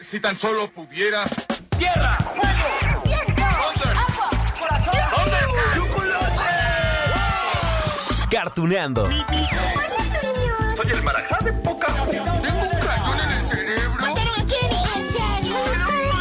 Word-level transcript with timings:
Si 0.00 0.20
tan 0.20 0.36
solo 0.38 0.70
pudiera. 0.70 1.24
¡Tierra! 1.76 2.16
¡Fuego! 2.18 3.02
¡Viento! 3.04 3.42
¡Agua! 3.44 4.30
¡Corazón! 4.58 4.94
¡Chocolate! 5.74 6.44
Cartuneando. 8.30 9.08
Soy 9.08 10.90
el 10.92 11.02
marajá 11.02 11.38
de 11.44 11.52
poca 11.52 11.86
Tengo 11.86 12.62
un 12.62 12.80
cañón 12.80 13.20
en 13.20 13.32
el 13.32 13.46
cerebro. 13.46 14.00
¿Mataron 14.00 14.40
a 14.40 14.46
Kenny? 14.46 14.82
¿En 14.94 15.12
serio? 15.12 15.56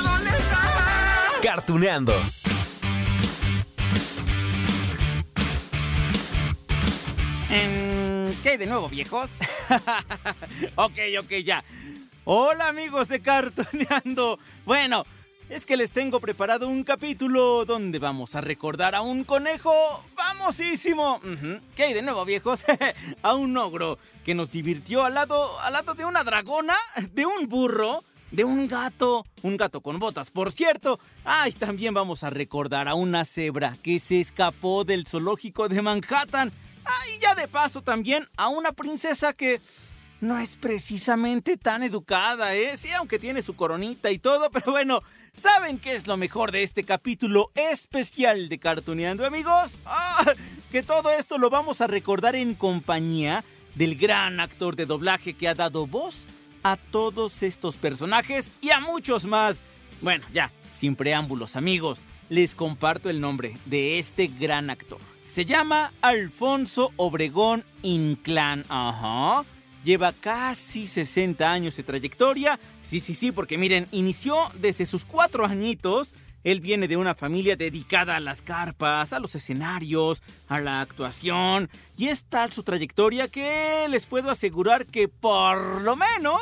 ¿Dónde 0.03 0.29
está? 0.31 1.39
Cartuneando. 1.43 2.13
Em, 7.49 8.33
¿Qué 8.41 8.49
hay 8.49 8.57
de 8.57 8.65
nuevo, 8.65 8.89
viejos? 8.89 9.29
ok, 10.75 10.97
ok, 11.19 11.31
ya. 11.43 11.63
Hola, 12.29 12.67
amigos 12.67 13.07
de 13.07 13.21
Cartoneando. 13.21 14.37
Bueno, 14.65 15.05
es 15.47 15.65
que 15.65 15.77
les 15.77 15.93
tengo 15.93 16.19
preparado 16.19 16.67
un 16.67 16.83
capítulo 16.83 17.63
donde 17.63 17.99
vamos 17.99 18.35
a 18.35 18.41
recordar 18.41 18.95
a 18.95 19.01
un 19.01 19.23
conejo 19.23 19.71
famosísimo. 20.13 21.21
¿Qué 21.73 21.83
hay 21.83 21.93
de 21.93 22.01
nuevo, 22.01 22.25
viejos? 22.25 22.65
a 23.21 23.33
un 23.33 23.55
ogro 23.55 23.97
que 24.25 24.35
nos 24.35 24.51
divirtió 24.51 25.05
al 25.05 25.13
lado, 25.13 25.57
al 25.61 25.71
lado 25.71 25.93
de 25.93 26.03
una 26.03 26.25
dragona, 26.25 26.75
de 27.13 27.25
un 27.25 27.47
burro, 27.47 28.03
de 28.31 28.43
un 28.43 28.67
gato, 28.67 29.25
un 29.41 29.55
gato 29.55 29.79
con 29.79 29.97
botas, 29.97 30.29
por 30.29 30.51
cierto. 30.51 30.99
Ay, 31.23 31.53
también 31.53 31.93
vamos 31.93 32.25
a 32.25 32.29
recordar 32.29 32.89
a 32.89 32.95
una 32.95 33.23
cebra 33.23 33.77
que 33.81 34.01
se 34.01 34.19
escapó 34.19 34.83
del 34.83 35.07
zoológico 35.07 35.69
de 35.69 35.81
Manhattan. 35.81 36.51
Ah, 36.83 37.07
y 37.15 37.19
ya 37.19 37.35
de 37.35 37.47
paso 37.47 37.81
también 37.81 38.27
a 38.35 38.49
una 38.49 38.73
princesa 38.73 39.31
que 39.31 39.61
no 40.19 40.37
es 40.39 40.55
precisamente 40.55 41.57
tan 41.57 41.83
educada, 41.83 42.55
¿eh? 42.55 42.77
Sí, 42.77 42.91
aunque 42.91 43.19
tiene 43.19 43.41
su 43.41 43.55
coronita 43.55 44.11
y 44.11 44.19
todo, 44.19 44.49
pero 44.51 44.71
bueno, 44.71 45.01
¿saben 45.35 45.79
qué 45.79 45.95
es 45.95 46.07
lo 46.07 46.17
mejor 46.17 46.51
de 46.51 46.63
este 46.63 46.83
capítulo 46.83 47.51
especial 47.55 48.49
de 48.49 48.59
Cartuneando, 48.59 49.25
amigos? 49.25 49.77
Ah, 49.85 50.25
que 50.71 50.83
todo 50.83 51.11
esto 51.11 51.37
lo 51.37 51.49
vamos 51.49 51.81
a 51.81 51.87
recordar 51.87 52.35
en 52.35 52.55
compañía 52.55 53.43
del 53.75 53.95
gran 53.95 54.39
actor 54.39 54.75
de 54.75 54.85
doblaje 54.85 55.33
que 55.33 55.47
ha 55.47 55.53
dado 55.53 55.85
voz 55.85 56.25
a 56.63 56.77
todos 56.77 57.43
estos 57.43 57.77
personajes 57.77 58.51
y 58.61 58.71
a 58.71 58.79
muchos 58.79 59.25
más. 59.25 59.61
Bueno, 60.01 60.25
ya, 60.33 60.51
sin 60.71 60.95
preámbulos, 60.95 61.55
amigos, 61.55 62.03
les 62.29 62.55
comparto 62.55 63.09
el 63.09 63.21
nombre 63.21 63.55
de 63.65 63.99
este 63.99 64.27
gran 64.27 64.69
actor. 64.69 64.99
Se 65.21 65.45
llama 65.45 65.93
Alfonso 66.01 66.91
Obregón 66.95 67.63
Inclán. 67.83 68.65
Ajá. 68.67 69.45
Lleva 69.87 70.11
casi 70.11 70.85
60 70.85 71.49
años 71.49 71.77
de 71.77 71.83
trayectoria. 71.83 72.59
Sí, 72.83 72.99
sí, 72.99 73.15
sí, 73.15 73.31
porque 73.31 73.57
miren, 73.57 73.87
inició 73.93 74.35
desde 74.55 74.85
sus 74.85 75.05
cuatro 75.05 75.45
añitos. 75.45 76.13
Él 76.43 76.59
viene 76.59 76.89
de 76.89 76.97
una 76.97 77.15
familia 77.15 77.55
dedicada 77.55 78.17
a 78.17 78.19
las 78.19 78.41
carpas, 78.41 79.13
a 79.13 79.19
los 79.21 79.33
escenarios, 79.33 80.23
a 80.49 80.59
la 80.59 80.81
actuación. 80.81 81.69
Y 81.95 82.09
es 82.09 82.25
tal 82.25 82.51
su 82.51 82.63
trayectoria 82.63 83.29
que 83.29 83.87
les 83.89 84.07
puedo 84.07 84.29
asegurar 84.29 84.87
que 84.87 85.07
por 85.07 85.81
lo 85.81 85.95
menos 85.95 86.41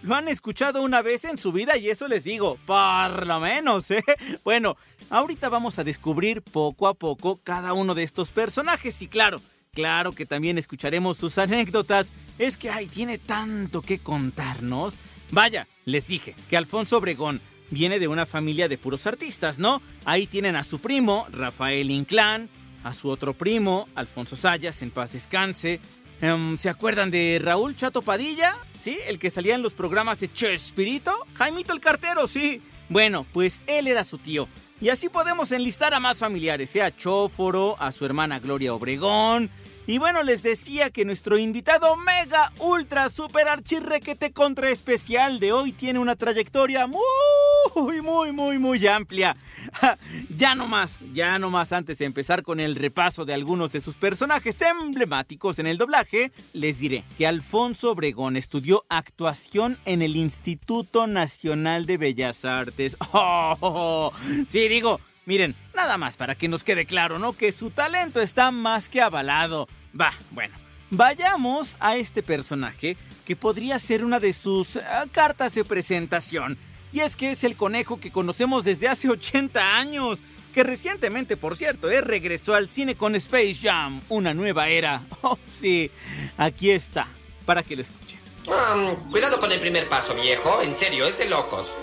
lo 0.00 0.14
han 0.14 0.28
escuchado 0.28 0.80
una 0.80 1.02
vez 1.02 1.24
en 1.24 1.36
su 1.36 1.52
vida 1.52 1.76
y 1.76 1.90
eso 1.90 2.08
les 2.08 2.24
digo, 2.24 2.56
por 2.64 3.26
lo 3.26 3.40
menos, 3.40 3.90
¿eh? 3.90 4.02
Bueno, 4.42 4.78
ahorita 5.10 5.50
vamos 5.50 5.78
a 5.78 5.84
descubrir 5.84 6.40
poco 6.40 6.88
a 6.88 6.94
poco 6.94 7.42
cada 7.44 7.74
uno 7.74 7.94
de 7.94 8.04
estos 8.04 8.30
personajes 8.30 9.02
y 9.02 9.06
claro, 9.06 9.42
claro 9.76 10.10
que 10.10 10.26
también 10.26 10.58
escucharemos 10.58 11.18
sus 11.18 11.38
anécdotas. 11.38 12.10
Es 12.38 12.56
que, 12.56 12.70
ay, 12.70 12.88
tiene 12.88 13.18
tanto 13.18 13.80
que 13.82 14.00
contarnos. 14.00 14.96
Vaya, 15.30 15.68
les 15.84 16.08
dije 16.08 16.34
que 16.50 16.56
Alfonso 16.56 16.98
Obregón 16.98 17.40
viene 17.70 18.00
de 18.00 18.08
una 18.08 18.26
familia 18.26 18.66
de 18.66 18.78
puros 18.78 19.06
artistas, 19.06 19.60
¿no? 19.60 19.80
Ahí 20.04 20.26
tienen 20.26 20.56
a 20.56 20.64
su 20.64 20.80
primo, 20.80 21.28
Rafael 21.30 21.90
Inclán, 21.90 22.48
a 22.82 22.92
su 22.94 23.08
otro 23.08 23.34
primo, 23.34 23.88
Alfonso 23.94 24.34
Sayas, 24.34 24.82
en 24.82 24.90
paz 24.90 25.12
descanse, 25.12 25.80
Em, 26.20 26.56
¿Se 26.56 26.70
acuerdan 26.70 27.10
de 27.10 27.38
Raúl 27.42 27.76
Chato 27.76 28.00
Padilla? 28.00 28.56
¿Sí? 28.74 28.98
El 29.06 29.18
que 29.18 29.30
salía 29.30 29.54
en 29.54 29.62
los 29.62 29.74
programas 29.74 30.18
de 30.20 30.32
Chespirito. 30.32 31.12
Jaimito 31.34 31.72
el 31.72 31.80
cartero, 31.80 32.26
sí. 32.26 32.62
Bueno, 32.88 33.26
pues 33.32 33.62
él 33.66 33.86
era 33.86 34.02
su 34.02 34.18
tío. 34.18 34.48
Y 34.80 34.88
así 34.88 35.08
podemos 35.08 35.52
enlistar 35.52 35.94
a 35.94 36.00
más 36.00 36.18
familiares, 36.18 36.70
sea 36.70 36.94
Chóforo, 36.94 37.76
a 37.80 37.92
su 37.92 38.04
hermana 38.06 38.38
Gloria 38.40 38.74
Obregón. 38.74 39.50
Y 39.88 39.98
bueno, 39.98 40.24
les 40.24 40.42
decía 40.42 40.90
que 40.90 41.04
nuestro 41.04 41.38
invitado 41.38 41.96
mega, 41.96 42.52
ultra, 42.58 43.08
super 43.08 43.46
archirrequete 43.46 44.32
contra 44.32 44.68
especial 44.70 45.38
de 45.38 45.52
hoy 45.52 45.70
tiene 45.70 46.00
una 46.00 46.16
trayectoria 46.16 46.88
muy, 46.88 48.00
muy, 48.02 48.32
muy, 48.32 48.58
muy 48.58 48.84
amplia. 48.88 49.36
ya 50.36 50.56
no 50.56 50.66
más, 50.66 50.96
ya 51.12 51.38
no 51.38 51.50
más 51.50 51.72
antes 51.72 51.98
de 51.98 52.04
empezar 52.04 52.42
con 52.42 52.58
el 52.58 52.74
repaso 52.74 53.24
de 53.24 53.34
algunos 53.34 53.70
de 53.70 53.80
sus 53.80 53.94
personajes 53.94 54.60
emblemáticos 54.60 55.60
en 55.60 55.68
el 55.68 55.78
doblaje, 55.78 56.32
les 56.52 56.80
diré 56.80 57.04
que 57.16 57.28
Alfonso 57.28 57.92
Obregón 57.92 58.36
estudió 58.36 58.84
actuación 58.88 59.78
en 59.84 60.02
el 60.02 60.16
Instituto 60.16 61.06
Nacional 61.06 61.86
de 61.86 61.96
Bellas 61.96 62.44
Artes. 62.44 62.96
Oh, 63.18 64.12
sí, 64.46 64.68
digo, 64.68 65.00
Miren, 65.26 65.56
nada 65.74 65.98
más 65.98 66.16
para 66.16 66.36
que 66.36 66.46
nos 66.46 66.62
quede 66.62 66.86
claro, 66.86 67.18
¿no? 67.18 67.32
Que 67.32 67.50
su 67.50 67.70
talento 67.70 68.20
está 68.20 68.52
más 68.52 68.88
que 68.88 69.02
avalado. 69.02 69.68
Va, 70.00 70.12
bueno, 70.30 70.54
vayamos 70.88 71.76
a 71.80 71.96
este 71.96 72.22
personaje 72.22 72.96
que 73.24 73.34
podría 73.34 73.76
ser 73.80 74.04
una 74.04 74.20
de 74.20 74.32
sus 74.32 74.76
uh, 74.76 74.80
cartas 75.10 75.52
de 75.54 75.64
presentación. 75.64 76.56
Y 76.92 77.00
es 77.00 77.16
que 77.16 77.32
es 77.32 77.42
el 77.42 77.56
conejo 77.56 77.98
que 77.98 78.12
conocemos 78.12 78.62
desde 78.62 78.86
hace 78.86 79.08
80 79.08 79.76
años. 79.76 80.20
Que 80.54 80.62
recientemente, 80.62 81.36
por 81.36 81.56
cierto, 81.56 81.90
eh, 81.90 82.00
regresó 82.00 82.54
al 82.54 82.68
cine 82.68 82.94
con 82.94 83.16
Space 83.16 83.56
Jam, 83.60 84.02
una 84.08 84.32
nueva 84.32 84.68
era. 84.68 85.02
Oh, 85.22 85.38
sí, 85.50 85.90
aquí 86.38 86.70
está, 86.70 87.08
para 87.44 87.64
que 87.64 87.74
lo 87.74 87.82
escuchen. 87.82 88.20
Um, 88.46 89.10
cuidado 89.10 89.40
con 89.40 89.50
el 89.50 89.58
primer 89.58 89.88
paso, 89.88 90.14
viejo. 90.14 90.62
En 90.62 90.76
serio, 90.76 91.04
es 91.04 91.18
de 91.18 91.28
locos. 91.28 91.74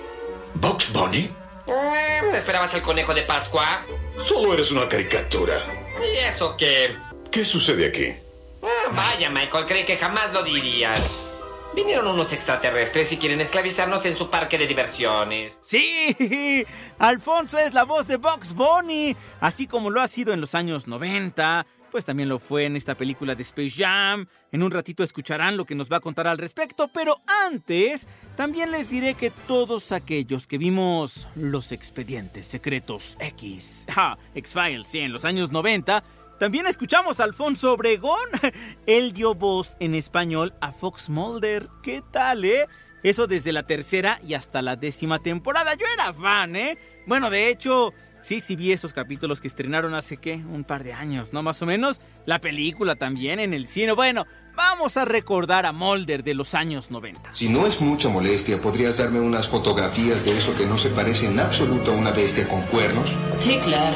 ¿Box 0.56 0.94
Bunny? 0.94 1.43
Mm, 1.68 2.36
¿Esperabas 2.36 2.74
el 2.74 2.82
conejo 2.82 3.14
de 3.14 3.24
Pascua? 3.24 3.82
Solo 4.22 4.54
eres 4.54 4.72
una 4.72 4.88
caricatura. 4.88 5.60
¿Y 6.02 6.18
eso 6.18 6.56
qué? 6.58 6.96
¿Qué 7.32 7.46
sucede 7.46 7.88
aquí? 7.88 8.14
Ah, 8.62 8.92
vaya, 8.94 9.30
Michael, 9.30 9.66
creí 9.66 9.86
que 9.86 9.98
jamás 9.98 10.34
lo 10.34 10.44
dirías. 10.44 11.12
Vinieron 11.76 12.08
unos 12.08 12.32
extraterrestres 12.34 13.12
y 13.12 13.18
quieren 13.18 13.42
esclavizarnos 13.42 14.06
en 14.06 14.16
su 14.16 14.30
parque 14.30 14.60
de 14.60 14.68
diversiones. 14.68 15.58
Sí, 15.62 16.66
Alfonso 17.00 17.58
es 17.58 17.74
la 17.74 17.84
voz 17.84 18.06
de 18.08 18.18
Box 18.18 18.54
Bunny, 18.54 19.16
así 19.42 19.66
como 19.66 19.90
lo 19.90 20.00
ha 20.00 20.08
sido 20.08 20.34
en 20.34 20.42
los 20.42 20.54
años 20.54 20.86
90, 20.88 21.66
pues 21.94 22.06
también 22.06 22.28
lo 22.28 22.40
fue 22.40 22.66
en 22.66 22.76
esta 22.76 22.98
película 22.98 23.36
de 23.36 23.44
Space 23.44 23.76
Jam. 23.78 24.26
En 24.52 24.64
un 24.64 24.72
ratito 24.72 25.04
escucharán 25.04 25.58
lo 25.58 25.64
que 25.64 25.76
nos 25.76 25.92
va 25.92 25.98
a 25.98 26.00
contar 26.00 26.26
al 26.26 26.40
respecto, 26.40 26.88
pero 26.92 27.22
antes 27.28 28.08
también 28.36 28.72
les 28.72 28.90
diré 28.90 29.14
que 29.14 29.30
todos 29.30 29.92
aquellos 29.92 30.48
que 30.48 30.58
vimos 30.58 31.28
los 31.36 31.72
expedientes 31.72 32.48
secretos 32.48 33.16
X, 33.20 33.86
ja, 33.94 34.18
X-Files, 34.34 34.88
sí, 34.88 35.02
en 35.02 35.14
los 35.14 35.24
años 35.24 35.52
90, 35.52 36.04
también 36.40 36.66
escuchamos 36.66 37.20
a 37.20 37.26
Alfonso 37.26 37.74
Obregón. 37.74 38.28
Él 38.88 39.14
dio 39.14 39.36
voz 39.36 39.78
en 39.80 39.94
español 39.94 40.56
a 40.62 40.72
Fox 40.72 41.12
Mulder. 41.12 41.70
¿Qué 41.84 42.02
tal, 42.12 42.44
eh? 42.44 42.66
Eso 43.04 43.28
desde 43.28 43.54
la 43.54 43.68
tercera 43.68 44.20
y 44.28 44.34
hasta 44.34 44.64
la 44.64 44.76
décima 44.76 45.20
temporada. 45.20 45.76
Yo 45.76 45.86
era 45.94 46.12
fan, 46.12 46.56
¿eh? 46.56 46.76
Bueno, 47.06 47.30
de 47.30 47.50
hecho, 47.50 47.94
sí, 48.24 48.42
sí 48.42 48.56
vi 48.56 48.72
esos 48.72 48.94
capítulos 48.94 49.40
que 49.40 49.48
estrenaron 49.48 49.94
hace, 49.94 50.18
¿qué? 50.18 50.36
Un 50.36 50.64
par 50.64 50.84
de 50.84 50.94
años, 50.94 51.34
¿no? 51.34 51.44
Más 51.44 51.62
o 51.62 51.66
menos. 51.66 52.02
La 52.26 52.40
película 52.40 52.96
también 52.96 53.40
en 53.40 53.54
el 53.54 53.68
cine. 53.68 53.92
Bueno, 53.92 54.26
vamos 54.56 54.98
a 54.98 55.06
recordar 55.06 55.66
a 55.66 55.72
Mulder 55.72 56.24
de 56.24 56.34
los 56.34 56.56
años 56.56 56.90
90. 56.90 57.34
Si 57.34 57.50
no 57.50 57.68
es 57.68 57.82
mucha 57.82 58.10
molestia, 58.10 58.60
¿podrías 58.60 58.98
darme 58.98 59.20
unas 59.20 59.48
fotografías 59.48 60.26
de 60.26 60.38
eso 60.38 60.56
que 60.56 60.66
no 60.66 60.78
se 60.78 60.90
parece 60.90 61.28
en 61.28 61.40
absoluto 61.40 61.92
a 61.92 61.96
una 61.96 62.12
bestia 62.12 62.48
con 62.48 62.62
cuernos? 62.64 63.16
Sí, 63.40 63.60
claro. 63.62 63.96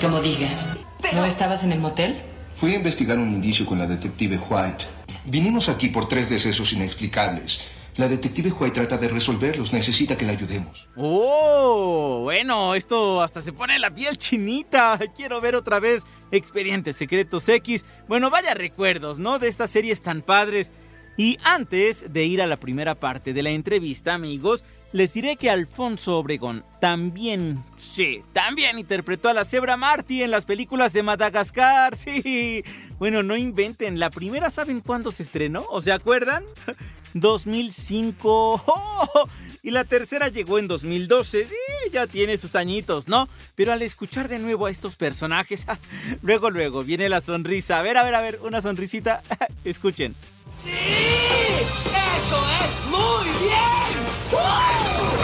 Como 0.00 0.20
digas. 0.20 0.70
¿No 1.14 1.24
estabas 1.24 1.64
en 1.64 1.72
el 1.72 1.78
motel? 1.78 2.16
Fui 2.54 2.72
a 2.72 2.76
investigar 2.76 3.18
un 3.18 3.30
indicio 3.30 3.64
con 3.64 3.78
la 3.78 3.86
detective 3.86 4.38
White. 4.50 4.84
Vinimos 5.24 5.68
aquí 5.68 5.88
por 5.88 6.08
tres 6.08 6.30
decesos 6.30 6.72
inexplicables. 6.72 7.60
La 7.98 8.06
detective 8.06 8.52
White 8.52 8.74
trata 8.74 8.96
de 8.96 9.08
resolverlos. 9.08 9.72
Necesita 9.72 10.16
que 10.16 10.24
la 10.24 10.30
ayudemos. 10.30 10.88
¡Oh! 10.94 12.20
Bueno, 12.22 12.76
esto 12.76 13.20
hasta 13.20 13.40
se 13.40 13.52
pone 13.52 13.76
la 13.80 13.92
piel 13.92 14.16
chinita. 14.16 15.00
Quiero 15.16 15.40
ver 15.40 15.56
otra 15.56 15.80
vez 15.80 16.04
Expedientes 16.30 16.94
Secretos 16.94 17.48
X. 17.48 17.84
Bueno, 18.06 18.30
vaya 18.30 18.54
recuerdos, 18.54 19.18
¿no? 19.18 19.40
De 19.40 19.48
estas 19.48 19.72
series 19.72 20.00
tan 20.00 20.22
padres. 20.22 20.70
Y 21.16 21.38
antes 21.42 22.12
de 22.12 22.24
ir 22.24 22.40
a 22.40 22.46
la 22.46 22.56
primera 22.56 22.94
parte 22.94 23.32
de 23.32 23.42
la 23.42 23.50
entrevista, 23.50 24.14
amigos, 24.14 24.64
les 24.92 25.12
diré 25.12 25.34
que 25.34 25.50
Alfonso 25.50 26.16
Obregón 26.18 26.64
también, 26.80 27.64
sí, 27.76 28.22
también 28.32 28.78
interpretó 28.78 29.28
a 29.28 29.34
la 29.34 29.44
cebra 29.44 29.76
Marty 29.76 30.22
en 30.22 30.30
las 30.30 30.46
películas 30.46 30.92
de 30.92 31.02
Madagascar, 31.02 31.96
sí. 31.96 32.62
Bueno, 33.00 33.24
no 33.24 33.36
inventen, 33.36 33.98
la 33.98 34.10
primera, 34.10 34.48
¿saben 34.48 34.80
cuándo 34.80 35.10
se 35.10 35.24
estrenó? 35.24 35.64
¿O 35.70 35.82
se 35.82 35.90
acuerdan? 35.90 36.44
2005. 37.14 38.62
¡Oh! 38.66 39.28
Y 39.62 39.70
la 39.70 39.84
tercera 39.84 40.28
llegó 40.28 40.58
en 40.58 40.68
2012. 40.68 41.44
Sí, 41.44 41.54
ya 41.92 42.06
tiene 42.06 42.38
sus 42.38 42.54
añitos, 42.54 43.08
¿no? 43.08 43.28
Pero 43.54 43.72
al 43.72 43.82
escuchar 43.82 44.28
de 44.28 44.38
nuevo 44.38 44.66
a 44.66 44.70
estos 44.70 44.96
personajes, 44.96 45.66
luego, 46.22 46.50
luego 46.50 46.82
viene 46.82 47.08
la 47.08 47.20
sonrisa. 47.20 47.78
A 47.78 47.82
ver, 47.82 47.96
a 47.96 48.04
ver, 48.04 48.14
a 48.14 48.20
ver, 48.20 48.38
una 48.42 48.62
sonrisita. 48.62 49.22
Escuchen. 49.64 50.14
¡Sí! 50.62 50.70
¡Eso 50.70 52.46
es! 52.48 52.90
¡Muy 52.90 53.28
bien! 53.46 53.88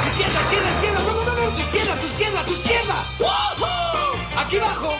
¡Izquierda, 0.06 0.40
izquierda, 0.40 0.70
izquierda! 0.70 1.00
¡No, 1.00 1.12
no, 1.12 1.25
no! 1.25 1.50
no! 1.50 1.56
¡Tu 1.56 1.60
izquierda, 1.60 1.96
tu 1.96 2.06
izquierda, 2.06 2.44
tu 2.44 2.52
izquierda! 2.52 3.06
¡Uh! 3.20 4.38
¡Aquí 4.38 4.56
abajo! 4.58 4.94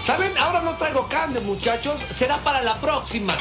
¿Saben? 0.00 0.36
Ahora 0.38 0.62
no 0.62 0.74
traigo 0.76 1.06
cable, 1.08 1.40
muchachos. 1.40 2.04
Será 2.10 2.38
para 2.38 2.62
la 2.62 2.80
próxima. 2.80 3.36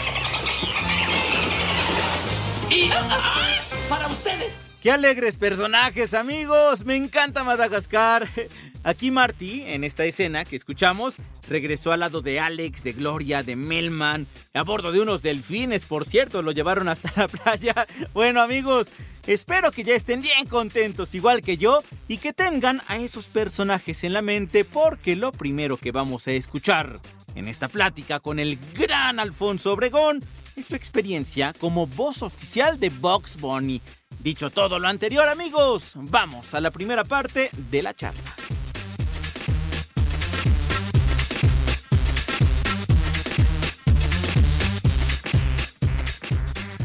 Para 3.90 4.08
ustedes. 4.08 4.60
¡Qué 4.82 4.92
alegres 4.92 5.38
personajes, 5.38 6.14
amigos! 6.14 6.86
Me 6.86 6.96
encanta 6.96 7.44
Madagascar. 7.44 8.28
Aquí 8.84 9.12
Marty, 9.12 9.64
en 9.64 9.84
esta 9.84 10.06
escena 10.06 10.46
que 10.46 10.56
escuchamos, 10.56 11.16
regresó 11.50 11.92
al 11.92 12.00
lado 12.00 12.22
de 12.22 12.40
Alex, 12.40 12.84
de 12.84 12.94
Gloria, 12.94 13.44
de 13.44 13.56
Melman, 13.58 14.28
a 14.54 14.62
bordo 14.62 14.92
de 14.92 15.02
unos 15.02 15.22
delfines, 15.22 15.84
por 15.84 16.06
cierto, 16.06 16.42
lo 16.42 16.54
llevaron 16.54 16.88
hasta 16.88 17.12
la 17.18 17.28
playa. 17.28 17.76
Bueno, 18.14 18.42
amigos, 18.42 18.88
espero 19.26 19.72
que 19.72 19.84
ya 19.84 19.94
estén 19.94 20.22
bien 20.22 20.46
contentos, 20.46 21.16
igual 21.16 21.42
que 21.42 21.58
yo, 21.58 21.82
y 22.08 22.18
que 22.18 22.32
tengan 22.32 22.82
a 22.88 22.98
esos 22.98 23.26
personajes 23.26 24.06
en 24.06 24.14
la 24.14 24.22
mente, 24.22 24.64
porque 24.64 25.18
lo 25.18 25.34
primero 25.34 25.76
que 25.76 25.92
vamos 25.92 26.28
a 26.28 26.32
escuchar 26.32 27.02
en 27.36 27.50
esta 27.50 27.68
plática 27.68 28.22
con 28.22 28.40
el 28.40 28.58
gran 28.74 29.20
Alfonso 29.20 29.74
Obregón 29.74 30.24
es 30.58 30.66
su 30.66 30.76
experiencia 30.76 31.54
como 31.60 31.86
voz 31.86 32.24
oficial 32.24 32.80
de 32.80 32.90
Box 32.90 33.40
Bunny. 33.40 33.82
Dicho 34.20 34.50
todo 34.50 34.80
lo 34.80 34.88
anterior, 34.88 35.28
amigos, 35.28 35.94
vamos 35.96 36.54
a 36.54 36.60
la 36.60 36.72
primera 36.72 37.04
parte 37.04 37.50
de 37.70 37.84
la 37.84 37.94
charla. 37.94 38.22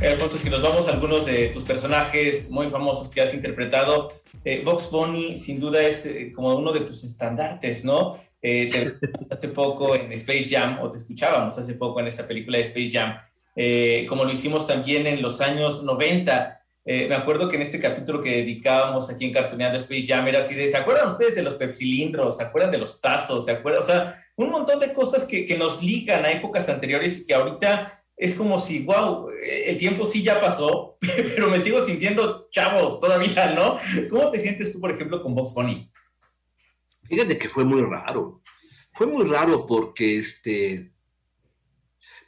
Alfonso, 0.02 0.36
si 0.36 0.50
nos 0.50 0.62
vamos 0.62 0.88
a 0.88 0.92
algunos 0.92 1.26
de 1.26 1.48
tus 1.48 1.62
personajes 1.62 2.50
muy 2.50 2.68
famosos 2.68 3.08
que 3.08 3.20
has 3.20 3.32
interpretado, 3.34 4.12
eh, 4.44 4.62
Box 4.64 4.90
Bunny 4.90 5.38
sin 5.38 5.60
duda 5.60 5.80
es 5.80 6.04
eh, 6.06 6.32
como 6.34 6.54
uno 6.56 6.72
de 6.72 6.80
tus 6.80 7.04
estandartes, 7.04 7.84
¿no? 7.84 8.18
Eh, 8.42 8.68
te 8.68 8.96
hace 9.30 9.48
poco 9.48 9.94
en 9.94 10.10
Space 10.12 10.48
Jam, 10.50 10.80
o 10.82 10.90
te 10.90 10.96
escuchábamos 10.96 11.56
hace 11.56 11.75
poco 11.75 12.00
en 12.00 12.08
esa 12.08 12.26
película 12.26 12.58
de 12.58 12.64
Space 12.64 12.90
Jam, 12.90 13.16
eh, 13.54 14.06
como 14.08 14.25
lo 14.25 14.32
hicimos 14.32 14.66
también 14.66 15.06
en 15.06 15.22
los 15.22 15.40
años 15.40 15.82
90. 15.82 16.58
Eh, 16.84 17.06
me 17.08 17.14
acuerdo 17.14 17.49
que 17.49 17.56
en 17.56 17.62
este 17.62 17.78
capítulo 17.78 18.20
que 18.20 18.38
dedicábamos 18.38 19.08
aquí 19.08 19.25
en 19.25 19.32
Cartoneando 19.32 19.78
Space 19.78 20.06
Jam 20.06 20.26
era 20.26 20.40
así 20.40 20.54
de, 20.54 20.69
¿se 20.69 20.76
acuerdan 20.76 21.06
ustedes 21.06 21.37
de 21.37 21.43
los 21.43 21.54
pepsilindros? 21.54 22.38
¿Se 22.38 22.43
acuerdan 22.43 22.72
de 22.72 22.78
los 22.78 23.00
tazos? 23.00 23.44
¿Se 23.44 23.52
acuerdan? 23.52 23.82
O 23.82 23.87
sea, 23.87 24.14
un 24.37 24.50
montón 24.50 24.81
de 24.81 24.93
cosas 24.93 25.25
que, 25.25 25.46
que 25.46 25.56
nos 25.56 25.82
ligan 25.82 26.25
a 26.25 26.32
épocas 26.32 26.69
anteriores 26.69 27.20
y 27.20 27.26
que 27.26 27.34
ahorita 27.34 27.93
es 28.16 28.34
como 28.34 28.58
si, 28.58 28.84
wow, 28.84 29.28
el 29.31 29.76
tiempo 29.78 30.04
sí 30.04 30.22
ya 30.22 30.40
pasó, 30.40 30.96
pero 31.34 31.50
me 31.50 31.60
sigo 31.60 31.84
sintiendo 31.84 32.49
chavo 32.50 32.99
todavía, 32.99 33.52
¿no? 33.54 33.78
¿Cómo 34.10 34.31
te 34.31 34.38
sientes 34.38 34.72
tú, 34.72 34.81
por 34.81 34.93
ejemplo, 34.93 35.22
con 35.22 35.34
Box 35.34 35.54
Bunny? 35.54 35.90
Fíjate 37.08 37.38
que 37.38 37.49
fue 37.49 37.64
muy 37.64 37.82
raro. 37.82 38.43
Fue 38.93 39.06
muy 39.06 39.25
raro 39.25 39.66
porque, 39.66 40.19
este, 40.19 40.93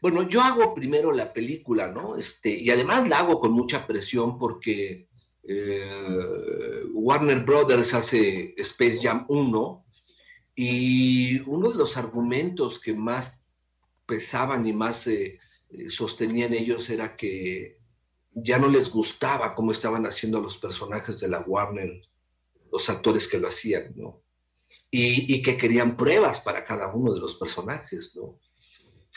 bueno, 0.04 0.28
yo 0.28 0.42
hago 0.42 0.74
primero 0.74 1.12
la 1.12 1.32
película, 1.32 1.90
¿no? 1.90 2.14
Este, 2.14 2.50
y 2.50 2.68
además 2.68 3.08
la 3.08 3.20
hago 3.20 3.40
con 3.40 3.52
mucha 3.52 3.86
presión 3.86 4.36
porque 4.36 5.08
eh, 5.42 6.82
Warner 6.92 7.42
Brothers 7.42 7.94
hace 7.94 8.52
Space 8.58 8.98
Jam 9.00 9.24
1 9.30 9.86
y 10.56 11.40
uno 11.46 11.70
de 11.70 11.78
los 11.78 11.96
argumentos 11.96 12.80
que 12.80 12.92
más 12.92 13.40
pesaban 14.04 14.66
y 14.66 14.74
más 14.74 15.06
eh, 15.06 15.38
sostenían 15.88 16.52
ellos 16.52 16.90
era 16.90 17.16
que 17.16 17.78
ya 18.34 18.58
no 18.58 18.68
les 18.68 18.90
gustaba 18.90 19.54
cómo 19.54 19.70
estaban 19.70 20.04
haciendo 20.04 20.38
los 20.38 20.58
personajes 20.58 21.18
de 21.18 21.28
la 21.28 21.40
Warner, 21.40 22.02
los 22.70 22.90
actores 22.90 23.26
que 23.26 23.40
lo 23.40 23.48
hacían, 23.48 23.94
¿no? 23.96 24.20
Y, 24.90 25.34
y, 25.34 25.40
que 25.40 25.56
querían 25.56 25.96
pruebas 25.96 26.42
para 26.42 26.62
cada 26.62 26.92
uno 26.92 27.14
de 27.14 27.20
los 27.20 27.36
personajes, 27.36 28.14
¿no? 28.16 28.38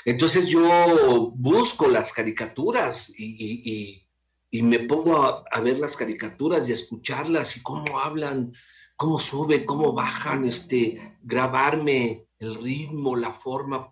Entonces 0.07 0.48
yo 0.48 1.33
busco 1.36 1.89
las 1.89 2.13
caricaturas 2.13 3.12
y, 3.18 4.07
y, 4.50 4.62
me 4.62 4.80
pongo 4.80 5.45
a, 5.51 5.59
ver 5.59 5.80
las 5.80 5.98
caricaturas 5.98 6.68
y 6.68 6.71
a 6.71 6.75
escucharlas 6.75 7.57
y 7.57 7.62
cómo 7.62 8.00
hablan, 8.00 8.54
cómo 8.95 9.19
suben, 9.19 9.65
cómo 9.65 9.92
bajan, 9.92 10.45
este, 10.45 11.18
grabarme 11.24 12.25
el 12.39 12.56
ritmo, 12.56 13.18
la 13.18 13.33
forma. 13.33 13.89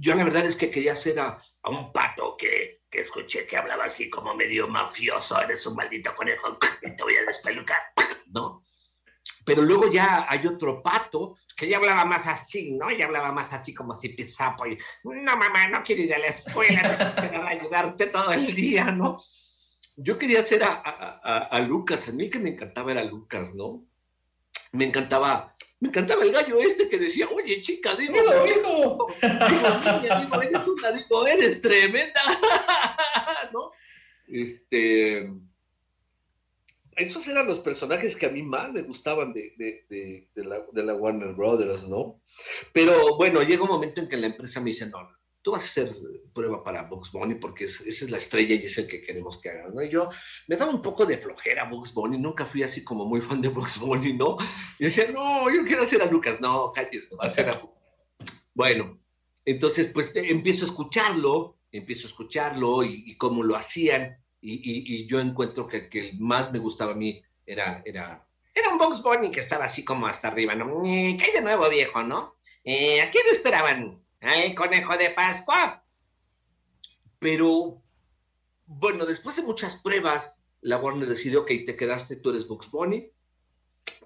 Yo 0.00 0.16
la 0.16 0.24
verdad 0.24 0.44
es 0.44 0.56
que 0.56 0.72
quería 0.72 0.94
a, 0.94 1.38
a 1.62 1.70
un 1.70 1.92
pato 1.92 2.36
que, 2.36 2.82
que, 2.90 3.02
escuché 3.02 3.46
que 3.46 3.56
hablaba 3.56 3.84
así 3.84 4.10
como 4.10 4.34
medio 4.34 4.66
mafioso, 4.66 5.40
eres 5.40 5.64
un 5.66 5.76
maldito 5.76 6.16
conejo, 6.16 6.58
te 6.82 7.00
voy 7.00 7.14
a 7.14 7.26
despelucar, 7.26 7.80
¿no? 8.32 8.64
Pero 9.46 9.62
luego 9.62 9.88
ya 9.88 10.26
hay 10.28 10.44
otro 10.44 10.82
pato 10.82 11.36
que 11.56 11.68
ya 11.68 11.76
hablaba 11.76 12.04
más 12.04 12.26
así, 12.26 12.72
¿no? 12.72 12.90
Ya 12.90 13.04
hablaba 13.04 13.30
más 13.30 13.52
así 13.52 13.72
como 13.72 13.94
si 13.94 14.08
pisapo 14.08 14.66
y, 14.66 14.76
no 15.04 15.36
mamá, 15.36 15.68
no 15.68 15.84
quiero 15.84 16.02
ir 16.02 16.14
a 16.14 16.18
la 16.18 16.26
escuela, 16.26 17.14
quiero 17.20 17.46
ayudarte 17.46 18.06
todo 18.06 18.32
el 18.32 18.52
día, 18.52 18.86
¿no? 18.86 19.16
Yo 19.94 20.18
quería 20.18 20.40
hacer 20.40 20.64
a, 20.64 20.72
a, 20.72 21.38
a, 21.44 21.60
Lucas, 21.60 22.08
a 22.08 22.12
mí 22.12 22.28
que 22.28 22.40
me 22.40 22.50
encantaba 22.50 22.90
era 22.90 23.04
Lucas, 23.04 23.54
¿no? 23.54 23.84
Me 24.72 24.84
encantaba, 24.84 25.54
me 25.78 25.90
encantaba 25.90 26.24
el 26.24 26.32
gallo 26.32 26.58
este 26.58 26.88
que 26.88 26.98
decía, 26.98 27.28
oye 27.28 27.62
chica, 27.62 27.94
digo, 27.94 28.14
digo, 28.14 28.44
digo, 28.46 29.06
digo, 29.22 30.42
eres 30.42 30.66
una, 30.66 30.90
digo, 30.90 31.26
eres 31.28 31.60
tremenda, 31.60 32.20
¿no? 33.52 33.70
Este 34.26 35.30
esos 36.96 37.28
eran 37.28 37.46
los 37.46 37.58
personajes 37.58 38.16
que 38.16 38.26
a 38.26 38.30
mí 38.30 38.42
más 38.42 38.72
me 38.72 38.82
gustaban 38.82 39.32
de, 39.32 39.52
de, 39.58 40.28
de, 40.34 40.44
la, 40.44 40.64
de 40.72 40.82
la 40.82 40.94
Warner 40.94 41.34
Brothers, 41.34 41.86
¿no? 41.88 42.22
Pero 42.72 43.16
bueno, 43.16 43.42
llega 43.42 43.62
un 43.62 43.68
momento 43.68 44.00
en 44.00 44.08
que 44.08 44.16
la 44.16 44.28
empresa 44.28 44.60
me 44.60 44.70
dice, 44.70 44.88
no, 44.88 44.98
tú 45.42 45.52
vas 45.52 45.62
a 45.62 45.64
hacer 45.66 45.96
prueba 46.32 46.64
para 46.64 46.84
Bugs 46.84 47.12
Bunny 47.12 47.36
porque 47.36 47.64
es, 47.64 47.82
esa 47.82 48.06
es 48.06 48.10
la 48.10 48.18
estrella 48.18 48.54
y 48.54 48.64
es 48.64 48.78
el 48.78 48.86
que 48.86 49.02
queremos 49.02 49.38
que 49.40 49.50
hagas, 49.50 49.74
¿no? 49.74 49.82
Y 49.82 49.90
yo 49.90 50.08
me 50.48 50.56
daba 50.56 50.72
un 50.72 50.82
poco 50.82 51.04
de 51.04 51.18
flojera 51.18 51.68
Bugs 51.68 51.92
Bunny, 51.92 52.18
nunca 52.18 52.46
fui 52.46 52.62
así 52.62 52.82
como 52.82 53.04
muy 53.04 53.20
fan 53.20 53.42
de 53.42 53.50
Bugs 53.50 53.78
Bunny, 53.78 54.14
¿no? 54.14 54.38
Y 54.78 54.84
decía, 54.84 55.04
no, 55.12 55.54
yo 55.54 55.64
quiero 55.64 55.82
hacer 55.82 56.00
a 56.00 56.06
Lucas, 56.06 56.40
no, 56.40 56.72
cállate, 56.74 57.00
va 57.20 57.24
a 57.24 57.26
hacer 57.26 57.48
a... 57.50 57.60
Bueno, 58.54 58.98
entonces 59.44 59.88
pues 59.88 60.16
empiezo 60.16 60.64
a 60.64 60.68
escucharlo, 60.68 61.58
empiezo 61.70 62.06
a 62.06 62.10
escucharlo 62.10 62.82
y 62.82 63.16
cómo 63.18 63.42
lo 63.42 63.54
hacían 63.54 64.16
y, 64.46 65.06
yo 65.06 65.20
encuentro 65.20 65.66
que, 65.66 65.88
que 65.88 66.10
el 66.10 66.20
más 66.20 66.52
me 66.52 66.58
gustaba 66.58 66.92
a 66.92 66.96
mí 66.96 67.22
era, 67.44 67.82
era, 67.84 68.26
era 68.54 68.70
un 68.70 68.78
Box 68.78 69.02
Bunny 69.02 69.30
que 69.30 69.40
estaba 69.40 69.64
así 69.64 69.84
como 69.84 70.06
hasta 70.06 70.28
arriba, 70.28 70.54
¿no? 70.54 70.82
¿Qué 70.82 71.22
hay 71.22 71.32
de 71.32 71.42
nuevo, 71.42 71.68
viejo, 71.68 72.02
no? 72.02 72.36
Eh, 72.64 73.00
¿A 73.00 73.10
quién 73.10 73.24
esperaban? 73.30 74.02
¿Al 74.20 74.54
conejo 74.54 74.96
de 74.96 75.10
Pascua? 75.10 75.84
Pero, 77.18 77.82
bueno, 78.66 79.04
después 79.06 79.36
de 79.36 79.42
muchas 79.42 79.76
pruebas, 79.76 80.38
la 80.60 80.78
Warner 80.78 81.08
decidió, 81.08 81.42
ok, 81.42 81.48
te 81.66 81.76
quedaste, 81.76 82.16
tú 82.16 82.30
eres 82.30 82.48
Box 82.48 82.70
Bunny. 82.70 83.10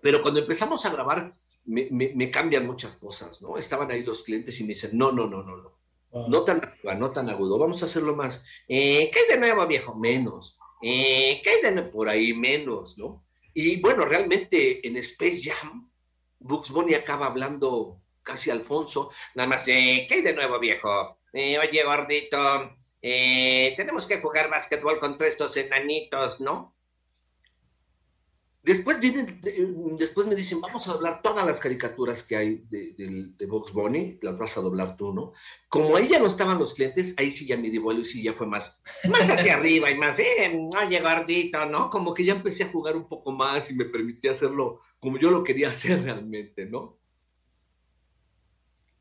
Pero 0.03 0.23
cuando 0.23 0.41
empezamos 0.41 0.85
a 0.87 0.91
grabar, 0.91 1.33
me, 1.65 1.89
me 1.91 2.31
cambian 2.31 2.67
muchas 2.67 2.97
cosas, 2.97 3.43
¿no? 3.43 3.57
Estaban 3.57 3.91
ahí 3.91 4.03
los 4.03 4.25
clientes 4.25 4.59
y 4.61 4.65
me 4.65 4.69
dicen, 4.69 4.91
no, 4.95 5.13
no, 5.13 5.27
no, 5.27 5.43
no, 5.43 5.57
no. 5.57 5.80
No 6.13 6.43
tan 6.43 6.75
no 6.99 7.13
tan 7.13 7.29
agudo. 7.29 7.59
Vamos 7.59 7.83
a 7.83 7.87
hacerlo 7.87 8.17
más. 8.17 8.43
Eh, 8.69 9.11
¿Qué 9.13 9.21
hay 9.21 9.27
de 9.29 9.39
nuevo, 9.39 9.67
viejo? 9.67 9.95
Menos. 9.95 10.59
Eh, 10.83 11.41
¿Qué 11.43 11.51
hay 11.51 11.63
de 11.63 11.73
nuevo 11.73 11.91
por 11.91 12.09
ahí? 12.09 12.33
Menos, 12.35 12.99
¿no? 12.99 13.25
Y 13.55 13.81
bueno, 13.81 14.05
realmente 14.05 14.87
en 14.87 14.97
Space 14.97 15.43
Jam, 15.43 15.91
Bugs 16.39 16.71
Bunny 16.71 16.95
acaba 16.95 17.27
hablando 17.27 18.01
casi 18.23 18.51
Alfonso. 18.51 19.11
Nada 19.35 19.49
más, 19.49 19.67
eh, 19.69 20.07
¿qué 20.09 20.17
hay 20.17 20.23
de 20.23 20.35
nuevo, 20.35 20.59
viejo? 20.59 21.19
Eh, 21.33 21.59
oye, 21.59 21.83
gordito, 21.85 22.77
eh, 23.03 23.75
tenemos 23.77 24.07
que 24.07 24.21
jugar 24.21 24.51
básquetbol 24.51 24.99
contra 24.99 25.27
estos 25.27 25.57
enanitos, 25.57 26.41
¿no? 26.41 26.75
Después 28.63 29.01
vienen, 29.01 29.41
después 29.99 30.27
me 30.27 30.35
dicen, 30.35 30.61
vamos 30.61 30.87
a 30.87 30.93
doblar 30.93 31.23
todas 31.23 31.47
las 31.47 31.61
caricaturas 31.61 32.23
que 32.23 32.37
hay 32.37 32.57
de, 32.69 32.93
de, 32.93 33.33
de 33.39 33.47
Bunny, 33.47 34.19
las 34.21 34.37
vas 34.37 34.59
a 34.59 34.61
doblar 34.61 34.99
tú, 34.99 35.15
¿no? 35.15 35.33
Como 35.71 35.97
ahí 35.97 36.09
ya 36.09 36.19
no 36.19 36.27
estaban 36.27 36.59
los 36.59 36.75
clientes, 36.75 37.15
ahí 37.17 37.31
sí 37.31 37.47
ya 37.47 37.57
mi 37.57 37.77
vuelo 37.79 38.01
y 38.01 38.05
sí 38.05 38.23
ya 38.23 38.35
fue 38.35 38.47
más, 38.47 38.83
más 39.09 39.31
hacia 39.31 39.55
arriba 39.55 39.91
y 39.91 39.97
más, 39.97 40.19
eh, 40.19 40.69
oye, 40.79 41.01
gordito, 41.01 41.65
¿no? 41.65 41.89
Como 41.89 42.13
que 42.13 42.27
ya 42.27 42.35
empecé 42.35 42.65
a 42.65 42.69
jugar 42.69 42.97
un 42.97 43.09
poco 43.09 43.33
más 43.33 43.71
y 43.71 43.75
me 43.77 43.87
permitía 43.87 44.33
hacerlo 44.33 44.83
como 44.99 45.17
yo 45.17 45.31
lo 45.31 45.43
quería 45.43 45.69
hacer 45.69 46.03
realmente, 46.03 46.67
¿no? 46.67 46.99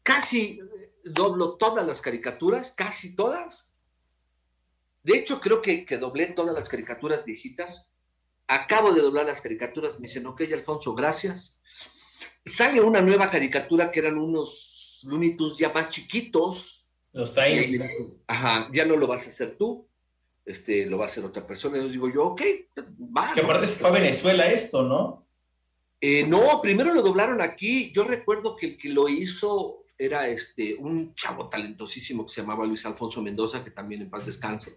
Casi 0.03 0.61
doblo 1.03 1.57
todas 1.57 1.85
las 1.85 2.01
caricaturas, 2.01 2.71
casi 2.71 3.13
todas, 3.13 3.73
De 5.03 5.17
hecho, 5.17 5.41
creo 5.41 5.61
que, 5.61 5.85
que 5.85 5.97
doblé 5.97 6.27
todas 6.27 6.55
las 6.55 6.69
caricaturas 6.69 7.25
viejitas. 7.25 7.91
Acabo 8.49 8.91
de 8.91 9.01
doblar 9.01 9.27
las 9.27 9.41
caricaturas. 9.41 9.99
Me 9.99 10.07
dicen, 10.07 10.25
ok, 10.25 10.41
Alfonso, 10.51 10.95
gracias. 10.95 11.59
Sale 12.43 12.81
una 12.81 12.99
nueva 12.99 13.29
caricatura 13.29 13.91
que 13.91 13.99
eran 13.99 14.17
unos 14.17 15.05
Tunes 15.07 15.37
ya 15.57 15.71
más 15.71 15.89
chiquitos. 15.89 16.89
Los 17.13 17.35
Tiny. 17.35 17.77
Ajá, 18.25 18.67
ya 18.73 18.85
no 18.85 18.95
lo 18.95 19.05
vas 19.05 19.27
a 19.27 19.29
hacer 19.29 19.55
tú. 19.55 19.87
Este, 20.45 20.87
lo 20.87 20.97
va 20.97 21.05
a 21.05 21.07
hacer 21.07 21.23
otra 21.23 21.45
persona. 21.45 21.77
Y 21.77 21.81
yo 21.81 21.89
digo 21.89 22.09
yo, 22.09 22.23
ok, 22.25 22.41
va. 23.15 23.31
Que 23.33 23.41
aparte 23.41 23.67
se 23.67 23.75
fue 23.79 23.89
a 23.89 23.93
Venezuela 23.93 24.51
esto, 24.51 24.81
¿no? 24.81 25.27
Eh, 26.01 26.25
no, 26.25 26.59
primero 26.59 26.91
lo 26.91 27.03
doblaron 27.03 27.41
aquí. 27.41 27.91
Yo 27.93 28.03
recuerdo 28.03 28.55
que 28.55 28.65
el 28.65 28.77
que 28.79 28.89
lo 28.89 29.07
hizo 29.09 29.83
era 29.99 30.27
este, 30.27 30.73
un 30.73 31.13
chavo 31.13 31.49
talentosísimo 31.49 32.25
que 32.25 32.33
se 32.33 32.41
llamaba 32.41 32.65
Luis 32.65 32.83
Alfonso 32.87 33.21
Mendoza, 33.21 33.63
que 33.63 33.69
también 33.69 34.01
en 34.01 34.09
paz 34.09 34.25
descanse. 34.25 34.73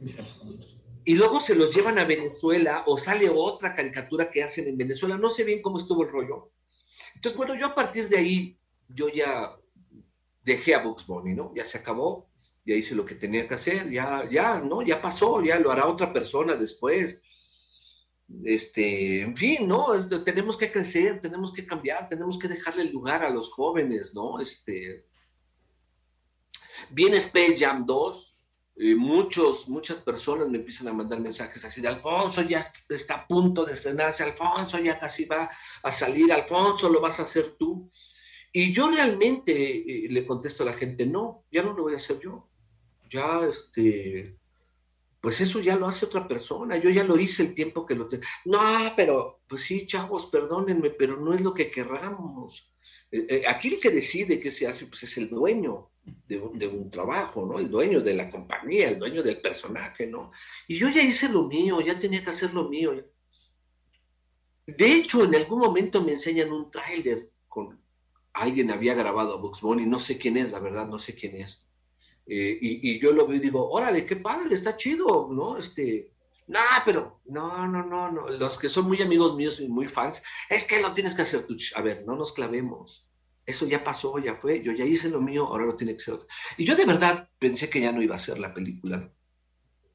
Y 1.05 1.15
luego 1.15 1.41
se 1.41 1.55
los 1.55 1.75
llevan 1.75 1.99
a 1.99 2.05
Venezuela 2.05 2.85
o 2.87 2.97
sale 2.97 3.29
otra 3.29 3.75
caricatura 3.75 4.31
que 4.31 4.43
hacen 4.43 4.69
en 4.69 4.77
Venezuela. 4.77 5.19
No 5.19 5.31
sé 5.31 5.45
bien 5.45 5.61
cómo 5.61 5.79
estuvo 5.79 6.03
el 6.03 6.11
rollo. 6.11 6.53
Entonces, 7.15 7.37
bueno, 7.37 7.55
yo 7.55 7.67
a 7.67 7.75
partir 7.75 8.09
de 8.09 8.19
ahí, 8.19 8.59
yo 8.89 9.09
ya 9.09 9.57
dejé 10.45 10.75
a 10.75 10.83
Bugs 10.83 11.07
Bunny, 11.07 11.35
¿no? 11.35 11.53
Ya 11.55 11.65
se 11.65 11.79
acabó, 11.79 12.29
ya 12.65 12.75
hice 12.75 12.95
lo 12.95 13.05
que 13.05 13.15
tenía 13.15 13.47
que 13.49 13.55
hacer, 13.55 13.91
ya, 13.91 14.29
ya, 14.31 14.61
¿no? 14.61 14.83
Ya 14.83 15.01
pasó, 15.01 15.43
ya 15.43 15.59
lo 15.59 15.71
hará 15.73 15.87
otra 15.87 16.13
persona 16.13 16.55
después. 16.55 17.23
Este, 18.45 19.21
en 19.21 19.37
fin, 19.37 19.69
¿no? 19.69 19.89
Tenemos 20.25 20.57
que 20.57 20.71
crecer, 20.71 21.21
tenemos 21.21 21.53
que 21.53 21.67
cambiar, 21.67 22.09
tenemos 22.09 22.39
que 22.39 22.49
dejarle 22.49 22.83
el 22.83 22.93
lugar 22.93 23.25
a 23.25 23.31
los 23.31 23.53
jóvenes, 23.53 24.15
¿no? 24.15 24.41
Este, 24.41 25.07
viene 26.91 27.17
Space 27.19 27.59
Jam 27.59 27.85
2, 27.85 28.32
eh, 28.75 28.95
muchos, 28.95 29.69
muchas 29.69 30.01
personas 30.01 30.49
me 30.49 30.59
empiezan 30.59 30.89
a 30.89 30.93
mandar 30.95 31.21
mensajes 31.21 31.63
así 31.65 31.83
de 31.83 31.89
Alfonso 31.89 32.43
ya 32.43 32.59
está 32.89 33.15
a 33.15 33.27
punto 33.27 33.65
de 33.65 33.75
estrenarse, 33.75 34.23
Alfonso 34.23 34.79
ya 34.79 34.99
casi 34.99 35.27
va 35.27 35.51
a 35.83 35.91
salir, 35.91 36.33
Alfonso 36.33 36.89
lo 36.89 37.01
vas 37.01 37.21
a 37.21 37.25
hacer 37.25 37.57
tú. 37.59 37.91
Y 38.51 38.73
yo 38.73 38.91
realmente 38.91 39.53
eh, 40.07 40.09
le 40.11 40.27
contesto 40.27 40.63
a 40.63 40.67
la 40.67 40.73
gente, 40.73 41.07
no, 41.07 41.45
ya 41.51 41.63
no 41.63 41.75
lo 41.75 41.85
voy 41.85 41.95
a 41.95 41.97
hacer 41.97 42.19
yo. 42.21 42.49
Ya, 43.11 43.41
este, 43.45 44.39
pues 45.21 45.41
eso 45.41 45.61
ya 45.61 45.77
lo 45.77 45.87
hace 45.87 46.07
otra 46.07 46.27
persona, 46.27 46.79
yo 46.79 46.91
ya 46.91 47.05
lo 47.05 47.19
hice 47.19 47.43
el 47.45 47.55
tiempo 47.55 47.85
que 47.85 47.95
lo 47.95 48.09
tengo. 48.09 48.25
No, 48.47 48.61
pero, 48.97 49.41
pues 49.47 49.63
sí, 49.63 49.87
chavos, 49.87 50.27
perdónenme, 50.27 50.91
pero 50.91 51.19
no 51.19 51.35
es 51.35 51.43
lo 51.43 51.53
que 51.53 51.71
querramos. 51.71 52.72
Eh, 53.13 53.27
eh, 53.29 53.43
aquí 53.47 53.75
el 53.75 53.81
que 53.81 53.91
decide 53.91 54.41
qué 54.41 54.51
se 54.51 54.67
hace, 54.67 54.87
pues 54.87 55.03
es 55.03 55.19
el 55.19 55.29
dueño 55.29 55.91
de 56.27 56.39
un, 56.39 56.59
de 56.59 56.67
un 56.67 56.91
trabajo, 56.91 57.47
¿no? 57.47 57.59
El 57.59 57.71
dueño 57.71 58.01
de 58.01 58.15
la 58.15 58.31
compañía, 58.31 58.89
el 58.89 58.99
dueño 58.99 59.23
del 59.23 59.41
personaje, 59.41 60.07
¿no? 60.07 60.33
Y 60.67 60.77
yo 60.77 60.89
ya 60.89 61.03
hice 61.03 61.29
lo 61.29 61.45
mío, 61.45 61.81
ya 61.83 62.01
tenía 62.01 62.25
que 62.25 62.31
hacer 62.31 62.55
lo 62.55 62.69
mío. 62.71 63.05
De 64.67 64.93
hecho, 64.95 65.25
en 65.25 65.35
algún 65.35 65.59
momento 65.59 66.03
me 66.03 66.13
enseñan 66.13 66.51
un 66.53 66.71
tráiler 66.71 67.31
con 67.49 67.79
alguien 68.33 68.71
había 68.71 68.95
grabado 68.95 69.35
a 69.35 69.37
Bugs 69.37 69.61
Bunny, 69.61 69.85
no 69.85 69.99
sé 69.99 70.17
quién 70.17 70.39
es, 70.39 70.53
la 70.53 70.61
verdad, 70.61 70.89
no 70.89 70.99
sé 70.99 71.15
quién 71.15 71.37
es. 71.37 71.67
Eh, 72.27 72.57
y, 72.61 72.91
y, 72.91 72.99
yo 72.99 73.13
lo 73.13 73.27
veo 73.27 73.37
y 73.37 73.41
digo, 73.41 73.71
órale, 73.71 74.07
qué 74.07 74.17
padre, 74.17 74.55
está 74.55 74.75
chido, 74.77 75.29
¿no? 75.31 75.59
Este, 75.59 76.12
no, 76.53 76.61
pero, 76.85 77.23
no, 77.25 77.67
no, 77.67 77.83
no, 77.85 78.13
no, 78.13 78.29
los 78.29 78.59
que 78.59 78.69
son 78.69 78.87
muy 78.87 79.01
amigos 79.01 79.35
míos 79.37 79.59
y 79.61 79.69
muy 79.69 79.89
fans, 79.89 80.23
es 80.51 80.67
que 80.67 80.83
lo 80.83 80.93
tienes 80.93 81.15
que 81.15 81.23
hacer 81.23 81.47
tú, 81.47 81.57
a 81.77 81.81
ver, 81.81 82.05
no 82.07 82.15
nos 82.15 82.33
clavemos, 82.33 83.09
eso 83.47 83.67
ya 83.67 83.83
pasó, 83.83 84.19
ya 84.19 84.37
fue, 84.37 84.63
yo 84.63 84.73
ya 84.73 84.85
hice 84.85 85.09
lo 85.09 85.21
mío, 85.21 85.47
ahora 85.47 85.65
lo 85.65 85.77
tiene 85.77 85.95
que 85.95 86.01
ser 86.01 86.15
otro. 86.15 86.29
Y 86.59 86.67
yo 86.67 86.77
de 86.77 86.85
verdad 86.85 87.29
pensé 87.39 87.71
que 87.71 87.81
ya 87.81 87.91
no 87.91 88.03
iba 88.03 88.15
a 88.15 88.19
ser 88.19 88.39
la 88.39 88.53
película. 88.53 89.11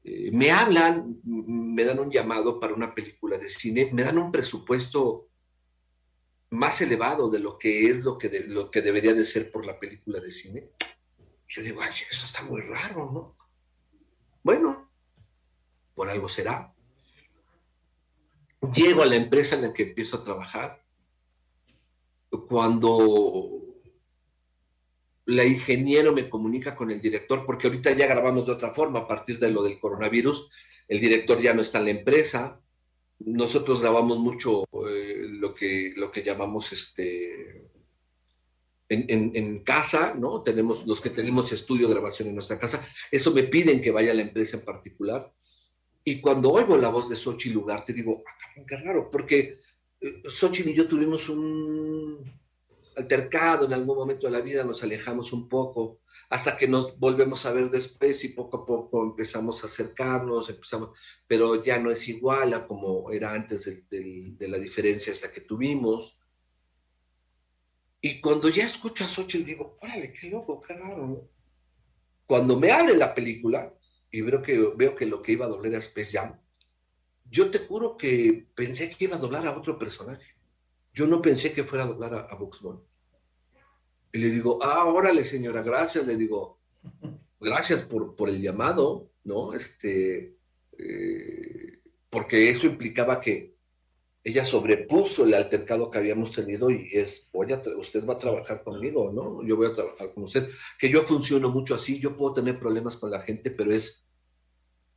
Eh, 0.02 0.30
me 0.32 0.50
hablan, 0.50 1.20
me 1.24 1.84
dan 1.84 2.00
un 2.00 2.10
llamado 2.10 2.58
para 2.58 2.74
una 2.74 2.92
película 2.92 3.38
de 3.38 3.48
cine, 3.48 3.88
me 3.92 4.02
dan 4.02 4.18
un 4.18 4.32
presupuesto 4.32 5.28
más 6.50 6.80
elevado 6.80 7.30
de 7.30 7.38
lo 7.38 7.56
que 7.56 7.86
es 7.86 8.02
lo 8.02 8.18
que, 8.18 8.44
lo 8.48 8.70
que 8.70 8.82
debería 8.82 9.14
de 9.14 9.24
ser 9.24 9.52
por 9.52 9.64
la 9.64 9.78
película 9.78 10.18
de 10.18 10.32
cine. 10.32 10.70
Yo 11.46 11.62
digo, 11.62 11.80
ay, 11.80 11.92
eso 12.10 12.26
está 12.26 12.42
muy 12.42 12.60
raro, 12.62 13.10
¿no? 13.12 13.36
Bueno, 14.42 14.87
por 15.98 16.08
algo 16.08 16.28
será. 16.28 16.72
Llego 18.72 19.02
a 19.02 19.06
la 19.06 19.16
empresa 19.16 19.56
en 19.56 19.62
la 19.62 19.72
que 19.72 19.82
empiezo 19.82 20.18
a 20.18 20.22
trabajar. 20.22 20.80
Cuando 22.48 23.58
la 25.24 25.44
ingeniero 25.44 26.12
me 26.12 26.28
comunica 26.28 26.76
con 26.76 26.92
el 26.92 27.00
director, 27.00 27.44
porque 27.44 27.66
ahorita 27.66 27.90
ya 27.92 28.06
grabamos 28.06 28.46
de 28.46 28.52
otra 28.52 28.72
forma, 28.72 29.00
a 29.00 29.08
partir 29.08 29.40
de 29.40 29.50
lo 29.50 29.64
del 29.64 29.80
coronavirus, 29.80 30.52
el 30.86 31.00
director 31.00 31.40
ya 31.40 31.52
no 31.52 31.62
está 31.62 31.78
en 31.78 31.84
la 31.86 31.90
empresa, 31.90 32.60
nosotros 33.18 33.80
grabamos 33.80 34.18
mucho 34.18 34.64
eh, 34.88 35.16
lo, 35.18 35.52
que, 35.52 35.94
lo 35.96 36.12
que 36.12 36.22
llamamos 36.22 36.72
este, 36.72 37.72
en, 38.88 39.04
en, 39.08 39.32
en, 39.34 39.64
casa, 39.64 40.14
¿no? 40.14 40.42
Tenemos 40.44 40.86
los 40.86 41.00
que 41.00 41.10
tenemos 41.10 41.50
estudio 41.50 41.88
de 41.88 41.94
grabación 41.94 42.28
en 42.28 42.34
nuestra 42.34 42.56
casa, 42.56 42.86
eso 43.10 43.32
me 43.32 43.42
piden 43.42 43.82
que 43.82 43.90
vaya 43.90 44.12
a 44.12 44.14
la 44.14 44.22
empresa 44.22 44.58
en 44.58 44.64
particular. 44.64 45.34
Y 46.08 46.22
cuando 46.22 46.50
oigo 46.52 46.78
la 46.78 46.88
voz 46.88 47.10
de 47.10 47.16
Xochitl 47.16 47.58
Ugarte, 47.58 47.92
digo, 47.92 48.24
ah, 48.26 48.62
qué 48.66 48.78
raro, 48.78 49.10
porque 49.10 49.58
eh, 50.00 50.22
Xochitl 50.26 50.70
y 50.70 50.74
yo 50.74 50.88
tuvimos 50.88 51.28
un 51.28 52.32
altercado 52.96 53.66
en 53.66 53.74
algún 53.74 53.98
momento 53.98 54.26
de 54.26 54.32
la 54.32 54.40
vida, 54.40 54.64
nos 54.64 54.82
alejamos 54.82 55.34
un 55.34 55.50
poco, 55.50 56.00
hasta 56.30 56.56
que 56.56 56.66
nos 56.66 56.98
volvemos 56.98 57.44
a 57.44 57.52
ver 57.52 57.68
después 57.68 58.24
y 58.24 58.30
poco 58.30 58.56
a 58.56 58.64
poco 58.64 59.04
empezamos 59.04 59.62
a 59.62 59.66
acercarnos, 59.66 60.48
empezamos, 60.48 60.98
pero 61.26 61.62
ya 61.62 61.78
no 61.78 61.90
es 61.90 62.08
igual 62.08 62.54
a 62.54 62.64
como 62.64 63.10
era 63.10 63.34
antes 63.34 63.66
de, 63.66 63.84
de, 63.90 64.32
de 64.32 64.48
la 64.48 64.56
diferencia 64.56 65.12
hasta 65.12 65.30
que 65.30 65.42
tuvimos. 65.42 66.22
Y 68.00 68.18
cuando 68.22 68.48
ya 68.48 68.64
escucho 68.64 69.04
a 69.04 69.08
Xochitl 69.08 69.44
digo, 69.44 69.76
órale, 69.82 70.10
qué 70.10 70.30
loco, 70.30 70.58
qué 70.58 70.72
raro. 70.72 71.28
Cuando 72.24 72.58
me 72.58 72.70
abre 72.70 72.96
la 72.96 73.14
película 73.14 73.74
y 74.10 74.20
veo 74.22 74.42
que, 74.42 74.72
veo 74.76 74.94
que 74.94 75.06
lo 75.06 75.22
que 75.22 75.32
iba 75.32 75.46
a 75.46 75.48
doblar 75.48 75.72
era 75.72 75.78
Space 75.78 76.18
Jam, 76.18 76.38
yo 77.30 77.50
te 77.50 77.58
juro 77.58 77.96
que 77.96 78.46
pensé 78.54 78.88
que 78.90 79.04
iba 79.04 79.16
a 79.16 79.20
doblar 79.20 79.46
a 79.46 79.56
otro 79.56 79.78
personaje. 79.78 80.34
Yo 80.94 81.06
no 81.06 81.20
pensé 81.20 81.52
que 81.52 81.64
fuera 81.64 81.84
a 81.84 81.88
doblar 81.88 82.14
a, 82.14 82.20
a 82.20 82.34
Bugs 82.34 82.62
Bunny. 82.62 82.80
Y 84.12 84.18
le 84.18 84.30
digo, 84.30 84.58
ah, 84.62 84.86
órale, 84.86 85.22
señora, 85.22 85.62
gracias. 85.62 86.06
Le 86.06 86.16
digo, 86.16 86.58
gracias 87.38 87.82
por, 87.82 88.16
por 88.16 88.30
el 88.30 88.40
llamado, 88.40 89.10
¿no? 89.24 89.52
Este, 89.52 90.36
eh, 90.78 91.78
porque 92.08 92.48
eso 92.48 92.66
implicaba 92.66 93.20
que 93.20 93.57
ella 94.28 94.44
sobrepuso 94.44 95.24
el 95.24 95.34
altercado 95.34 95.90
que 95.90 95.98
habíamos 95.98 96.32
tenido 96.32 96.70
y 96.70 96.88
es, 96.92 97.28
oye, 97.32 97.58
usted 97.76 98.06
va 98.06 98.14
a 98.14 98.18
trabajar 98.18 98.62
conmigo, 98.62 99.10
¿no? 99.12 99.42
Yo 99.46 99.56
voy 99.56 99.68
a 99.68 99.74
trabajar 99.74 100.12
con 100.12 100.24
usted. 100.24 100.48
Que 100.78 100.88
yo 100.88 101.02
funciono 101.02 101.50
mucho 101.50 101.74
así, 101.74 101.98
yo 101.98 102.16
puedo 102.16 102.34
tener 102.34 102.58
problemas 102.58 102.96
con 102.96 103.10
la 103.10 103.20
gente, 103.20 103.50
pero 103.50 103.72
es, 103.72 104.06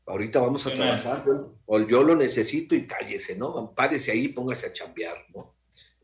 ahorita 0.06 0.40
vamos 0.40 0.66
a 0.68 0.74
trabajar, 0.74 1.26
¿no? 1.28 1.60
o 1.66 1.80
yo 1.80 2.04
lo 2.04 2.16
necesito 2.16 2.76
y 2.76 2.86
cállese, 2.86 3.36
¿no? 3.36 3.74
Párese 3.74 4.12
ahí, 4.12 4.30
póngase 4.30 4.68
a 4.68 4.74
chambear, 4.74 5.18
¿no? 5.34 5.56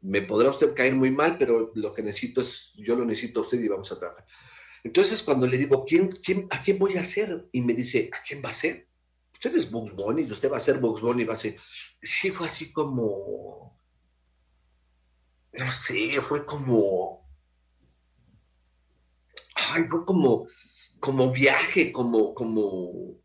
me 0.01 0.21
podrá 0.21 0.49
usted 0.49 0.73
caer 0.73 0.95
muy 0.95 1.11
mal, 1.11 1.37
pero 1.37 1.71
lo 1.75 1.93
que 1.93 2.01
necesito 2.01 2.41
es, 2.41 2.73
yo 2.75 2.95
lo 2.95 3.05
necesito 3.05 3.39
a 3.39 3.43
usted 3.43 3.59
y 3.59 3.67
vamos 3.67 3.91
a 3.91 3.99
trabajar. 3.99 4.25
Entonces, 4.83 5.23
cuando 5.23 5.47
le 5.47 5.57
digo, 5.57 5.85
¿quién, 5.85 6.09
quién, 6.09 6.47
¿a 6.51 6.61
quién 6.61 6.79
voy 6.79 6.97
a 6.97 7.01
hacer? 7.01 7.47
Y 7.51 7.61
me 7.61 7.73
dice, 7.73 8.09
¿a 8.13 8.23
quién 8.25 8.41
va 8.43 8.49
a 8.49 8.53
ser? 8.53 8.86
Usted 9.37 9.55
es 9.55 9.69
Bugs 9.69 9.93
Bunny, 9.93 10.23
y 10.23 10.31
usted 10.31 10.51
va 10.51 10.57
a 10.57 10.59
ser 10.59 10.79
Bugs 10.79 10.99
Bunny, 10.99 11.23
va 11.23 11.33
a 11.33 11.35
ser... 11.35 11.55
Sí, 12.01 12.31
fue 12.31 12.47
así 12.47 12.71
como... 12.71 13.79
No 15.53 15.71
sé, 15.71 16.19
fue 16.23 16.43
como... 16.43 17.29
Ay, 19.53 19.83
fue 19.85 20.03
como, 20.05 20.47
como 20.99 21.31
viaje, 21.31 21.91
como, 21.91 22.33
como... 22.33 23.21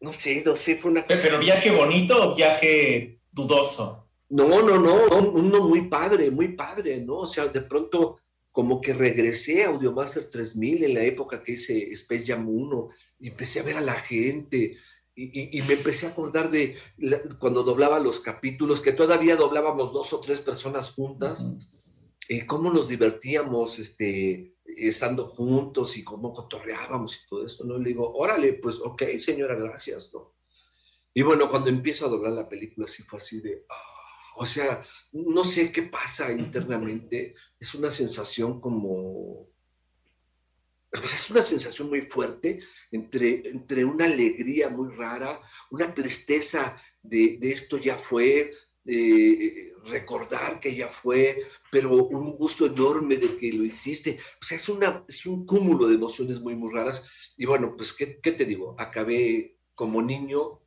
No 0.00 0.12
sé, 0.12 0.40
no 0.46 0.54
sé, 0.54 0.76
fue 0.76 0.92
una 0.92 1.04
cosa... 1.04 1.20
¿Pero 1.20 1.40
viaje 1.40 1.72
bonito 1.72 2.30
o 2.30 2.36
viaje 2.36 3.20
dudoso? 3.32 4.08
No, 4.28 4.62
no, 4.62 4.78
no, 4.78 5.06
uno 5.32 5.68
muy 5.68 5.88
padre, 5.88 6.30
muy 6.30 6.54
padre, 6.54 7.00
¿no? 7.00 7.16
O 7.16 7.26
sea, 7.26 7.48
de 7.48 7.62
pronto 7.62 8.20
como 8.52 8.80
que 8.80 8.92
regresé 8.92 9.64
a 9.64 9.68
Audiomaster 9.68 10.28
3000 10.28 10.84
en 10.84 10.94
la 10.94 11.04
época 11.04 11.42
que 11.42 11.52
hice 11.52 11.90
Space 11.92 12.26
Jam 12.26 12.48
1 12.48 12.88
y 13.20 13.28
empecé 13.28 13.60
a 13.60 13.64
ver 13.64 13.78
a 13.78 13.80
la 13.80 13.96
gente 13.96 14.76
y, 15.14 15.24
y, 15.24 15.58
y 15.58 15.62
me 15.62 15.74
empecé 15.74 16.06
a 16.06 16.10
acordar 16.10 16.50
de 16.50 16.76
la, 16.98 17.18
cuando 17.38 17.62
doblaba 17.62 17.98
los 17.98 18.20
capítulos, 18.20 18.80
que 18.80 18.92
todavía 18.92 19.36
doblábamos 19.36 19.92
dos 19.92 20.12
o 20.12 20.20
tres 20.20 20.40
personas 20.40 20.92
juntas, 20.92 21.44
uh 21.44 21.58
-huh. 21.58 21.68
y 22.28 22.46
cómo 22.46 22.72
nos 22.72 22.88
divertíamos 22.88 23.78
este, 23.78 24.56
estando 24.64 25.26
juntos 25.26 25.96
y 25.98 26.04
cómo 26.04 26.32
cotorreábamos 26.32 27.16
y 27.16 27.28
todo 27.28 27.44
esto, 27.44 27.64
¿no? 27.64 27.78
Le 27.78 27.90
digo, 27.90 28.14
órale, 28.14 28.54
pues 28.54 28.80
ok, 28.80 29.02
señora, 29.18 29.54
gracias, 29.54 30.10
¿no? 30.14 30.34
Y 31.14 31.22
bueno, 31.22 31.48
cuando 31.48 31.68
empiezo 31.68 32.06
a 32.06 32.08
doblar 32.08 32.32
la 32.32 32.48
película, 32.48 32.86
sí 32.86 33.02
fue 33.02 33.18
así 33.18 33.40
de... 33.40 33.66
Oh, 33.68 33.91
o 34.36 34.46
sea, 34.46 34.82
no 35.12 35.44
sé 35.44 35.70
qué 35.72 35.82
pasa 35.82 36.32
internamente, 36.32 37.34
es 37.58 37.74
una 37.74 37.90
sensación 37.90 38.60
como, 38.60 39.48
es 40.92 41.30
una 41.30 41.42
sensación 41.42 41.88
muy 41.88 42.02
fuerte 42.02 42.60
entre, 42.90 43.48
entre 43.48 43.84
una 43.84 44.06
alegría 44.06 44.68
muy 44.68 44.94
rara, 44.94 45.40
una 45.70 45.92
tristeza 45.92 46.76
de, 47.02 47.38
de 47.38 47.52
esto 47.52 47.78
ya 47.78 47.96
fue, 47.96 48.52
de 48.84 49.74
recordar 49.84 50.60
que 50.60 50.74
ya 50.74 50.88
fue, 50.88 51.38
pero 51.70 52.04
un 52.04 52.36
gusto 52.36 52.66
enorme 52.66 53.16
de 53.16 53.36
que 53.36 53.52
lo 53.52 53.64
hiciste. 53.64 54.18
O 54.40 54.44
sea, 54.44 54.56
es, 54.56 54.68
una, 54.68 55.04
es 55.08 55.26
un 55.26 55.46
cúmulo 55.46 55.86
de 55.86 55.94
emociones 55.94 56.40
muy, 56.40 56.56
muy 56.56 56.72
raras. 56.72 57.32
Y 57.36 57.46
bueno, 57.46 57.74
pues, 57.76 57.92
¿qué, 57.92 58.18
qué 58.20 58.32
te 58.32 58.44
digo? 58.44 58.74
Acabé 58.78 59.56
como 59.74 60.02
niño 60.02 60.61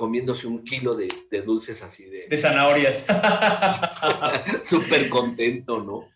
comiéndose 0.00 0.46
un 0.46 0.64
kilo 0.64 0.94
de, 0.94 1.08
de 1.30 1.42
dulces 1.42 1.82
así 1.82 2.04
de... 2.04 2.26
De 2.26 2.36
zanahorias. 2.38 3.04
Súper 4.62 5.10
contento, 5.10 5.78
¿no? 5.84 6.08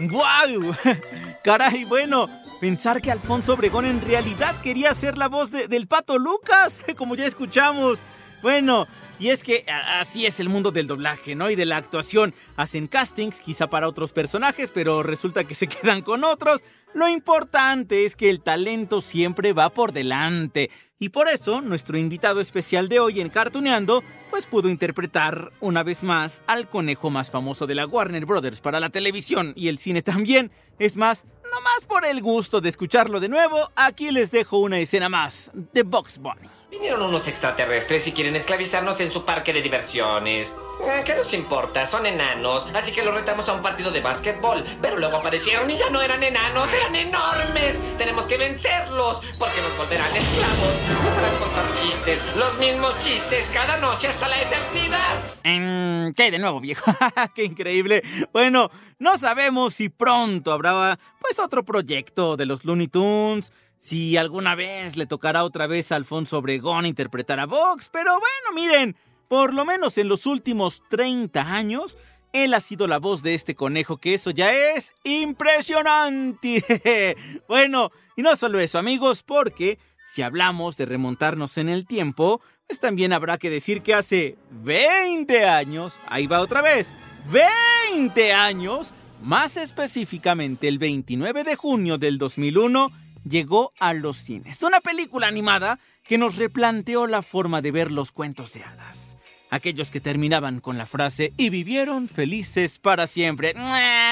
¡Guau! 0.00 0.74
Caray, 1.44 1.84
bueno, 1.84 2.28
pensar 2.60 3.00
que 3.02 3.10
Alfonso 3.10 3.54
Obregón 3.54 3.84
en 3.84 4.00
realidad 4.00 4.54
quería 4.62 4.94
ser 4.94 5.18
la 5.18 5.28
voz 5.28 5.50
de- 5.50 5.66
del 5.68 5.86
pato 5.88 6.18
Lucas, 6.18 6.82
como 6.96 7.14
ya 7.16 7.26
escuchamos. 7.26 7.98
Bueno, 8.42 8.86
y 9.18 9.28
es 9.28 9.42
que 9.42 9.64
así 9.68 10.26
es 10.26 10.40
el 10.40 10.48
mundo 10.48 10.70
del 10.70 10.86
doblaje, 10.86 11.34
¿no? 11.34 11.50
Y 11.50 11.56
de 11.56 11.66
la 11.66 11.76
actuación. 11.76 12.34
Hacen 12.56 12.86
castings, 12.86 13.40
quizá 13.40 13.68
para 13.68 13.88
otros 13.88 14.12
personajes, 14.12 14.70
pero 14.72 15.02
resulta 15.02 15.44
que 15.44 15.54
se 15.54 15.66
quedan 15.68 16.02
con 16.02 16.24
otros. 16.24 16.64
Lo 16.94 17.08
importante 17.08 18.04
es 18.04 18.16
que 18.16 18.30
el 18.30 18.40
talento 18.40 19.00
siempre 19.00 19.52
va 19.52 19.70
por 19.70 19.92
delante. 19.92 20.70
Y 20.98 21.10
por 21.10 21.28
eso, 21.28 21.60
nuestro 21.60 21.98
invitado 21.98 22.40
especial 22.40 22.88
de 22.88 22.98
hoy 22.98 23.20
en 23.20 23.28
Cartuneando, 23.28 24.02
pues 24.30 24.46
pudo 24.46 24.68
interpretar 24.68 25.52
una 25.60 25.82
vez 25.82 26.02
más 26.02 26.42
al 26.46 26.68
conejo 26.68 27.10
más 27.10 27.30
famoso 27.30 27.66
de 27.66 27.74
la 27.74 27.86
Warner 27.86 28.26
Brothers 28.26 28.60
para 28.60 28.80
la 28.80 28.90
televisión 28.90 29.52
y 29.54 29.68
el 29.68 29.78
cine 29.78 30.02
también. 30.02 30.50
Es 30.78 30.96
más, 30.96 31.24
no 31.44 31.60
más 31.60 31.86
por 31.86 32.04
el 32.04 32.20
gusto 32.22 32.60
de 32.60 32.70
escucharlo 32.70 33.20
de 33.20 33.28
nuevo, 33.28 33.70
aquí 33.76 34.10
les 34.10 34.30
dejo 34.30 34.58
una 34.58 34.78
escena 34.78 35.08
más 35.08 35.50
de 35.72 35.82
Box 35.82 36.18
Bunny. 36.18 36.57
Vinieron 36.70 37.00
unos 37.00 37.26
extraterrestres 37.28 38.06
y 38.08 38.12
quieren 38.12 38.36
esclavizarnos 38.36 39.00
en 39.00 39.10
su 39.10 39.24
parque 39.24 39.54
de 39.54 39.62
diversiones. 39.62 40.54
Eh, 40.82 41.02
¿Qué 41.02 41.14
nos 41.14 41.32
importa? 41.32 41.86
Son 41.86 42.04
enanos, 42.04 42.66
así 42.74 42.92
que 42.92 43.02
los 43.02 43.14
retamos 43.14 43.48
a 43.48 43.54
un 43.54 43.62
partido 43.62 43.90
de 43.90 44.02
básquetbol. 44.02 44.62
Pero 44.82 44.98
luego 44.98 45.16
aparecieron 45.16 45.70
y 45.70 45.78
ya 45.78 45.88
no 45.88 46.02
eran 46.02 46.22
enanos, 46.22 46.70
eran 46.74 46.94
enormes. 46.94 47.80
Tenemos 47.96 48.26
que 48.26 48.36
vencerlos, 48.36 49.22
porque 49.38 49.60
nos 49.62 49.78
volverán 49.78 50.14
esclavos. 50.14 51.04
Nos 51.04 51.12
harán 51.14 51.36
contar 51.38 51.64
chistes, 51.80 52.36
los 52.36 52.58
mismos 52.58 53.02
chistes 53.02 53.50
cada 53.54 53.78
noche 53.78 54.08
hasta 54.08 54.28
la 54.28 54.36
eternidad. 54.38 55.38
Mm, 55.44 56.12
¿Qué 56.12 56.30
de 56.30 56.38
nuevo, 56.38 56.60
viejo? 56.60 56.84
¡Qué 57.34 57.44
increíble! 57.44 58.02
Bueno, 58.34 58.70
no 58.98 59.16
sabemos 59.16 59.72
si 59.72 59.88
pronto 59.88 60.52
habrá 60.52 60.98
pues 61.18 61.38
otro 61.38 61.64
proyecto 61.64 62.36
de 62.36 62.44
los 62.44 62.66
Looney 62.66 62.88
Tunes, 62.88 63.52
si 63.78 64.16
alguna 64.16 64.54
vez 64.54 64.96
le 64.96 65.06
tocará 65.06 65.44
otra 65.44 65.66
vez 65.66 65.92
a 65.92 65.96
Alfonso 65.96 66.38
Obregón 66.38 66.84
interpretar 66.84 67.40
a 67.40 67.46
Vox, 67.46 67.88
pero 67.90 68.12
bueno, 68.12 68.54
miren, 68.54 68.96
por 69.28 69.54
lo 69.54 69.64
menos 69.64 69.98
en 69.98 70.08
los 70.08 70.26
últimos 70.26 70.82
30 70.88 71.40
años, 71.40 71.96
él 72.32 72.54
ha 72.54 72.60
sido 72.60 72.86
la 72.86 72.98
voz 72.98 73.22
de 73.22 73.34
este 73.34 73.54
conejo, 73.54 73.98
que 73.98 74.14
eso 74.14 74.30
ya 74.30 74.52
es 74.52 74.94
impresionante. 75.04 77.16
bueno, 77.48 77.90
y 78.16 78.22
no 78.22 78.36
solo 78.36 78.58
eso, 78.58 78.78
amigos, 78.78 79.22
porque 79.22 79.78
si 80.06 80.22
hablamos 80.22 80.76
de 80.76 80.86
remontarnos 80.86 81.58
en 81.58 81.68
el 81.68 81.86
tiempo, 81.86 82.40
pues 82.66 82.80
también 82.80 83.12
habrá 83.12 83.38
que 83.38 83.50
decir 83.50 83.82
que 83.82 83.94
hace 83.94 84.36
20 84.50 85.46
años, 85.46 86.00
ahí 86.06 86.26
va 86.26 86.40
otra 86.40 86.62
vez, 86.62 86.94
20 87.30 88.32
años, 88.32 88.94
más 89.22 89.56
específicamente 89.56 90.68
el 90.68 90.78
29 90.78 91.44
de 91.44 91.56
junio 91.56 91.98
del 91.98 92.18
2001, 92.18 92.90
llegó 93.24 93.72
a 93.78 93.92
los 93.94 94.18
cines. 94.18 94.62
Una 94.62 94.80
película 94.80 95.26
animada 95.26 95.78
que 96.06 96.18
nos 96.18 96.36
replanteó 96.36 97.06
la 97.06 97.22
forma 97.22 97.62
de 97.62 97.72
ver 97.72 97.90
los 97.90 98.12
cuentos 98.12 98.52
de 98.52 98.64
hadas. 98.64 99.16
Aquellos 99.50 99.90
que 99.90 100.00
terminaban 100.00 100.60
con 100.60 100.76
la 100.76 100.84
frase 100.84 101.32
y 101.38 101.48
vivieron 101.48 102.08
felices 102.08 102.78
para 102.78 103.06
siempre. 103.06 103.54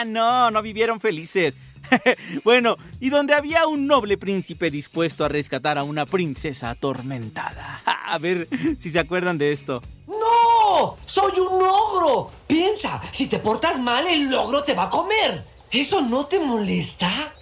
No, 0.06 0.50
no 0.50 0.62
vivieron 0.62 0.98
felices. 0.98 1.56
bueno, 2.44 2.76
y 3.00 3.10
donde 3.10 3.34
había 3.34 3.66
un 3.66 3.86
noble 3.86 4.16
príncipe 4.16 4.70
dispuesto 4.70 5.24
a 5.24 5.28
rescatar 5.28 5.78
a 5.78 5.84
una 5.84 6.06
princesa 6.06 6.70
atormentada. 6.70 7.82
A 8.08 8.18
ver 8.18 8.48
si 8.78 8.90
se 8.90 8.98
acuerdan 8.98 9.36
de 9.36 9.52
esto. 9.52 9.82
¡No! 10.06 10.96
¡Soy 11.04 11.32
un 11.40 11.62
ogro! 11.62 12.30
Piensa, 12.46 13.00
si 13.10 13.26
te 13.26 13.38
portas 13.38 13.80
mal, 13.80 14.06
el 14.06 14.32
ogro 14.32 14.62
te 14.62 14.74
va 14.74 14.84
a 14.84 14.90
comer. 14.90 15.44
¿Eso 15.70 16.00
no 16.02 16.26
te 16.26 16.38
molesta? 16.38 17.34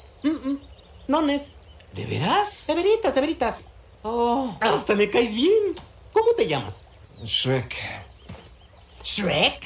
Nones. 1.08 1.58
¿De 1.92 2.06
veras? 2.06 2.64
De 2.66 2.74
veritas, 2.74 3.14
de 3.14 3.20
veritas. 3.20 3.70
Oh, 4.02 4.56
hasta 4.60 4.94
me 4.94 5.08
caes 5.10 5.34
bien. 5.34 5.74
¿Cómo 6.12 6.32
te 6.36 6.46
llamas? 6.46 6.86
Shrek. 7.24 7.74
¿Shrek? 9.02 9.62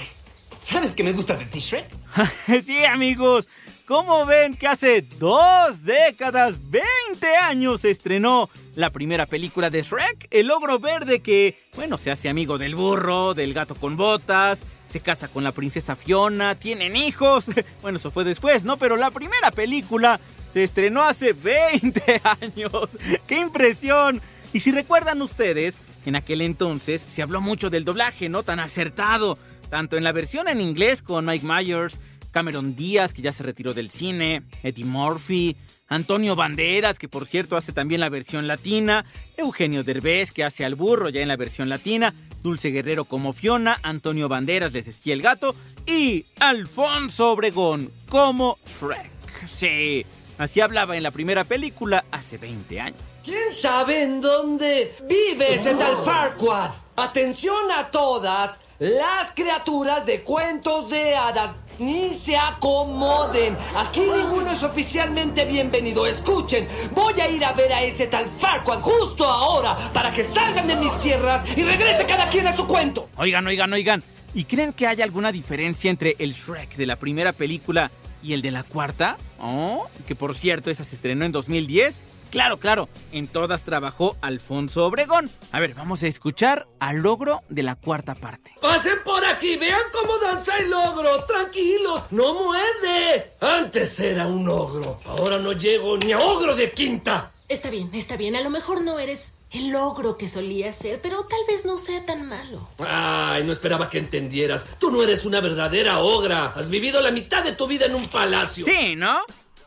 ¿Sabes 0.61 0.94
que 0.94 1.05
me 1.05 1.12
gusta 1.12 1.35
de 1.35 1.44
ti, 1.46 1.61
Shrek? 1.61 1.87
sí, 2.64 2.85
amigos. 2.85 3.48
¿Cómo 3.87 4.27
ven 4.27 4.55
que 4.55 4.66
hace 4.66 5.01
dos 5.01 5.83
décadas, 5.85 6.59
20 6.68 7.27
años, 7.37 7.81
se 7.81 7.90
estrenó 7.90 8.51
la 8.74 8.90
primera 8.90 9.24
película 9.24 9.70
de 9.70 9.83
Shrek? 9.83 10.29
El 10.31 10.51
ogro 10.51 10.79
verde 10.79 11.20
que, 11.20 11.59
bueno, 11.74 11.96
se 11.96 12.11
hace 12.11 12.29
amigo 12.29 12.59
del 12.59 12.74
burro, 12.74 13.33
del 13.33 13.55
gato 13.55 13.74
con 13.74 13.96
botas, 13.96 14.62
se 14.88 15.01
casa 15.01 15.29
con 15.29 15.42
la 15.42 15.53
princesa 15.53 15.96
Fiona, 15.96 16.55
tienen 16.57 16.96
hijos. 16.96 17.46
Bueno, 17.81 17.96
eso 17.96 18.11
fue 18.11 18.24
después, 18.24 18.64
¿no? 18.66 18.77
Pero 18.77 18.96
la 18.96 19.11
primera 19.11 19.51
película 19.53 20.20
se 20.50 20.64
estrenó 20.64 21.02
hace 21.02 21.32
20 21.32 22.20
años. 22.40 22.98
¡Qué 23.26 23.40
impresión! 23.40 24.20
Y 24.52 24.61
si 24.61 24.72
recuerdan 24.72 25.20
ustedes, 25.22 25.78
en 26.06 26.16
aquel 26.16 26.40
entonces 26.40 27.04
se 27.06 27.22
habló 27.22 27.40
mucho 27.40 27.70
del 27.70 27.84
doblaje, 27.84 28.28
¿no? 28.28 28.42
Tan 28.42 28.61
acertado. 28.61 29.38
Tanto 29.70 29.96
en 29.96 30.04
la 30.04 30.12
versión 30.12 30.48
en 30.48 30.61
inglés 30.61 31.02
con 31.02 31.26
Mike 31.26 31.46
Myers, 31.46 32.00
Cameron 32.30 32.74
Díaz, 32.74 33.12
que 33.12 33.22
ya 33.22 33.32
se 33.32 33.42
retiró 33.42 33.74
del 33.74 33.90
cine, 33.90 34.42
Eddie 34.62 34.87
Murphy, 34.87 35.56
Antonio 35.88 36.37
Banderas, 36.37 36.98
que 36.98 37.08
por 37.08 37.26
cierto 37.26 37.56
hace 37.56 37.72
también 37.72 38.00
la 38.00 38.08
versión 38.08 38.46
latina, 38.46 39.04
Eugenio 39.37 39.84
Derbez, 39.84 40.32
que 40.32 40.44
hace 40.44 40.64
al 40.64 40.74
burro 40.74 41.08
ya 41.08 41.20
en 41.20 41.28
la 41.28 41.37
versión 41.37 41.68
latina, 41.68 42.14
Dulce 42.42 42.70
Guerrero 42.70 43.04
como 43.04 43.32
Fiona, 43.32 43.78
Antonio 43.82 44.28
Banderas 44.28 44.72
les 44.72 44.87
decía 44.87 45.14
el 45.14 45.22
gato, 45.22 45.56
y 45.87 46.26
Alfonso 46.38 47.32
Obregón 47.32 47.90
como 48.08 48.58
Shrek. 48.80 49.11
Sí, 49.46 50.04
así 50.38 50.61
hablaba 50.61 50.96
en 50.96 51.03
la 51.03 51.11
primera 51.11 51.44
película 51.44 52.05
hace 52.11 52.38
20 52.38 52.81
años. 52.81 53.01
¿Quién 53.24 53.53
sabe 53.53 54.05
en 54.05 54.22
dónde 54.22 54.94
vive 55.03 55.55
ese 55.55 55.74
tal 55.74 56.03
Farquaad? 56.03 56.70
Atención 56.96 57.70
a 57.70 57.90
todas 57.90 58.61
las 58.79 59.33
criaturas 59.35 60.07
de 60.07 60.22
cuentos 60.22 60.88
de 60.88 61.14
hadas. 61.14 61.51
Ni 61.79 62.14
se 62.14 62.37
acomoden. 62.37 63.57
Aquí 63.77 64.01
ninguno 64.01 64.51
es 64.51 64.62
oficialmente 64.62 65.44
bienvenido. 65.44 66.07
Escuchen, 66.07 66.66
voy 66.92 67.20
a 67.20 67.29
ir 67.29 67.44
a 67.44 67.53
ver 67.53 67.72
a 67.72 67.83
ese 67.83 68.07
tal 68.07 68.27
Farquaad 68.27 68.81
justo 68.81 69.24
ahora 69.24 69.77
para 69.92 70.11
que 70.11 70.24
salgan 70.24 70.66
de 70.66 70.77
mis 70.77 70.98
tierras 71.01 71.44
y 71.57 71.62
regrese 71.62 72.07
cada 72.07 72.29
quien 72.31 72.46
a 72.46 72.57
su 72.57 72.66
cuento. 72.66 73.09
Oigan, 73.16 73.46
oigan, 73.46 73.72
oigan. 73.72 74.03
¿Y 74.35 74.44
creen 74.44 74.72
que 74.72 74.87
hay 74.87 75.03
alguna 75.03 75.33
diferencia 75.33 75.90
entre 75.90 76.16
el 76.18 76.33
Shrek 76.33 76.77
de 76.77 76.87
la 76.87 76.96
primera 76.96 77.33
película 77.33 77.90
y 78.22 78.33
el 78.33 78.42
de 78.42 78.50
la 78.50 78.62
cuarta? 78.62 79.16
Oh, 79.40 79.87
que 80.07 80.14
por 80.14 80.35
cierto, 80.35 80.70
esa 80.70 80.85
se 80.85 80.94
estrenó 80.94 81.24
en 81.24 81.33
2010. 81.33 82.00
Claro, 82.31 82.59
claro, 82.59 82.88
en 83.12 83.26
todas 83.26 83.64
trabajó 83.64 84.16
Alfonso 84.20 84.85
Obregón. 84.85 85.31
A 85.50 85.61
ver, 85.61 85.74
vamos 85.74 86.02
a 86.02 86.09
escuchar 86.09 86.68
al 86.78 86.98
logro 86.98 87.42
de 87.48 87.62
la 87.62 87.74
cuarta 87.74 88.14
parte. 88.14 88.54
Pasen 88.61 88.98
por 89.04 89.24
aquí, 89.24 89.57
vean 89.57 89.81
cómo 89.92 90.18
danza 90.18 90.52
el 90.59 90.72
ogro. 90.72 91.09
Tranquilos, 91.24 92.07
no 92.11 92.35
muerde. 92.35 93.33
Antes 93.40 93.98
era 94.00 94.26
un 94.26 94.46
ogro, 94.46 95.00
ahora 95.07 95.38
no 95.38 95.52
llego 95.52 95.96
ni 95.96 96.12
a 96.12 96.18
ogro 96.18 96.54
de 96.54 96.70
quinta. 96.72 97.33
Está 97.48 97.70
bien, 97.70 97.88
está 97.94 98.18
bien. 98.18 98.37
A 98.37 98.42
lo 98.42 98.50
mejor 98.50 98.82
no 98.82 98.98
eres 98.98 99.38
el 99.52 99.70
logro 99.70 100.18
que 100.18 100.28
solía 100.28 100.70
ser, 100.70 101.00
pero 101.00 101.22
tal 101.22 101.40
vez 101.48 101.64
no 101.64 101.78
sea 101.78 102.04
tan 102.04 102.28
malo. 102.28 102.68
Ay, 102.78 103.42
no 103.44 103.52
esperaba 103.52 103.88
que 103.88 103.98
entendieras. 103.98 104.66
Tú 104.78 104.90
no 104.90 105.02
eres 105.02 105.24
una 105.24 105.40
verdadera 105.40 106.00
ogra. 106.00 106.52
Has 106.54 106.68
vivido 106.68 107.00
la 107.00 107.11
mitad 107.11 107.42
de 107.42 107.52
tu 107.52 107.66
vida 107.66 107.87
en 107.87 107.94
un 107.94 108.06
palacio. 108.08 108.66
Sí, 108.66 108.96
¿no? 108.96 109.20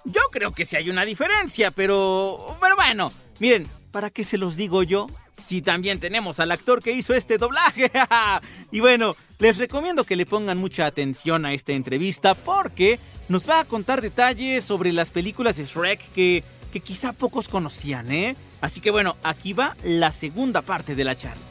Yo 0.06 0.22
creo 0.32 0.52
que 0.52 0.66
sí 0.66 0.76
hay 0.76 0.92
una 0.92 1.06
diferencia, 1.06 1.72
pero... 1.72 2.56
Pero 2.62 2.76
bueno, 2.76 3.12
miren, 3.40 3.68
¿para 3.92 4.12
qué 4.12 4.24
se 4.24 4.38
los 4.38 4.56
digo 4.56 4.84
yo? 4.84 5.08
Si 5.44 5.64
también 5.64 6.00
tenemos 6.00 6.40
al 6.40 6.52
actor 6.52 6.84
que 6.84 6.92
hizo 6.92 7.16
este 7.16 7.40
doblaje. 7.40 7.92
y 8.72 8.80
bueno, 8.80 9.16
les 9.40 9.58
recomiendo 9.58 10.04
que 10.04 10.16
le 10.16 10.28
pongan 10.28 10.60
mucha 10.60 10.86
atención 10.86 11.48
a 11.48 11.54
esta 11.54 11.72
entrevista 11.72 12.36
porque 12.36 13.00
nos 13.28 13.50
va 13.50 13.60
a 13.60 13.66
contar 13.66 14.02
detalles 14.02 14.64
sobre 14.64 14.94
las 14.94 15.10
películas 15.10 15.56
de 15.56 15.66
Shrek 15.66 16.14
que, 16.14 16.44
que 16.72 16.80
quizá 16.80 17.14
pocos 17.14 17.48
conocían, 17.48 18.12
¿eh? 18.12 18.36
Así 18.62 18.82
que 18.82 18.92
bueno, 18.92 19.18
aquí 19.24 19.54
va 19.54 19.76
la 19.84 20.12
segunda 20.12 20.62
parte 20.62 20.96
de 20.96 21.04
la 21.04 21.16
charla. 21.16 21.42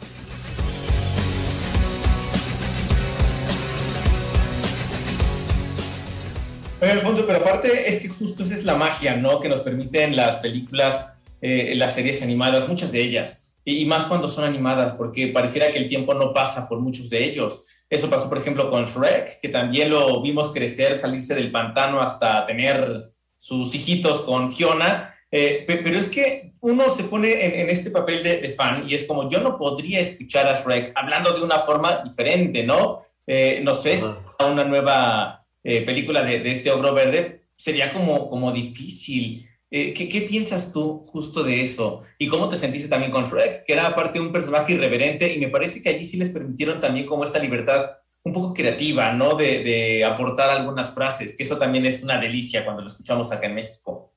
Oye, 6.81 6.93
Alfonso, 6.93 7.27
pero 7.27 7.41
aparte 7.41 7.91
es 7.91 8.01
que 8.01 8.09
justo 8.09 8.43
esa 8.43 8.55
es 8.55 8.65
la 8.65 8.75
magia, 8.75 9.17
¿no? 9.17 9.39
Que 9.39 9.51
nos 9.51 9.61
permiten 9.61 10.17
las 10.17 10.39
películas, 10.39 11.23
eh, 11.43 11.75
las 11.77 11.95
series 11.95 12.23
animadas, 12.23 12.67
muchas 12.69 12.91
de 12.93 13.03
ellas, 13.03 13.59
y, 13.67 13.83
y, 13.83 13.85
más 13.85 14.07
cuando 14.07 14.29
son 14.29 14.45
animadas, 14.45 14.95
porque 14.95 15.29
pareciera 15.29 15.71
que 15.71 15.79
el 15.79 15.89
tiempo 15.89 16.15
no 16.15 16.33
pasa 16.33 16.67
por 16.71 16.81
muchos 16.81 17.11
de 17.11 17.23
ellos. 17.23 17.67
Eso 17.91 18.09
pasó, 18.09 18.31
por 18.31 18.39
ejemplo, 18.39 18.71
con 18.71 18.87
Shrek, 18.87 19.41
que 19.43 19.51
también 19.51 19.91
lo 19.91 20.23
vimos 20.23 20.53
crecer, 20.53 20.95
salirse 20.95 21.35
del 21.35 21.51
pantano 21.51 22.01
hasta 22.01 22.47
tener 22.47 23.11
sus 23.41 23.75
hijitos 23.75 24.21
con 24.21 24.53
Fiona. 24.53 25.15
Eh, 25.31 25.65
pe- 25.67 25.81
pero 25.83 25.99
es 25.99 26.11
que 26.11 26.53
uno 26.61 26.91
se 26.91 27.05
pone 27.05 27.31
en, 27.47 27.61
en 27.61 27.71
este 27.71 27.91
papel 27.91 28.23
de, 28.23 28.41
de 28.41 28.51
fan 28.51 28.85
y 28.87 28.95
es 28.95 29.05
como 29.05 29.31
yo 29.31 29.41
no 29.41 29.57
podría 29.57 30.01
escuchar 30.01 30.47
a 30.47 30.61
Shrek 30.61 30.93
hablando 30.95 31.33
de 31.33 31.43
una 31.43 31.61
forma 31.61 32.03
diferente, 32.05 32.65
¿no? 32.65 32.99
Eh, 33.27 33.61
no 33.63 33.73
sé, 33.73 33.97
si 33.97 34.05
una 34.41 34.65
nueva 34.65 35.39
eh, 35.65 35.83
película 35.83 36.23
de, 36.23 36.41
de 36.41 36.51
este 36.51 36.71
ogro 36.71 36.93
verde 36.93 37.45
sería 37.57 37.93
como, 37.93 38.29
como 38.29 38.53
difícil. 38.53 39.47
¿qué, 39.71 39.95
qué 39.95 40.23
piensas 40.23 40.73
tú 40.73 41.05
justo 41.07 41.45
de 41.45 41.63
eso? 41.63 42.01
¿Y 42.19 42.27
cómo 42.27 42.49
te 42.49 42.57
sentiste 42.57 42.89
también 42.89 43.13
con 43.13 43.25
Shrek? 43.25 43.65
Que 43.65 43.73
era 43.75 43.87
aparte 43.87 44.19
un 44.19 44.33
personaje 44.33 44.73
irreverente 44.73 45.33
y 45.33 45.39
me 45.39 45.47
parece 45.49 45.81
que 45.81 45.91
allí 45.91 46.05
sí 46.05 46.17
les 46.17 46.31
permitieron 46.31 46.81
también 46.81 47.07
como 47.07 47.23
esta 47.25 47.39
libertad 47.39 47.93
un 48.23 48.33
poco 48.33 48.55
creativa, 48.55 49.13
¿no? 49.13 49.35
De, 49.35 50.05
aportar 50.05 50.51
algunas 50.51 50.95
frases, 50.95 51.37
que 51.37 51.43
eso 51.43 51.59
también 51.59 51.87
es 51.87 52.03
una 52.03 52.19
delicia 52.19 52.65
cuando 52.65 52.83
lo 52.83 52.89
escuchamos 52.89 53.33
acá 53.33 53.47
en 53.47 53.55
México. 53.55 54.13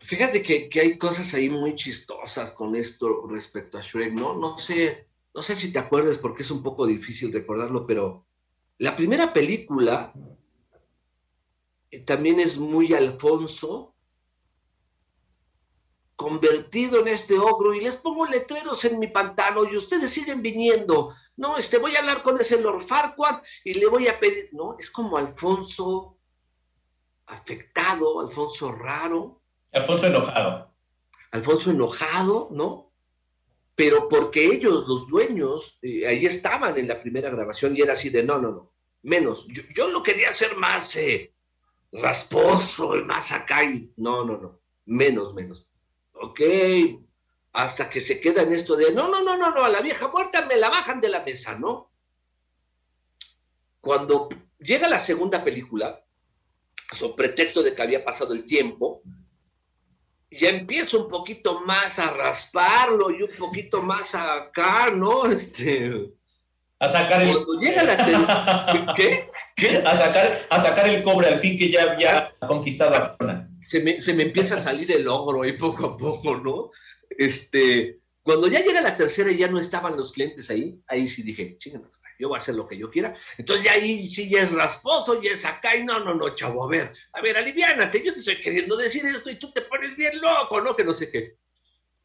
Fíjate 0.00 0.42
que, 0.42 0.68
que 0.68 0.80
hay 0.80 0.98
cosas 0.98 1.32
ahí 1.34 1.48
muy 1.48 1.76
chistosas 1.76 2.50
con 2.50 2.74
esto 2.74 3.26
respecto 3.28 3.78
a 3.78 3.82
Shrek, 3.82 4.12
¿no? 4.14 4.34
No 4.34 4.58
sé, 4.58 5.06
no 5.34 5.42
sé 5.42 5.54
si 5.54 5.72
te 5.72 5.78
acuerdas 5.78 6.18
porque 6.18 6.42
es 6.42 6.50
un 6.50 6.62
poco 6.62 6.86
difícil 6.86 7.32
recordarlo, 7.32 7.86
pero 7.86 8.26
la 8.78 8.96
primera 8.96 9.32
película 9.32 10.12
eh, 11.90 12.00
también 12.00 12.40
es 12.40 12.58
muy 12.58 12.92
Alfonso 12.92 13.89
convertido 16.20 17.00
en 17.00 17.08
este 17.08 17.38
ogro 17.38 17.72
y 17.72 17.80
les 17.80 17.96
pongo 17.96 18.26
letreros 18.26 18.84
en 18.84 18.98
mi 18.98 19.08
pantano 19.08 19.64
y 19.64 19.74
ustedes 19.74 20.10
siguen 20.10 20.42
viniendo. 20.42 21.14
No, 21.38 21.56
este 21.56 21.78
voy 21.78 21.96
a 21.96 22.00
hablar 22.00 22.20
con 22.20 22.38
ese 22.38 22.60
Lord 22.60 22.82
Farquaad 22.82 23.42
y 23.64 23.72
le 23.72 23.86
voy 23.86 24.06
a 24.06 24.20
pedir, 24.20 24.50
no, 24.52 24.76
es 24.78 24.90
como 24.90 25.16
Alfonso 25.16 26.18
afectado, 27.24 28.20
Alfonso 28.20 28.70
raro. 28.70 29.40
Alfonso 29.72 30.08
enojado. 30.08 30.74
Alfonso 31.30 31.70
enojado, 31.70 32.48
¿no? 32.50 32.92
Pero 33.74 34.06
porque 34.10 34.44
ellos, 34.44 34.86
los 34.86 35.08
dueños, 35.08 35.78
eh, 35.80 36.06
ahí 36.06 36.26
estaban 36.26 36.76
en 36.76 36.86
la 36.86 37.00
primera 37.00 37.30
grabación 37.30 37.74
y 37.74 37.80
era 37.80 37.94
así 37.94 38.10
de, 38.10 38.24
no, 38.24 38.36
no, 38.38 38.50
no, 38.50 38.72
menos. 39.04 39.46
Yo, 39.48 39.62
yo 39.74 39.88
lo 39.88 40.02
quería 40.02 40.28
hacer 40.28 40.54
más 40.58 40.96
eh, 40.96 41.32
rasposo 41.92 42.94
y 42.98 43.04
más 43.04 43.32
acá 43.32 43.64
y 43.64 43.90
no, 43.96 44.22
no, 44.22 44.36
no, 44.36 44.60
menos, 44.84 45.32
menos. 45.32 45.69
Ok, 46.22 46.40
hasta 47.52 47.88
que 47.88 48.00
se 48.00 48.20
queda 48.20 48.42
en 48.42 48.52
esto 48.52 48.76
de, 48.76 48.92
no, 48.92 49.08
no, 49.08 49.24
no, 49.24 49.38
no, 49.38 49.52
no, 49.52 49.64
a 49.64 49.70
la 49.70 49.80
vieja 49.80 50.08
muerta 50.08 50.44
me 50.46 50.56
la 50.56 50.68
bajan 50.68 51.00
de 51.00 51.08
la 51.08 51.24
mesa, 51.24 51.58
¿no? 51.58 51.90
Cuando 53.80 54.28
llega 54.58 54.86
la 54.86 54.98
segunda 54.98 55.42
película, 55.42 56.04
sobre 56.92 57.14
pretexto 57.14 57.62
de 57.62 57.74
que 57.74 57.82
había 57.82 58.04
pasado 58.04 58.34
el 58.34 58.44
tiempo, 58.44 59.02
ya 60.30 60.50
empiezo 60.50 61.04
un 61.04 61.08
poquito 61.08 61.62
más 61.62 61.98
a 61.98 62.10
rasparlo 62.10 63.10
y 63.10 63.22
un 63.22 63.30
poquito 63.38 63.80
más 63.80 64.14
a 64.14 64.34
acá, 64.34 64.90
¿no? 64.90 65.24
Este. 65.32 66.14
A 66.78 66.88
sacar 66.88 67.22
el. 67.22 67.32
Cuando 67.32 67.60
llega 67.60 67.82
la. 67.82 68.92
¿Qué? 68.96 69.26
¿Qué? 69.56 69.78
A 69.78 69.94
sacar, 69.94 70.38
a 70.50 70.58
sacar 70.58 70.86
el 70.86 71.02
cobre 71.02 71.28
al 71.28 71.38
fin 71.38 71.58
que 71.58 71.70
ya 71.70 71.92
había 71.92 72.34
conquistado 72.46 72.94
a 72.94 73.16
Fiona. 73.16 73.49
Se 73.70 73.78
me, 73.84 74.02
se 74.02 74.12
me 74.14 74.24
empieza 74.24 74.56
a 74.56 74.60
salir 74.60 74.90
el 74.90 75.06
ogro 75.06 75.42
ahí 75.42 75.52
poco 75.52 75.86
a 75.86 75.96
poco, 75.96 76.36
¿no? 76.38 76.70
Este. 77.08 78.00
Cuando 78.20 78.48
ya 78.48 78.64
llega 78.64 78.80
la 78.80 78.96
tercera 78.96 79.30
y 79.30 79.36
ya 79.36 79.46
no 79.46 79.60
estaban 79.60 79.96
los 79.96 80.12
clientes 80.12 80.50
ahí, 80.50 80.82
ahí 80.88 81.06
sí 81.06 81.22
dije, 81.22 81.56
chingados, 81.56 82.00
yo 82.18 82.28
voy 82.28 82.36
a 82.36 82.42
hacer 82.42 82.56
lo 82.56 82.66
que 82.66 82.76
yo 82.76 82.90
quiera. 82.90 83.16
Entonces 83.38 83.64
ya 83.64 83.72
ahí 83.72 84.04
sí 84.04 84.28
ya 84.28 84.42
es 84.42 84.50
rasposo, 84.50 85.22
ya 85.22 85.30
es 85.30 85.44
acá, 85.44 85.76
y 85.76 85.84
no, 85.84 86.00
no, 86.00 86.14
no, 86.16 86.34
chavo, 86.34 86.64
a 86.64 86.68
ver, 86.68 86.92
a 87.12 87.22
ver, 87.22 87.36
aliviánate, 87.36 88.04
yo 88.04 88.12
te 88.12 88.18
estoy 88.18 88.40
queriendo 88.40 88.76
decir 88.76 89.06
esto 89.06 89.30
y 89.30 89.36
tú 89.36 89.52
te 89.52 89.62
pones 89.62 89.96
bien 89.96 90.20
loco, 90.20 90.60
¿no? 90.60 90.74
Que 90.74 90.84
no 90.84 90.92
sé 90.92 91.12
qué. 91.12 91.36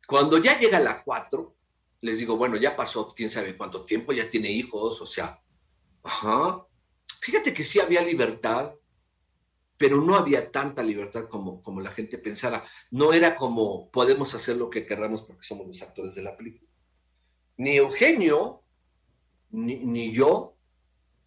Cuando 0.07 0.37
ya 0.37 0.57
llega 0.59 0.79
la 0.79 1.01
cuatro, 1.03 1.57
les 2.01 2.19
digo, 2.19 2.37
bueno, 2.37 2.57
ya 2.57 2.75
pasó 2.75 3.11
quién 3.15 3.31
sabe 3.31 3.57
cuánto 3.57 3.81
tiempo, 3.81 4.13
ya 4.13 4.29
tiene 4.29 4.51
hijos, 4.51 5.01
o 5.01 5.05
sea, 5.07 5.41
ajá. 6.03 6.63
Fíjate 7.21 7.55
que 7.55 7.63
sí 7.63 7.79
había 7.79 8.03
libertad, 8.03 8.73
pero 9.77 9.99
no 10.01 10.15
había 10.15 10.51
tanta 10.51 10.81
libertad 10.83 11.25
como, 11.27 11.61
como 11.61 11.81
la 11.81 11.91
gente 11.91 12.17
pensara. 12.17 12.63
No 12.91 13.11
era 13.13 13.35
como 13.35 13.89
podemos 13.91 14.33
hacer 14.35 14.55
lo 14.57 14.69
que 14.69 14.85
querramos 14.85 15.21
porque 15.21 15.43
somos 15.43 15.67
los 15.67 15.81
actores 15.81 16.15
de 16.15 16.21
la 16.23 16.35
película. 16.37 16.69
Ni 17.57 17.75
Eugenio, 17.77 18.61
ni, 19.51 19.75
ni 19.85 20.11
yo, 20.13 20.55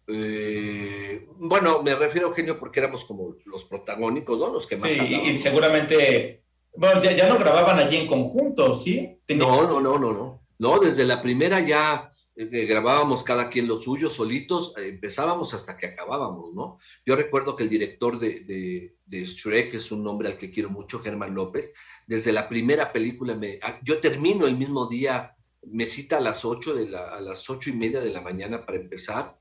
eh, 0.07 1.27
bueno, 1.37 1.83
me 1.83 1.95
refiero 1.95 2.27
a 2.27 2.29
Eugenio 2.31 2.59
porque 2.59 2.79
éramos 2.79 3.05
como 3.05 3.35
los 3.45 3.63
protagónicos, 3.65 4.39
¿no? 4.39 4.49
Los 4.51 4.65
que 4.67 4.77
más 4.77 4.89
Sí, 4.91 4.99
hablaban. 4.99 5.25
y 5.27 5.37
seguramente. 5.37 6.39
Bueno, 6.75 7.01
ya, 7.01 7.11
ya 7.11 7.27
no 7.27 7.37
grababan 7.37 7.77
allí 7.79 7.97
en 7.97 8.07
conjunto, 8.07 8.73
¿sí? 8.73 9.19
Tenía- 9.25 9.45
No, 9.45 9.63
no, 9.67 9.79
no, 9.81 9.97
no, 9.99 10.11
no. 10.13 10.41
No, 10.59 10.79
desde 10.79 11.05
la 11.05 11.21
primera 11.21 11.59
ya 11.61 12.11
eh, 12.39 12.65
grabábamos 12.65 13.23
cada 13.25 13.49
quien 13.49 13.67
lo 13.67 13.75
suyo, 13.75 14.09
solitos, 14.09 14.73
eh, 14.77 14.87
empezábamos 14.87 15.53
hasta 15.53 15.75
que 15.75 15.87
acabábamos, 15.87 16.53
¿no? 16.53 16.79
Yo 17.05 17.17
recuerdo 17.17 17.53
que 17.53 17.63
el 17.63 17.69
director 17.69 18.17
de, 18.17 18.39
de, 18.45 18.95
de 19.05 19.25
Shrek 19.25 19.73
es 19.73 19.91
un 19.91 20.07
hombre 20.07 20.29
al 20.29 20.37
que 20.37 20.49
quiero 20.49 20.69
mucho, 20.69 20.99
Germán 20.99 21.35
López. 21.35 21.73
Desde 22.07 22.31
la 22.31 22.47
primera 22.47 22.93
película, 22.93 23.35
me, 23.35 23.59
ah, 23.61 23.77
yo 23.83 23.99
termino 23.99 24.47
el 24.47 24.55
mismo 24.55 24.87
día, 24.87 25.35
me 25.63 25.85
cita 25.85 26.17
a 26.17 26.21
las 26.21 26.45
ocho 26.45 26.73
de 26.73 26.87
la, 26.87 27.09
a 27.09 27.19
las 27.19 27.49
ocho 27.49 27.71
y 27.71 27.73
media 27.73 27.99
de 27.99 28.11
la 28.11 28.21
mañana 28.21 28.65
para 28.65 28.77
empezar. 28.77 29.37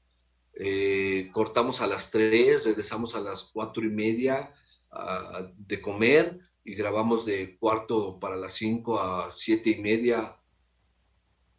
Eh, 0.55 1.31
cortamos 1.33 1.81
a 1.81 1.87
las 1.87 2.11
tres, 2.11 2.65
regresamos 2.65 3.15
a 3.15 3.21
las 3.21 3.45
cuatro 3.45 3.85
y 3.85 3.91
media 3.91 4.53
ah, 4.91 5.47
de 5.57 5.81
comer 5.81 6.41
y 6.65 6.75
grabamos 6.75 7.25
de 7.25 7.57
cuarto 7.57 8.19
para 8.19 8.35
las 8.35 8.55
cinco 8.55 9.01
a 9.01 9.31
siete 9.31 9.71
y 9.71 9.81
media, 9.81 10.37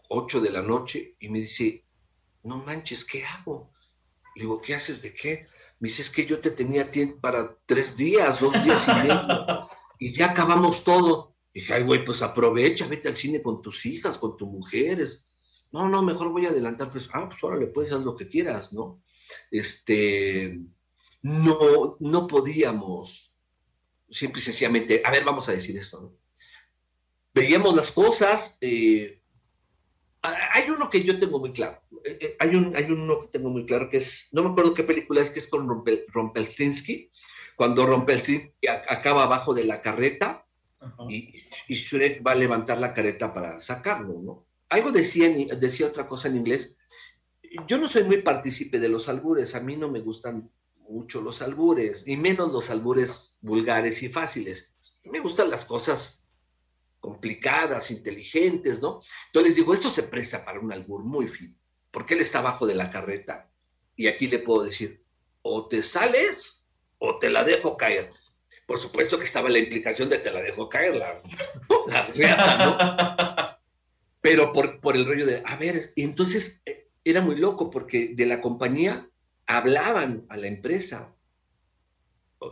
ocho 0.10 0.42
de 0.42 0.52
la 0.52 0.62
noche, 0.62 1.16
y 1.20 1.30
me 1.30 1.40
dice, 1.40 1.86
no 2.44 2.58
manches, 2.58 3.06
¿qué 3.06 3.26
hago? 3.26 3.72
Le 4.36 4.44
digo, 4.44 4.62
¿qué 4.62 4.76
haces 4.76 5.02
de 5.02 5.14
qué? 5.14 5.48
Me 5.80 5.88
dice, 5.88 6.02
es 6.02 6.10
que 6.10 6.26
yo 6.26 6.40
te 6.40 6.52
tenía 6.52 6.90
tiempo 6.90 7.20
para 7.22 7.58
tres 7.66 7.96
días, 7.96 8.42
dos 8.42 8.64
días 8.64 8.88
y 8.88 8.92
medio, 8.92 9.68
y 10.00 10.14
ya 10.14 10.32
acabamos 10.32 10.84
todo. 10.84 11.36
dije, 11.54 11.74
ay, 11.74 11.84
güey, 11.84 12.04
pues 12.04 12.22
aprovecha, 12.22 12.88
vete 12.88 13.08
al 13.08 13.16
cine 13.16 13.42
con 13.42 13.62
tus 13.62 13.86
hijas, 13.86 14.18
con 14.18 14.38
tus 14.38 14.48
mujeres. 14.48 15.26
No, 15.72 15.88
no, 15.88 16.02
mejor 16.02 16.32
voy 16.32 16.46
a 16.46 16.50
adelantar, 16.50 16.92
pues, 16.92 17.10
ah, 17.14 17.28
pues 17.30 17.44
órale, 17.44 17.68
puedes 17.68 17.92
hacer 17.92 18.06
lo 18.06 18.16
que 18.16 18.28
quieras, 18.28 18.74
¿no? 18.74 19.02
Este, 19.52 20.60
no, 21.22 21.98
no 22.00 22.28
podíamos, 22.28 23.36
simple 24.10 24.42
y 24.42 24.44
sencillamente, 24.44 25.02
a 25.06 25.12
ver, 25.12 25.24
vamos 25.24 25.48
a 25.50 25.52
decir 25.52 25.78
esto, 25.78 26.02
¿no? 26.02 26.16
Veíamos 27.34 27.76
las 27.76 27.92
cosas, 27.92 28.58
eh, 28.62 29.19
hay 30.22 30.70
uno 30.70 30.90
que 30.90 31.04
yo 31.04 31.18
tengo 31.18 31.40
muy 31.40 31.52
claro. 31.52 31.82
Eh, 32.04 32.18
eh, 32.22 32.36
Hay, 32.40 32.56
un, 32.56 32.76
hay 32.76 32.86
uno 32.92 33.20
que 33.22 33.28
tengo 33.28 33.50
muy 33.50 33.66
claro 33.66 33.90
que 33.90 33.98
es, 33.98 34.30
no 34.32 34.44
me 34.44 34.50
acuerdo 34.50 34.74
qué 34.74 34.84
película 34.84 35.22
es, 35.22 35.32
que 35.32 35.40
es 35.40 35.48
con 35.48 35.68
Rompel, 35.68 36.06
Rompelstinsky, 36.10 37.10
cuando 37.56 37.86
Rompelstinsky 37.86 38.52
acaba 38.88 39.24
abajo 39.24 39.54
de 39.54 39.66
la 39.66 39.82
carreta 39.82 40.46
y, 41.10 41.36
y 41.68 41.76
Shrek 41.76 42.26
va 42.26 42.32
a 42.32 42.36
levantar 42.36 42.80
la 42.80 42.94
careta 42.94 43.34
para 43.34 43.60
sacarlo, 43.60 44.22
¿no? 44.22 44.46
Algo 44.70 44.92
decía, 44.92 45.30
decía 45.58 45.88
otra 45.88 46.08
cosa 46.08 46.28
en 46.28 46.38
inglés. 46.38 46.78
Yo 47.68 47.78
no 47.78 47.88
soy 47.88 48.04
muy 48.04 48.22
partícipe 48.22 48.80
de 48.80 48.90
los 48.90 49.10
albures, 49.10 49.56
a 49.56 49.60
mí 49.60 49.76
no 49.76 49.90
me 49.90 50.02
gustan 50.02 50.52
mucho 50.90 51.22
los 51.22 51.42
albures, 51.42 52.08
y 52.08 52.18
menos 52.18 52.52
los 52.52 52.70
albures 52.70 53.38
vulgares 53.42 54.04
y 54.04 54.10
fáciles. 54.10 54.74
Me 55.04 55.20
gustan 55.20 55.50
las 55.50 55.66
cosas 55.66 56.19
complicadas, 57.00 57.92
inteligentes, 57.92 58.82
¿no? 58.82 59.02
Entonces 59.28 59.56
digo, 59.56 59.74
esto 59.74 59.90
se 59.90 60.04
presta 60.04 60.44
para 60.44 60.60
un 60.60 60.72
albur 60.72 61.04
muy 61.04 61.28
fino, 61.28 61.56
porque 61.92 62.14
él 62.14 62.22
está 62.22 62.40
abajo 62.40 62.68
de 62.68 62.76
la 62.76 62.92
carreta 62.92 63.50
y 63.96 64.08
aquí 64.08 64.28
le 64.28 64.40
puedo 64.40 64.64
decir, 64.64 65.04
o 65.42 65.68
te 65.68 65.84
sales 65.84 66.66
o 66.98 67.20
te 67.20 67.30
la 67.30 67.44
dejo 67.44 67.78
caer. 67.78 68.12
Por 68.66 68.80
supuesto 68.80 69.18
que 69.18 69.26
estaba 69.26 69.50
la 69.50 69.58
implicación 69.58 70.10
de 70.10 70.20
te 70.20 70.32
la 70.32 70.42
dejo 70.42 70.70
caer, 70.70 70.96
la, 70.96 71.22
la 72.16 72.58
¿no? 72.66 73.60
Pero 74.22 74.52
por, 74.52 74.80
por 74.82 74.96
el 74.96 75.06
rollo 75.06 75.26
de, 75.26 75.42
a 75.46 75.56
ver, 75.56 75.92
entonces 75.96 76.62
eh, 76.66 76.90
era 77.04 77.22
muy 77.22 77.38
loco 77.38 77.72
porque 77.72 78.12
de 78.14 78.26
la 78.26 78.42
compañía 78.42 79.10
hablaban 79.48 80.26
a 80.30 80.38
la 80.38 80.48
empresa. 80.48 81.16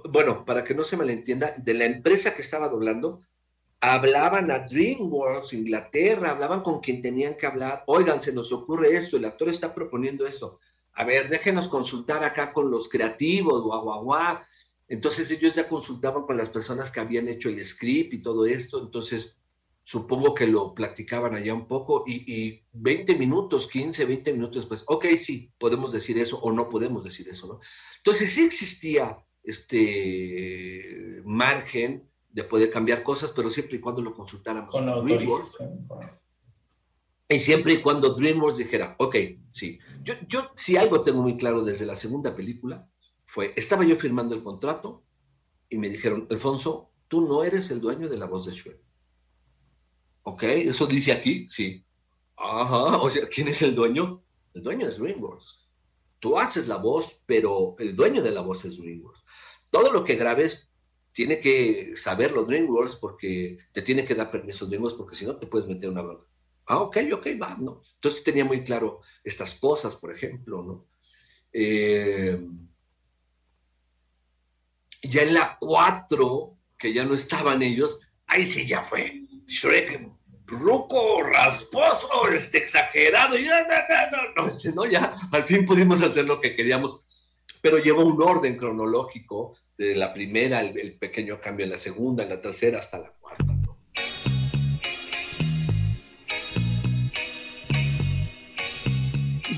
Bueno, 0.10 0.43
para 0.45 0.63
que 0.63 0.73
no 0.73 0.83
se 0.83 0.97
malentienda, 0.97 1.53
de 1.57 1.73
la 1.73 1.86
empresa 1.86 2.36
que 2.36 2.41
estaba 2.41 2.67
doblando, 2.67 3.21
hablaban 3.82 4.50
a 4.52 4.60
DreamWorks, 4.60 5.54
Inglaterra, 5.54 6.32
hablaban 6.32 6.62
con 6.62 6.80
quien 6.80 7.02
tenían 7.02 7.36
que 7.36 7.46
hablar. 7.46 7.84
Oigan, 7.88 8.22
se 8.22 8.34
nos 8.34 8.52
ocurre 8.52 8.96
esto, 8.96 9.18
el 9.18 9.26
actor 9.26 9.50
está 9.50 9.74
proponiendo 9.74 10.26
eso. 10.26 10.60
a 11.00 11.04
ver, 11.04 11.30
déjenos 11.30 11.70
consultar 11.70 12.24
acá 12.24 12.52
con 12.52 12.72
los 12.72 12.90
creativos, 12.90 13.62
guau, 13.63 13.84
guau, 13.84 14.04
guau. 14.04 14.40
Entonces 14.88 15.30
ellos 15.30 15.54
ya 15.54 15.68
consultaban 15.68 16.24
con 16.24 16.38
las 16.38 16.50
personas 16.50 16.92
que 16.92 17.00
habían 17.00 17.28
hecho 17.28 17.50
el 17.50 17.63
script 17.63 18.13
y 18.13 18.22
todo 18.22 18.48
esto, 18.48 18.82
entonces 18.82 19.38
supongo 19.84 20.34
que 20.34 20.48
lo 20.48 20.74
platicaban 20.74 21.36
allá 21.36 21.54
un 21.54 21.68
poco 21.68 22.04
y, 22.08 22.34
y 22.34 22.63
20 22.74 23.16
minutos, 23.16 23.68
15, 23.68 24.06
20 24.06 24.34
minutos 24.34 24.63
después, 24.63 24.84
ok, 24.88 25.06
sí, 25.18 25.52
podemos 25.58 25.92
decir 25.92 26.18
eso 26.18 26.40
o 26.40 26.52
no 26.52 26.70
podemos 26.70 27.04
decir 27.04 27.30
eso, 27.30 27.48
¿no? 27.48 27.60
Entonces 27.98 28.32
sí 28.34 28.44
existía 28.44 29.18
este 29.44 31.22
margen 31.24 32.10
de 32.38 32.43
poder 32.43 32.69
cambiar 32.69 33.02
cosas, 33.02 33.32
pero 33.36 33.50
siempre 33.50 33.78
y 33.78 33.80
cuando 33.80 34.00
lo 34.04 34.13
consultáramos 34.13 34.69
Con 34.69 34.86
con 34.86 35.08
DreamWorks. 35.08 35.58
Y 37.28 37.39
siempre 37.39 37.73
y 37.73 37.82
cuando 37.82 38.13
DreamWorks 38.13 38.60
dijera, 38.60 38.95
ok, 39.00 39.15
sí. 39.50 39.80
Yo, 40.04 40.13
yo, 40.28 40.52
si 40.56 40.78
algo 40.78 41.02
tengo 41.02 41.23
muy 41.23 41.36
claro 41.36 41.63
desde 41.63 41.88
la 41.88 41.95
segunda 41.95 42.36
película, 42.36 42.88
fue, 43.26 43.54
estaba 43.56 43.86
yo 43.86 43.95
firmando 43.95 44.36
el 44.36 44.43
contrato 44.43 45.04
y 45.67 45.80
me 45.80 45.89
dijeron, 45.89 46.28
Alfonso, 46.30 46.91
tú 47.08 47.28
no 47.28 47.43
eres 47.43 47.71
el 47.71 47.82
dueño 47.82 48.08
de 48.08 48.19
la 48.19 48.28
voz 48.28 48.45
de 48.45 48.52
Shrek. 48.52 48.80
Ok, 50.21 50.43
eso 50.43 50.86
dice 50.86 51.13
aquí, 51.13 51.47
sí. 51.47 51.84
Ajá, 52.36 52.97
o 53.02 53.10
sea, 53.10 53.28
¿quién 53.30 53.47
es 53.47 53.63
el 53.63 53.73
dueño? 53.73 54.23
El 54.54 54.62
dueño 54.62 54.86
es 54.86 55.00
DreamWorks. 55.00 55.67
Tú 56.19 56.38
haces 56.38 56.67
la 56.67 56.78
voz, 56.78 57.23
pero 57.26 57.73
el 57.80 57.95
dueño 57.95 58.21
de 58.21 58.30
la 58.30 58.41
voz 58.41 58.63
es 58.63 58.78
DreamWorks. 58.78 59.23
Todo 59.71 59.91
lo 59.91 60.04
que 60.04 60.17
grabes 60.17 60.66
tiene 61.17 61.39
que 61.39 61.95
saberlo 61.95 62.43
DreamWorks 62.43 62.97
porque 62.97 63.58
te 63.71 63.82
tiene 63.82 64.06
que 64.06 64.13
dar 64.13 64.30
permiso 64.30 64.67
DreamWorks 64.67 64.95
porque 64.95 65.15
si 65.15 65.25
no 65.25 65.36
te 65.36 65.47
puedes 65.47 65.67
meter 65.67 65.89
una 65.89 66.03
bronca. 66.03 66.27
Ah, 66.67 66.77
ok, 66.77 66.97
ok, 67.12 67.27
va, 67.41 67.58
¿no? 67.60 67.82
Entonces 67.95 68.23
tenía 68.23 68.45
muy 68.45 68.62
claro 68.62 69.01
estas 69.23 69.56
cosas, 69.56 69.95
por 69.95 70.13
ejemplo, 70.13 70.62
¿no? 70.62 70.86
Eh, 71.51 72.39
ya 75.01 75.23
en 75.23 75.34
la 75.34 75.58
4, 75.60 76.56
que 76.77 76.93
ya 76.93 77.03
no 77.03 77.15
estaban 77.15 77.63
ellos, 77.63 77.99
ahí 78.27 78.45
sí 78.45 78.67
ya 78.67 78.84
fue 78.84 79.23
Shrek, 79.47 80.08
ruco, 80.45 81.23
rasposo, 81.23 82.27
este, 82.32 82.60
exagerado, 82.60 83.39
ya, 83.39 83.63
no, 83.63 83.67
no, 83.67 84.12
no, 84.12 84.34
no, 84.36 84.47
este, 84.47 84.71
no, 84.71 84.86
ya 84.86 85.15
al 85.32 85.45
fin 85.47 85.65
pudimos 85.65 86.03
hacer 86.03 86.25
lo 86.25 86.39
que 86.39 86.56
queríamos, 86.56 87.01
pero 87.62 87.77
llevó 87.77 88.05
un 88.05 88.21
orden 88.21 88.57
cronológico 88.57 89.57
de 89.77 89.95
la 89.95 90.13
primera, 90.13 90.62
el, 90.62 90.77
el 90.77 90.93
pequeño 90.93 91.39
cambio 91.39 91.65
en 91.65 91.71
la 91.71 91.77
segunda, 91.77 92.23
en 92.23 92.29
la 92.29 92.41
tercera, 92.41 92.79
hasta 92.79 92.99
la 92.99 93.12
cuarta. 93.19 93.57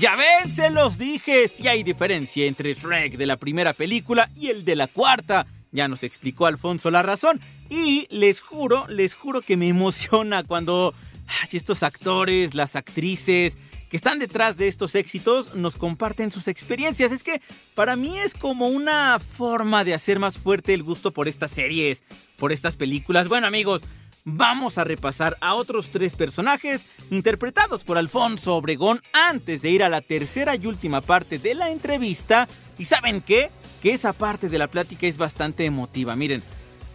Ya 0.00 0.16
ven, 0.16 0.50
se 0.50 0.70
los 0.70 0.96
dije, 0.96 1.46
si 1.46 1.68
hay 1.68 1.82
diferencia 1.82 2.46
entre 2.46 2.72
Shrek 2.72 3.18
de 3.18 3.26
la 3.26 3.36
primera 3.36 3.74
película 3.74 4.30
y 4.34 4.48
el 4.48 4.64
de 4.64 4.74
la 4.74 4.86
cuarta. 4.86 5.46
Ya 5.72 5.88
nos 5.88 6.04
explicó 6.04 6.46
Alfonso 6.46 6.90
la 6.90 7.02
razón. 7.02 7.38
Y 7.68 8.06
les 8.08 8.40
juro, 8.40 8.86
les 8.88 9.14
juro 9.14 9.42
que 9.42 9.58
me 9.58 9.68
emociona 9.68 10.42
cuando 10.42 10.94
ay, 11.26 11.48
estos 11.52 11.82
actores, 11.82 12.54
las 12.54 12.76
actrices 12.76 13.58
que 13.90 13.96
están 13.96 14.20
detrás 14.20 14.56
de 14.56 14.68
estos 14.68 14.94
éxitos 14.94 15.54
nos 15.54 15.76
comparten 15.76 16.30
sus 16.30 16.46
experiencias. 16.46 17.10
Es 17.10 17.24
que 17.24 17.42
para 17.74 17.96
mí 17.96 18.18
es 18.18 18.34
como 18.34 18.68
una 18.68 19.18
forma 19.18 19.84
de 19.84 19.94
hacer 19.94 20.20
más 20.20 20.38
fuerte 20.38 20.72
el 20.72 20.84
gusto 20.84 21.12
por 21.12 21.26
estas 21.26 21.50
series, 21.50 22.04
por 22.36 22.52
estas 22.52 22.76
películas. 22.76 23.26
Bueno 23.26 23.48
amigos, 23.48 23.84
vamos 24.24 24.78
a 24.78 24.84
repasar 24.84 25.36
a 25.40 25.54
otros 25.54 25.90
tres 25.90 26.14
personajes 26.14 26.86
interpretados 27.10 27.82
por 27.82 27.98
Alfonso 27.98 28.54
Obregón 28.54 29.02
antes 29.12 29.60
de 29.62 29.70
ir 29.70 29.82
a 29.82 29.88
la 29.88 30.02
tercera 30.02 30.54
y 30.54 30.66
última 30.66 31.00
parte 31.00 31.40
de 31.40 31.56
la 31.56 31.70
entrevista. 31.70 32.48
¿Y 32.78 32.84
saben 32.84 33.20
qué? 33.20 33.50
Que 33.82 33.92
esa 33.92 34.12
parte 34.12 34.48
de 34.48 34.58
la 34.58 34.68
plática 34.68 35.08
es 35.08 35.18
bastante 35.18 35.64
emotiva. 35.64 36.14
Miren, 36.14 36.44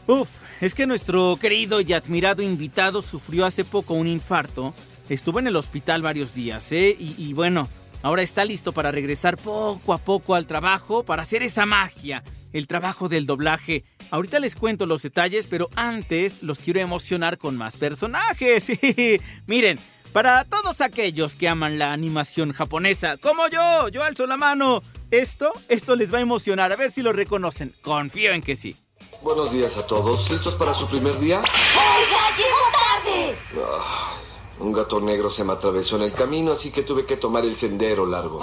uff, 0.08 0.30
es 0.62 0.74
que 0.74 0.88
nuestro 0.88 1.38
querido 1.42 1.82
y 1.82 1.92
admirado 1.92 2.42
invitado 2.42 3.02
sufrió 3.02 3.46
hace 3.46 3.66
poco 3.66 3.96
un 3.96 4.08
infarto. 4.08 4.74
Estuvo 5.10 5.40
en 5.40 5.48
el 5.48 5.56
hospital 5.56 6.02
varios 6.02 6.34
días, 6.34 6.72
¿eh? 6.72 6.96
Y, 7.00 7.16
y 7.18 7.34
bueno, 7.34 7.70
ahora 8.02 8.22
está 8.22 8.44
listo 8.46 8.72
para 8.72 8.92
regresar 8.92 9.38
poco 9.38 9.94
a 9.94 9.98
poco 9.98 10.36
al 10.36 10.48
trabajo, 10.48 11.04
para 11.04 11.22
hacer 11.22 11.44
esa 11.44 11.66
magia, 11.66 12.24
el 12.54 12.68
trabajo 12.68 13.08
del 13.08 13.26
doblaje. 13.26 13.84
Ahorita 14.12 14.40
les 14.40 14.56
cuento 14.56 14.86
los 14.86 15.02
detalles, 15.02 15.48
pero 15.48 15.70
antes 15.76 16.42
los 16.42 16.60
quiero 16.60 16.80
emocionar 16.80 17.38
con 17.38 17.56
más 17.56 17.78
personajes. 17.78 18.72
Miren, 19.48 19.80
para 20.12 20.46
todos 20.46 20.80
aquellos 20.82 21.36
que 21.36 21.50
aman 21.50 21.78
la 21.78 21.92
animación 21.92 22.54
japonesa, 22.54 23.18
como 23.18 23.48
yo, 23.48 23.90
yo 23.90 24.02
alzo 24.02 24.26
la 24.26 24.38
mano. 24.38 24.82
Esto, 25.12 25.52
esto 25.68 25.96
les 25.96 26.14
va 26.14 26.18
a 26.18 26.22
emocionar, 26.22 26.72
a 26.72 26.76
ver 26.76 26.92
si 26.92 27.02
lo 27.02 27.14
reconocen. 27.14 27.76
Confío 27.82 28.32
en 28.32 28.42
que 28.42 28.56
sí. 28.56 28.76
Buenos 29.22 29.52
días 29.52 29.76
a 29.78 29.86
todos. 29.86 30.30
¿Listos 30.32 30.56
para 30.56 30.74
su 30.74 30.88
primer 30.88 31.20
día? 31.20 31.40
¡Oiga, 31.40 32.38
llegó 32.38 32.58
tarde! 32.72 33.38
Ah, 33.58 34.15
un 34.60 34.72
gato 34.74 35.00
negro 35.02 35.30
se 35.30 35.44
me 35.44 35.54
atravesó 35.54 35.96
en 35.98 36.04
el 36.04 36.12
camino, 36.14 36.54
así 36.54 36.72
que 36.72 36.84
tuve 36.84 37.06
que 37.06 37.18
tomar 37.18 37.44
el 37.46 37.56
sendero 37.56 38.06
largo. 38.06 38.40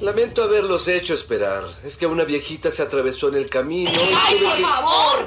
Lamento 0.00 0.44
haberlos 0.44 0.86
hecho 0.86 1.12
esperar. 1.14 1.64
Es 1.84 1.96
que 1.96 2.06
una 2.06 2.24
viejita 2.24 2.70
se 2.70 2.82
atravesó 2.82 3.28
en 3.28 3.34
el 3.34 3.50
camino. 3.50 3.90
y 3.90 3.94
¡Ay, 3.96 4.36
tuve 4.38 4.46
por 4.48 4.56
que- 4.56 4.62
favor! 4.62 5.18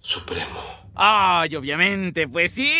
Supremo. 0.00 0.60
Ay, 0.94 1.56
obviamente, 1.56 2.28
pues 2.28 2.52
sí, 2.52 2.70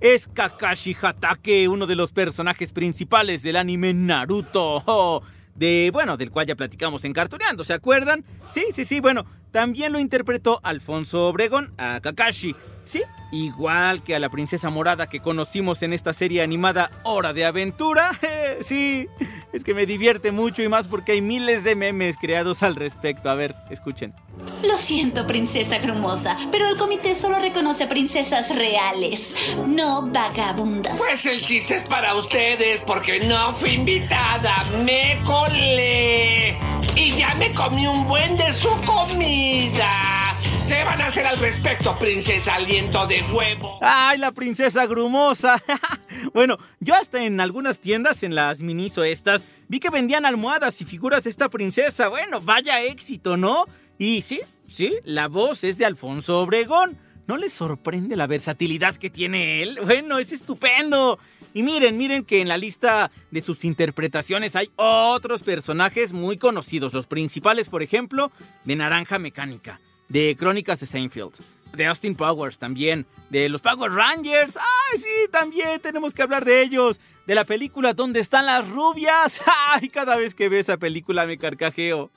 es 0.00 0.28
Kakashi 0.28 0.96
Hatake, 1.00 1.68
uno 1.68 1.86
de 1.86 1.96
los 1.96 2.12
personajes 2.12 2.72
principales 2.72 3.42
del 3.42 3.56
anime 3.56 3.92
Naruto. 3.92 4.82
oh, 4.86 5.22
de, 5.54 5.90
bueno, 5.92 6.16
del 6.16 6.30
cual 6.30 6.46
ya 6.46 6.54
platicamos 6.54 7.04
en 7.04 7.12
Cartoneando, 7.12 7.64
¿se 7.64 7.72
acuerdan? 7.74 8.24
Sí, 8.52 8.66
sí, 8.72 8.84
sí, 8.84 9.00
bueno, 9.00 9.24
también 9.52 9.92
lo 9.92 9.98
interpretó 9.98 10.60
Alfonso 10.62 11.26
Obregón 11.28 11.74
a 11.78 12.00
Kakashi. 12.00 12.54
Sí, 12.84 13.02
igual 13.30 14.02
que 14.02 14.14
a 14.14 14.20
la 14.20 14.28
princesa 14.28 14.70
morada 14.70 15.08
que 15.08 15.20
conocimos 15.20 15.82
en 15.82 15.92
esta 15.92 16.12
serie 16.12 16.42
animada 16.42 16.90
Hora 17.02 17.32
de 17.32 17.44
Aventura. 17.44 18.18
Sí, 18.62 19.06
es 19.52 19.64
que 19.64 19.74
me 19.74 19.84
divierte 19.84 20.32
mucho 20.32 20.62
y 20.62 20.68
más 20.68 20.88
porque 20.88 21.12
hay 21.12 21.20
miles 21.20 21.62
de 21.62 21.76
memes 21.76 22.16
creados 22.16 22.62
al 22.62 22.74
respecto. 22.74 23.28
A 23.28 23.34
ver, 23.34 23.54
escuchen. 23.70 24.14
Lo 24.62 24.76
siento, 24.78 25.26
princesa 25.26 25.78
grumosa, 25.78 26.36
pero 26.50 26.66
el 26.66 26.76
comité 26.76 27.14
solo 27.14 27.38
reconoce 27.38 27.84
a 27.84 27.88
princesas 27.88 28.54
reales, 28.54 29.54
no 29.66 30.06
vagabundas. 30.10 30.98
Pues 30.98 31.26
el 31.26 31.42
chiste 31.42 31.74
es 31.74 31.84
para 31.84 32.14
ustedes, 32.14 32.80
porque 32.80 33.20
no 33.20 33.52
fui 33.52 33.74
invitada, 33.74 34.64
me 34.84 35.20
colé. 35.24 36.58
Y 36.94 37.12
ya 37.16 37.34
me 37.34 37.52
comí 37.52 37.86
un 37.86 38.06
buen 38.06 38.36
de 38.36 38.52
su 38.52 38.70
comida. 38.86 40.34
¿Qué 40.68 40.82
van 40.82 41.00
a 41.00 41.06
hacer 41.06 41.26
al 41.26 41.38
respecto, 41.38 41.96
princesa 41.96 42.56
aliento 42.56 43.06
de 43.06 43.15
¡Ay, 43.80 44.18
la 44.18 44.32
princesa 44.32 44.86
grumosa! 44.86 45.62
bueno, 46.34 46.58
yo 46.80 46.94
hasta 46.94 47.24
en 47.24 47.40
algunas 47.40 47.80
tiendas, 47.80 48.22
en 48.22 48.34
las 48.34 48.60
miniso 48.60 49.04
estas, 49.04 49.44
vi 49.68 49.80
que 49.80 49.90
vendían 49.90 50.26
almohadas 50.26 50.80
y 50.80 50.84
figuras 50.84 51.24
de 51.24 51.30
esta 51.30 51.48
princesa. 51.48 52.08
Bueno, 52.08 52.40
vaya 52.40 52.82
éxito, 52.82 53.36
¿no? 53.36 53.64
Y 53.98 54.22
sí, 54.22 54.40
sí, 54.66 54.96
la 55.04 55.28
voz 55.28 55.64
es 55.64 55.78
de 55.78 55.86
Alfonso 55.86 56.40
Obregón. 56.40 56.98
¿No 57.26 57.36
les 57.36 57.52
sorprende 57.52 58.16
la 58.16 58.26
versatilidad 58.26 58.96
que 58.96 59.10
tiene 59.10 59.62
él? 59.62 59.78
Bueno, 59.84 60.18
es 60.18 60.32
estupendo. 60.32 61.18
Y 61.54 61.62
miren, 61.62 61.96
miren 61.96 62.22
que 62.22 62.42
en 62.42 62.48
la 62.48 62.58
lista 62.58 63.10
de 63.30 63.40
sus 63.40 63.64
interpretaciones 63.64 64.56
hay 64.56 64.70
otros 64.76 65.42
personajes 65.42 66.12
muy 66.12 66.36
conocidos. 66.36 66.92
Los 66.92 67.06
principales, 67.06 67.70
por 67.70 67.82
ejemplo, 67.82 68.30
de 68.64 68.76
Naranja 68.76 69.18
Mecánica, 69.18 69.80
de 70.08 70.36
Crónicas 70.38 70.80
de 70.80 70.86
Seinfeld, 70.86 71.32
de 71.72 71.86
Austin 71.86 72.14
Powers 72.14 72.58
también, 72.58 73.06
de 73.30 73.48
los 73.48 73.60
Power 73.60 73.92
Rangers. 73.92 74.56
¡Ay, 74.56 74.98
sí! 74.98 75.28
También 75.30 75.80
tenemos 75.80 76.14
que 76.14 76.22
hablar 76.22 76.44
de 76.44 76.62
ellos. 76.62 77.00
De 77.26 77.34
la 77.34 77.44
película 77.44 77.92
¿Dónde 77.92 78.20
están 78.20 78.46
las 78.46 78.68
rubias? 78.68 79.40
¡Ay! 79.70 79.88
Cada 79.88 80.16
vez 80.16 80.34
que 80.34 80.48
veo 80.48 80.60
esa 80.60 80.76
película 80.76 81.26
me 81.26 81.38
carcajeo. 81.38 82.10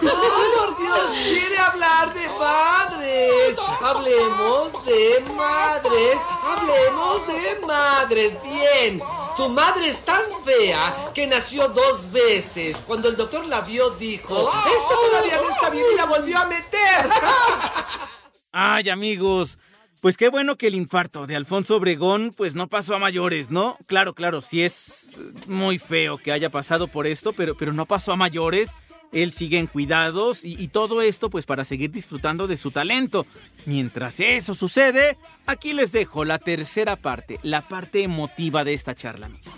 ¡Ay, 0.00 0.08
por 0.56 0.78
Dios! 0.78 1.10
¡Quiere 1.24 1.58
hablar 1.58 2.12
de 2.12 2.28
madres! 2.28 3.56
¡Hablemos 3.82 4.84
de 4.84 5.24
madres! 5.34 6.18
¡Hablemos 6.42 7.26
de 7.26 7.66
madres! 7.66 8.38
¡Bien! 8.42 9.02
Tu 9.36 9.48
madre 9.48 9.88
es 9.88 10.04
tan 10.04 10.22
fea 10.44 11.10
que 11.14 11.26
nació 11.26 11.68
dos 11.68 12.10
veces. 12.12 12.82
Cuando 12.86 13.08
el 13.08 13.16
doctor 13.16 13.46
la 13.46 13.62
vio, 13.62 13.90
dijo: 13.90 14.50
Esto 14.76 14.94
todavía 15.10 15.36
no 15.36 15.48
está 15.48 15.70
bien 15.70 15.86
y 15.92 15.96
la 15.96 16.04
volvió 16.04 16.38
a 16.38 16.46
meter. 16.46 17.08
Ay, 18.52 18.90
amigos. 18.90 19.58
Pues 20.02 20.16
qué 20.16 20.28
bueno 20.28 20.56
que 20.56 20.66
el 20.66 20.74
infarto 20.74 21.26
de 21.26 21.36
Alfonso 21.36 21.76
Obregón 21.76 22.34
pues 22.36 22.54
no 22.54 22.68
pasó 22.68 22.94
a 22.94 22.98
mayores, 22.98 23.50
¿no? 23.50 23.78
Claro, 23.86 24.14
claro, 24.14 24.40
sí 24.40 24.62
es 24.62 25.16
muy 25.46 25.78
feo 25.78 26.18
que 26.18 26.32
haya 26.32 26.50
pasado 26.50 26.88
por 26.88 27.06
esto, 27.06 27.32
pero, 27.32 27.56
pero 27.56 27.72
no 27.72 27.86
pasó 27.86 28.12
a 28.12 28.16
mayores. 28.16 28.70
Él 29.12 29.32
sigue 29.32 29.58
en 29.58 29.68
cuidados 29.68 30.44
y, 30.44 30.60
y 30.60 30.68
todo 30.68 31.02
esto 31.02 31.30
pues 31.30 31.46
para 31.46 31.64
seguir 31.64 31.92
disfrutando 31.92 32.46
de 32.46 32.56
su 32.56 32.70
talento. 32.72 33.26
Mientras 33.64 34.18
eso 34.20 34.54
sucede, 34.54 35.16
aquí 35.46 35.72
les 35.72 35.92
dejo 35.92 36.24
la 36.24 36.38
tercera 36.38 36.96
parte, 36.96 37.38
la 37.42 37.60
parte 37.62 38.02
emotiva 38.02 38.64
de 38.64 38.74
esta 38.74 38.94
charla, 38.94 39.26
amigos. 39.26 39.52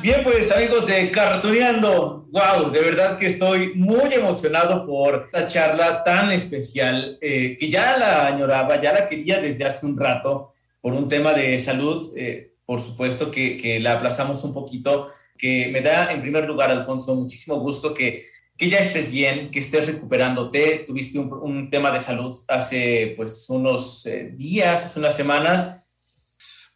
Bien, 0.00 0.22
pues 0.22 0.50
amigos 0.50 0.86
de 0.86 1.10
Cartoneando, 1.10 2.28
wow, 2.30 2.70
de 2.70 2.80
verdad 2.80 3.18
que 3.18 3.26
estoy 3.26 3.72
muy 3.74 4.12
emocionado 4.12 4.84
por 4.84 5.24
esta 5.26 5.48
charla 5.48 6.04
tan 6.04 6.30
especial 6.32 7.18
eh, 7.20 7.56
que 7.58 7.70
ya 7.70 7.96
la 7.96 8.26
añoraba, 8.26 8.80
ya 8.80 8.92
la 8.92 9.06
quería 9.06 9.40
desde 9.40 9.64
hace 9.64 9.86
un 9.86 9.98
rato 9.98 10.50
por 10.80 10.92
un 10.92 11.08
tema 11.08 11.32
de 11.32 11.58
salud, 11.58 12.12
eh, 12.16 12.54
por 12.64 12.80
supuesto 12.80 13.30
que, 13.30 13.56
que, 13.56 13.80
la 13.80 13.92
aplazamos 13.92 14.42
un 14.44 14.52
poquito, 14.52 15.08
que 15.38 15.68
me 15.72 15.80
da 15.80 16.12
en 16.12 16.20
primer 16.20 16.46
lugar, 16.46 16.70
Alfonso, 16.70 17.14
muchísimo 17.14 17.60
gusto 17.60 17.94
que, 17.94 18.26
que 18.56 18.68
ya 18.68 18.78
estés 18.78 19.10
bien, 19.10 19.50
que 19.50 19.60
estés 19.60 19.86
recuperándote, 19.86 20.84
tuviste 20.86 21.18
un, 21.18 21.32
un 21.32 21.70
tema 21.70 21.90
de 21.90 22.00
salud 22.00 22.36
hace 22.48 23.14
pues 23.16 23.48
unos 23.48 24.06
eh, 24.06 24.32
días, 24.34 24.84
hace 24.84 24.98
unas 24.98 25.16
semanas. 25.16 25.78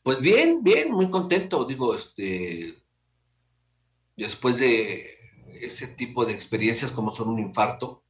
Pues 0.03 0.21
bien, 0.21 0.63
bien, 0.63 0.93
muy 0.93 1.11
contento, 1.11 1.65
digo, 1.65 1.95
este 1.95 2.86
después 4.17 4.59
de 4.59 5.19
ese 5.61 5.87
tipo 5.87 6.25
de 6.25 6.33
experiencias 6.33 6.91
como 6.93 7.11
son 7.11 7.29
un 7.29 7.39
infarto, 7.39 8.03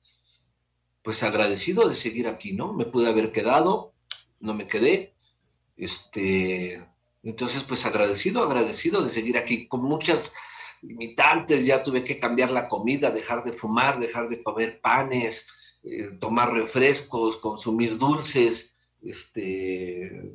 pues 1.02 1.22
agradecido 1.22 1.88
de 1.88 1.94
seguir 1.94 2.28
aquí, 2.28 2.52
¿no? 2.52 2.72
Me 2.72 2.86
pude 2.86 3.08
haber 3.08 3.30
quedado, 3.30 3.94
no 4.40 4.54
me 4.54 4.66
quedé, 4.66 5.14
este, 5.76 6.84
entonces 7.22 7.62
pues 7.62 7.86
agradecido, 7.86 8.42
agradecido 8.42 9.02
de 9.02 9.10
seguir 9.10 9.38
aquí 9.38 9.68
con 9.68 9.82
muchas 9.82 10.34
limitantes, 10.82 11.64
ya 11.64 11.82
tuve 11.82 12.02
que 12.02 12.18
cambiar 12.18 12.50
la 12.50 12.68
comida, 12.68 13.10
dejar 13.10 13.44
de 13.44 13.52
fumar, 13.52 13.98
dejar 13.98 14.28
de 14.28 14.42
comer 14.42 14.80
panes, 14.80 15.46
eh, 15.84 16.16
tomar 16.20 16.52
refrescos, 16.52 17.36
consumir 17.36 17.98
dulces, 17.98 18.74
este, 19.02 20.32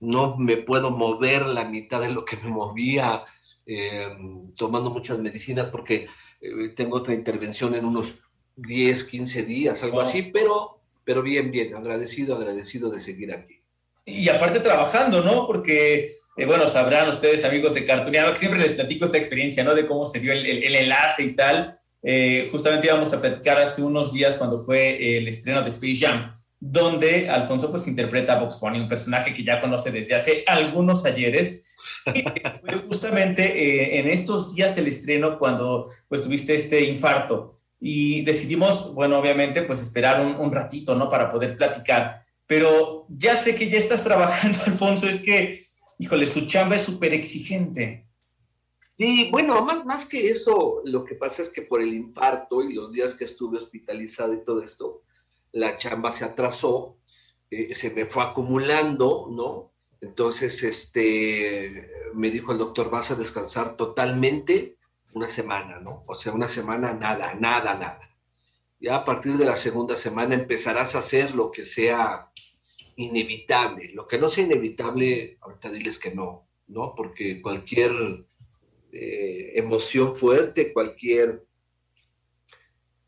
no 0.00 0.36
me 0.36 0.56
puedo 0.56 0.90
mover 0.90 1.46
la 1.46 1.64
mitad 1.64 2.00
de 2.00 2.12
lo 2.12 2.24
que 2.24 2.36
me 2.38 2.48
movía, 2.48 3.24
eh, 3.66 4.08
tomando 4.56 4.90
muchas 4.90 5.18
medicinas 5.18 5.68
porque 5.68 6.06
eh, 6.40 6.68
tengo 6.76 6.96
otra 6.96 7.14
intervención 7.14 7.74
en 7.74 7.84
unos 7.84 8.20
10, 8.56 9.04
15 9.04 9.44
días, 9.44 9.82
algo 9.82 10.00
así, 10.00 10.22
pero, 10.32 10.80
pero 11.04 11.22
bien, 11.22 11.50
bien, 11.50 11.74
agradecido, 11.74 12.36
agradecido 12.36 12.90
de 12.90 13.00
seguir 13.00 13.32
aquí. 13.32 13.60
Y 14.04 14.28
aparte 14.28 14.60
trabajando, 14.60 15.22
¿no? 15.22 15.46
Porque, 15.46 16.16
eh, 16.36 16.46
bueno, 16.46 16.66
sabrán 16.66 17.08
ustedes, 17.08 17.44
amigos 17.44 17.74
de 17.74 17.86
Cartooneano, 17.86 18.32
que 18.32 18.38
siempre 18.38 18.60
les 18.60 18.72
platico 18.72 19.04
esta 19.04 19.18
experiencia, 19.18 19.62
¿no? 19.62 19.74
De 19.74 19.86
cómo 19.86 20.04
se 20.04 20.20
dio 20.20 20.32
el, 20.32 20.44
el, 20.44 20.64
el 20.64 20.74
enlace 20.74 21.22
y 21.22 21.34
tal. 21.34 21.74
Eh, 22.02 22.48
justamente 22.50 22.88
íbamos 22.88 23.12
a 23.12 23.20
platicar 23.20 23.58
hace 23.58 23.82
unos 23.82 24.12
días 24.12 24.36
cuando 24.36 24.60
fue 24.60 25.18
el 25.18 25.28
estreno 25.28 25.62
de 25.62 25.68
Space 25.68 25.98
Jam, 26.00 26.32
donde 26.58 27.30
Alfonso 27.30 27.70
pues 27.70 27.86
interpreta 27.86 28.34
a 28.34 28.40
Box 28.40 28.58
Bunny, 28.60 28.80
un 28.80 28.88
personaje 28.88 29.32
que 29.32 29.44
ya 29.44 29.60
conoce 29.60 29.92
desde 29.92 30.16
hace 30.16 30.44
algunos 30.48 31.04
ayeres, 31.04 31.61
justamente 32.88 33.42
eh, 33.42 34.00
en 34.00 34.08
estos 34.08 34.54
días 34.54 34.76
del 34.76 34.88
estreno 34.88 35.38
cuando 35.38 35.88
pues 36.08 36.22
tuviste 36.22 36.54
este 36.54 36.82
infarto 36.84 37.50
y 37.80 38.22
decidimos, 38.22 38.94
bueno, 38.94 39.18
obviamente 39.18 39.62
pues 39.62 39.80
esperar 39.80 40.24
un, 40.24 40.36
un, 40.36 40.52
ratito, 40.52 40.94
¿no? 40.94 41.08
Para 41.08 41.28
poder 41.28 41.56
platicar. 41.56 42.16
Pero 42.46 43.06
ya 43.08 43.34
sé 43.34 43.54
que 43.54 43.68
ya 43.68 43.78
estás 43.78 44.04
trabajando, 44.04 44.58
Alfonso, 44.66 45.08
es 45.08 45.20
que, 45.20 45.64
híjole, 45.98 46.26
su 46.26 46.46
chamba 46.46 46.76
es 46.76 46.82
súper 46.82 47.12
exigente. 47.12 48.06
Sí, 48.96 49.30
bueno, 49.32 49.64
más, 49.64 49.84
más 49.84 50.06
que 50.06 50.28
eso, 50.28 50.80
lo 50.84 51.04
que 51.04 51.16
pasa 51.16 51.42
es 51.42 51.48
que 51.48 51.62
por 51.62 51.82
el 51.82 51.92
infarto 51.92 52.62
y 52.62 52.74
los 52.74 52.92
días 52.92 53.14
que 53.14 53.24
estuve 53.24 53.56
hospitalizado 53.56 54.34
y 54.34 54.44
todo 54.44 54.62
esto, 54.62 55.02
la 55.50 55.76
chamba 55.76 56.12
se 56.12 56.24
atrasó, 56.24 56.98
eh, 57.50 57.74
se 57.74 57.90
me 57.90 58.06
fue 58.06 58.22
acumulando, 58.22 59.28
¿no? 59.30 59.71
Entonces, 60.02 60.64
este, 60.64 61.88
me 62.12 62.30
dijo 62.30 62.50
el 62.50 62.58
doctor, 62.58 62.90
vas 62.90 63.12
a 63.12 63.14
descansar 63.14 63.76
totalmente 63.76 64.76
una 65.14 65.28
semana, 65.28 65.78
¿no? 65.78 66.02
O 66.08 66.16
sea, 66.16 66.32
una 66.32 66.48
semana, 66.48 66.92
nada, 66.92 67.34
nada, 67.34 67.74
nada. 67.74 68.00
Ya 68.80 68.96
a 68.96 69.04
partir 69.04 69.36
de 69.36 69.44
la 69.44 69.54
segunda 69.54 69.96
semana 69.96 70.34
empezarás 70.34 70.96
a 70.96 70.98
hacer 70.98 71.36
lo 71.36 71.52
que 71.52 71.62
sea 71.62 72.32
inevitable. 72.96 73.92
Lo 73.94 74.08
que 74.08 74.18
no 74.18 74.28
sea 74.28 74.44
inevitable, 74.44 75.38
ahorita 75.40 75.70
diles 75.70 76.00
que 76.00 76.12
no, 76.12 76.48
¿no? 76.66 76.94
Porque 76.96 77.40
cualquier 77.40 77.92
eh, 78.90 79.52
emoción 79.54 80.16
fuerte, 80.16 80.72
cualquier 80.72 81.46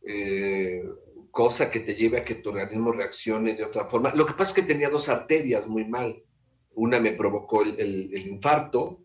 eh, 0.06 0.84
cosa 1.32 1.72
que 1.72 1.80
te 1.80 1.96
lleve 1.96 2.18
a 2.20 2.24
que 2.24 2.36
tu 2.36 2.50
organismo 2.50 2.92
reaccione 2.92 3.54
de 3.54 3.64
otra 3.64 3.88
forma. 3.88 4.14
Lo 4.14 4.26
que 4.26 4.34
pasa 4.34 4.52
es 4.52 4.62
que 4.62 4.72
tenía 4.72 4.90
dos 4.90 5.08
arterias 5.08 5.66
muy 5.66 5.84
mal 5.84 6.22
una 6.76 7.00
me 7.00 7.12
provocó 7.12 7.62
el, 7.62 8.16
infarto, 8.16 9.04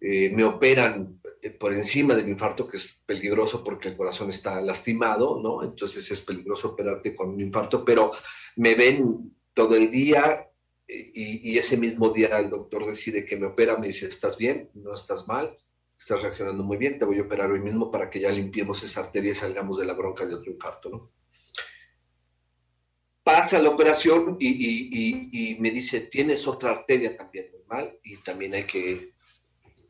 eh, 0.00 0.30
me 0.34 0.44
operan 0.44 1.20
por 1.58 1.72
encima 1.72 2.14
del 2.14 2.28
infarto, 2.28 2.68
que 2.68 2.76
es 2.76 3.02
peligroso 3.06 3.62
porque 3.64 3.88
el 3.88 3.96
corazón 3.96 4.28
está 4.30 4.60
lastimado, 4.60 5.40
¿no? 5.42 5.62
Entonces 5.62 6.10
es 6.10 6.22
peligroso 6.22 6.70
operarte 6.70 7.14
con 7.14 7.30
un 7.30 7.40
infarto, 7.40 7.84
pero 7.84 8.10
me 8.56 8.74
ven 8.74 9.34
todo 9.54 9.76
el 9.76 9.90
día 9.90 10.48
y, 10.88 11.52
y, 11.52 11.58
ese 11.58 11.76
mismo 11.76 12.10
día 12.10 12.38
el 12.38 12.50
doctor 12.50 12.86
decide 12.86 13.24
que 13.24 13.36
me 13.36 13.46
opera, 13.46 13.76
me 13.76 13.88
dice, 13.88 14.06
¿estás 14.06 14.36
bien? 14.36 14.70
¿No 14.74 14.94
estás 14.94 15.26
mal? 15.26 15.56
Estás 15.98 16.22
reaccionando 16.22 16.62
muy 16.62 16.76
bien, 16.76 16.98
te 16.98 17.04
voy 17.04 17.18
a 17.18 17.22
operar 17.22 17.50
hoy 17.50 17.60
mismo 17.60 17.90
para 17.90 18.08
que 18.08 18.20
ya 18.20 18.30
limpiemos 18.30 18.82
esa 18.82 19.00
arteria 19.00 19.30
y 19.30 19.34
salgamos 19.34 19.78
de 19.78 19.86
la 19.86 19.94
bronca 19.94 20.26
de 20.26 20.34
otro 20.34 20.52
infarto, 20.52 20.90
¿no? 20.90 21.10
Pasa 23.26 23.58
la 23.58 23.70
operación 23.70 24.36
y, 24.38 25.56
me 25.58 25.72
dice, 25.72 26.02
tienes 26.02 26.46
otra 26.46 26.70
arteria 26.70 27.16
también 27.16 27.50
normal 27.50 27.98
y 28.04 28.18
también 28.18 28.54
hay 28.54 28.62
que 28.62 29.00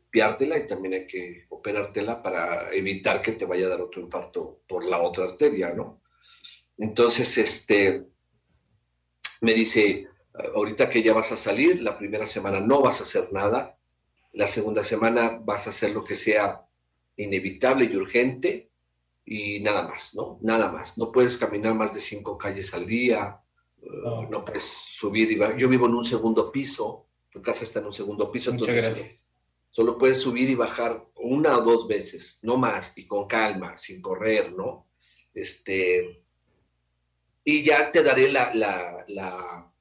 piártela 0.09 0.57
y 0.57 0.65
también 0.65 0.95
hay 0.95 1.05
que 1.05 1.45
operártela 1.49 2.23
para 2.23 2.73
evitar 2.73 3.21
que 3.21 3.33
te 3.33 3.45
vaya 3.45 3.67
a 3.67 3.69
dar 3.69 3.81
otro 3.81 4.01
infarto 4.01 4.63
por 4.67 4.87
la 4.87 4.99
otra 4.99 5.25
arteria, 5.25 5.71
¿no? 5.71 6.01
Entonces, 6.79 7.37
este, 7.37 8.07
me 9.41 9.53
dice, 9.53 10.07
ahorita 10.55 10.89
que 10.89 11.03
ya 11.03 11.13
vas 11.13 11.31
a 11.31 11.37
salir, 11.37 11.83
la 11.83 11.95
primera 11.95 12.25
semana 12.25 12.59
no 12.59 12.81
vas 12.81 13.01
a 13.01 13.03
hacer 13.03 13.31
nada, 13.31 13.77
la 14.31 14.47
segunda 14.47 14.83
semana 14.83 15.39
vas 15.43 15.67
a 15.67 15.69
hacer 15.69 15.91
lo 15.91 16.03
que 16.03 16.15
sea 16.15 16.65
inevitable 17.15 17.85
y 17.85 17.97
urgente, 17.97 18.66
y 19.29 19.59
nada 19.59 19.85
más, 19.85 20.15
¿no? 20.15 20.39
Nada 20.41 20.71
más. 20.71 20.97
No 20.97 21.11
puedes 21.11 21.37
caminar 21.37 21.75
más 21.75 21.93
de 21.93 21.99
cinco 21.99 22.37
calles 22.37 22.73
al 22.73 22.87
día, 22.87 23.41
oh. 24.05 24.25
no 24.31 24.45
puedes 24.45 24.63
subir 24.63 25.29
y 25.29 25.35
bajar. 25.35 25.57
Yo 25.57 25.67
vivo 25.67 25.85
en 25.87 25.95
un 25.95 26.05
segundo 26.05 26.49
piso, 26.49 27.07
tu 27.29 27.41
casa 27.41 27.65
está 27.65 27.81
en 27.81 27.87
un 27.87 27.93
segundo 27.93 28.31
piso, 28.31 28.53
Muchas 28.53 28.69
entonces 28.69 28.95
gracias. 28.95 29.33
solo 29.69 29.97
puedes 29.97 30.21
subir 30.21 30.49
y 30.49 30.55
bajar 30.55 31.05
una 31.15 31.57
o 31.57 31.61
dos 31.61 31.89
veces, 31.89 32.39
no 32.43 32.55
más, 32.55 32.97
y 32.97 33.05
con 33.05 33.27
calma, 33.27 33.75
sin 33.75 34.01
correr, 34.01 34.53
¿no? 34.55 34.87
Este, 35.33 36.23
y 37.43 37.63
ya 37.63 37.91
te 37.91 38.03
daré 38.03 38.31
la, 38.31 38.53
la, 38.53 39.03
la, 39.09 39.73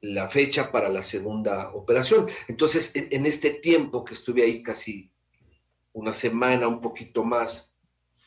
la 0.00 0.28
fecha 0.28 0.72
para 0.72 0.88
la 0.88 1.00
segunda 1.00 1.70
operación. 1.74 2.28
Entonces, 2.48 2.96
en, 2.96 3.06
en 3.12 3.24
este 3.24 3.50
tiempo 3.50 4.04
que 4.04 4.14
estuve 4.14 4.42
ahí 4.42 4.64
casi 4.64 5.12
una 5.92 6.12
semana, 6.12 6.66
un 6.66 6.80
poquito 6.80 7.22
más, 7.22 7.70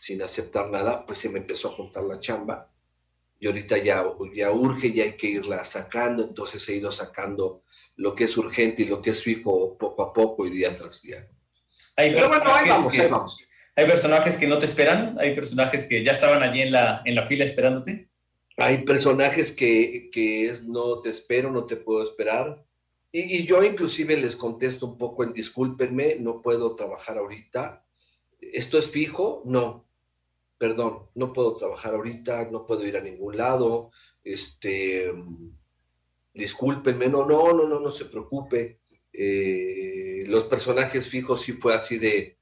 sin 0.07 0.23
aceptar 0.23 0.69
nada, 0.69 1.05
pues 1.05 1.17
se 1.17 1.27
me 1.27 1.39
empezó 1.39 1.67
a 1.67 1.73
juntar 1.73 2.03
la 2.05 2.17
chamba 2.17 2.71
y 3.39 3.47
ahorita 3.47 3.77
ya, 3.77 4.05
ya 4.33 4.51
urge 4.51 4.87
y 4.87 5.01
hay 5.01 5.17
que 5.17 5.27
irla 5.27 5.65
sacando, 5.65 6.23
entonces 6.23 6.67
he 6.69 6.75
ido 6.75 6.91
sacando 6.91 7.61
lo 7.97 8.15
que 8.15 8.23
es 8.23 8.37
urgente 8.37 8.83
y 8.83 8.85
lo 8.85 9.01
que 9.01 9.09
es 9.09 9.21
fijo 9.21 9.77
poco 9.77 10.03
a 10.03 10.13
poco 10.13 10.47
y 10.47 10.51
día 10.51 10.73
tras 10.73 11.01
día. 11.01 11.27
Hay 11.97 12.13
Pero 12.13 12.29
bueno, 12.29 12.45
ahí 12.47 12.69
vamos, 12.69 12.93
que, 12.93 13.01
ahí 13.01 13.09
vamos. 13.09 13.49
Hay 13.75 13.85
personajes 13.85 14.37
que 14.37 14.47
no 14.47 14.57
te 14.57 14.65
esperan, 14.65 15.17
hay 15.19 15.35
personajes 15.35 15.83
que 15.83 16.01
ya 16.01 16.13
estaban 16.13 16.41
allí 16.41 16.61
en 16.61 16.71
la, 16.71 17.01
en 17.03 17.13
la 17.13 17.23
fila 17.23 17.43
esperándote. 17.43 18.09
Hay 18.55 18.85
personajes 18.85 19.51
que, 19.51 20.09
que 20.11 20.47
es 20.47 20.63
no 20.63 21.01
te 21.01 21.09
espero, 21.09 21.51
no 21.51 21.65
te 21.65 21.75
puedo 21.75 22.01
esperar. 22.01 22.63
Y, 23.11 23.39
y 23.39 23.45
yo 23.45 23.61
inclusive 23.61 24.15
les 24.15 24.37
contesto 24.37 24.85
un 24.85 24.97
poco 24.97 25.25
en 25.25 25.33
discúlpenme, 25.33 26.15
no 26.19 26.41
puedo 26.41 26.75
trabajar 26.75 27.17
ahorita. 27.17 27.83
¿Esto 28.39 28.77
es 28.77 28.89
fijo? 28.89 29.41
No, 29.45 29.86
perdón, 30.57 31.09
no 31.15 31.33
puedo 31.33 31.53
trabajar 31.53 31.93
ahorita, 31.93 32.49
no 32.51 32.65
puedo 32.65 32.85
ir 32.85 32.97
a 32.97 33.01
ningún 33.01 33.37
lado, 33.37 33.91
este, 34.23 35.13
discúlpenme, 36.33 37.07
no, 37.07 37.25
no, 37.25 37.53
no, 37.53 37.67
no, 37.67 37.79
no 37.79 37.91
se 37.91 38.05
preocupe. 38.05 38.79
Eh, 39.13 40.23
los 40.27 40.45
personajes 40.45 41.09
fijos 41.09 41.41
sí 41.41 41.53
fue 41.53 41.73
así 41.73 41.97
de, 41.97 42.37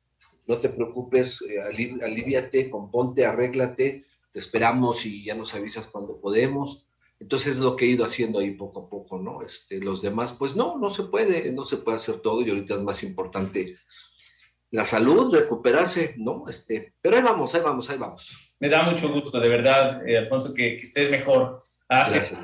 no 0.48 0.60
te 0.60 0.70
preocupes, 0.70 1.42
eh, 1.42 1.62
aliv 1.62 2.04
aliviate, 2.04 2.70
componte, 2.70 3.26
arréglate, 3.26 4.06
te 4.32 4.40
esperamos 4.40 5.06
y 5.06 5.26
ya 5.26 5.36
nos 5.36 5.54
avisas 5.56 5.88
cuando 5.88 6.20
podemos. 6.20 6.86
Entonces 7.20 7.54
es 7.54 7.60
lo 7.60 7.78
que 7.78 7.86
he 7.86 7.90
ido 7.90 8.04
haciendo 8.04 8.40
ahí 8.40 8.52
poco 8.52 8.82
a 8.82 8.90
poco, 8.90 9.18
¿no? 9.18 9.42
Este, 9.42 9.80
los 9.80 10.02
demás, 10.02 10.34
pues 10.34 10.58
no, 10.58 10.78
no 10.78 10.90
se 10.90 11.04
puede, 11.04 11.52
no 11.54 11.64
se 11.64 11.78
puede 11.78 11.96
hacer 11.96 12.20
todo 12.20 12.42
y 12.42 12.50
ahorita 12.50 12.76
es 12.76 12.82
más 12.82 13.04
importante 13.04 13.78
la 14.72 14.84
salud, 14.84 15.34
recuperarse, 15.34 16.16
¿no? 16.18 16.46
Este, 16.48 16.94
pero 17.02 17.18
ahí 17.18 17.24
vamos, 17.24 17.54
ahí 17.56 17.62
vamos, 17.62 17.90
ahí 17.90 17.98
vamos. 17.98 18.56
Me 18.60 18.70
da 18.70 18.84
mucho 18.84 19.10
gusto, 19.10 19.40
de 19.40 19.50
verdad, 19.50 20.08
eh, 20.08 20.18
Alfonso, 20.18 20.54
que, 20.54 20.78
que, 20.78 20.84
estés 20.84 21.10
mejor. 21.10 21.60
Hace 21.88 22.36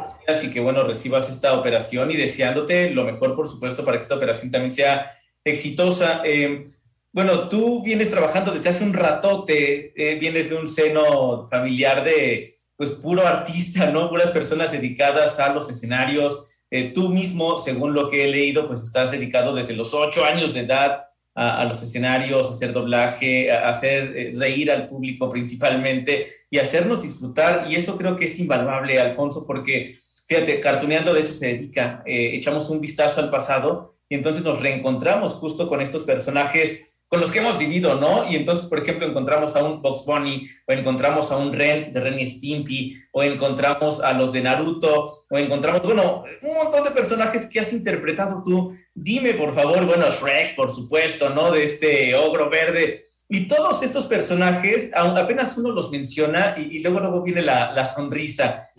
y 0.43 0.51
que, 0.51 0.59
bueno, 0.59 0.83
recibas 0.83 1.27
esta 1.27 1.57
operación 1.57 2.11
y 2.11 2.15
deseándote 2.15 2.91
lo 2.91 3.03
mejor, 3.03 3.35
por 3.35 3.47
supuesto, 3.47 3.83
para 3.83 3.97
que 3.97 4.03
esta 4.03 4.15
operación 4.15 4.51
también 4.51 4.71
sea 4.71 5.11
exitosa. 5.43 6.21
Eh, 6.23 6.63
bueno, 7.11 7.49
tú 7.49 7.81
vienes 7.81 8.11
trabajando 8.11 8.51
desde 8.51 8.69
hace 8.69 8.83
un 8.83 8.93
ratote, 8.93 9.93
eh, 9.95 10.15
vienes 10.19 10.51
de 10.51 10.57
un 10.57 10.67
seno 10.67 11.47
familiar 11.47 12.03
de, 12.03 12.53
pues, 12.75 12.91
puro 12.91 13.25
artista, 13.25 13.87
¿no? 13.87 14.09
Puras 14.09 14.31
personas 14.31 14.71
dedicadas 14.71 15.39
a 15.39 15.51
los 15.51 15.69
escenarios. 15.69 16.63
Eh, 16.69 16.91
tú 16.93 17.09
mismo, 17.09 17.57
según 17.57 17.93
lo 17.93 18.09
que 18.09 18.25
he 18.25 18.31
leído, 18.31 18.67
pues 18.67 18.81
estás 18.81 19.11
dedicado 19.11 19.55
desde 19.55 19.75
los 19.75 19.93
ocho 19.93 20.23
años 20.23 20.53
de 20.53 20.61
edad 20.61 21.03
a, 21.33 21.63
los 21.65 21.81
escenarios, 21.81 22.49
hacer 22.49 22.73
doblaje, 22.73 23.51
hacer 23.51 24.17
eh, 24.17 24.31
reír 24.35 24.69
al 24.71 24.89
público 24.89 25.29
principalmente 25.29 26.27
y 26.49 26.57
hacernos 26.57 27.03
disfrutar. 27.03 27.67
Y 27.69 27.75
eso 27.75 27.97
creo 27.97 28.15
que 28.15 28.25
es 28.25 28.39
invaluable, 28.39 28.99
Alfonso, 28.99 29.45
porque 29.47 29.95
fíjate, 30.27 30.59
cartuneando 30.59 31.13
de 31.13 31.21
eso 31.21 31.33
se 31.33 31.47
dedica. 31.47 32.03
Eh, 32.05 32.31
echamos 32.33 32.69
un 32.69 32.81
vistazo 32.81 33.21
al 33.21 33.29
pasado 33.29 33.93
y 34.09 34.15
entonces 34.15 34.43
nos 34.43 34.61
reencontramos 34.61 35.33
justo 35.35 35.69
con 35.69 35.81
estos 35.81 36.03
personajes 36.03 36.90
con 37.11 37.19
los 37.19 37.29
que 37.29 37.39
hemos 37.39 37.59
vivido, 37.59 37.95
¿no? 37.95 38.31
Y 38.31 38.37
entonces, 38.37 38.67
por 38.67 38.79
ejemplo, 38.79 39.05
encontramos 39.05 39.57
a 39.57 39.63
un 39.65 39.81
Box 39.81 40.05
Bunny, 40.05 40.47
o 40.65 40.71
encontramos 40.71 41.29
a 41.29 41.35
un 41.35 41.51
Ren 41.51 41.91
de 41.91 41.99
Ren 41.99 42.17
y 42.17 42.25
Stimpy, 42.25 42.95
o 43.11 43.21
encontramos 43.21 43.99
a 43.99 44.13
los 44.13 44.31
de 44.31 44.39
Naruto, 44.39 45.21
o 45.29 45.37
encontramos, 45.37 45.83
bueno, 45.83 46.23
un 46.41 46.53
montón 46.53 46.85
de 46.85 46.91
personajes 46.91 47.47
que 47.47 47.59
has 47.59 47.73
interpretado 47.73 48.41
tú. 48.45 48.77
Dime, 48.93 49.33
por 49.33 49.53
favor, 49.53 49.85
bueno, 49.85 50.05
Shrek, 50.09 50.55
por 50.55 50.71
supuesto, 50.71 51.29
¿no? 51.31 51.51
De 51.51 51.65
este 51.65 52.15
ogro 52.15 52.49
verde. 52.49 53.03
Y 53.27 53.49
todos 53.49 53.83
estos 53.83 54.05
personajes, 54.05 54.91
apenas 54.93 55.57
uno 55.57 55.71
los 55.71 55.91
menciona 55.91 56.55
y, 56.57 56.77
y 56.77 56.79
luego, 56.81 57.01
luego 57.01 57.23
viene 57.23 57.41
la, 57.41 57.73
la 57.73 57.83
sonrisa. 57.83 58.69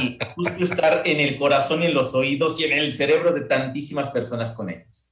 y 0.00 0.18
justo 0.36 0.64
estar 0.64 1.02
en 1.04 1.20
el 1.20 1.36
corazón 1.36 1.82
y 1.82 1.86
en 1.86 1.94
los 1.94 2.14
oídos 2.14 2.58
y 2.60 2.64
en 2.64 2.78
el 2.78 2.94
cerebro 2.94 3.34
de 3.34 3.42
tantísimas 3.42 4.08
personas 4.08 4.52
con 4.52 4.70
ellos. 4.70 5.09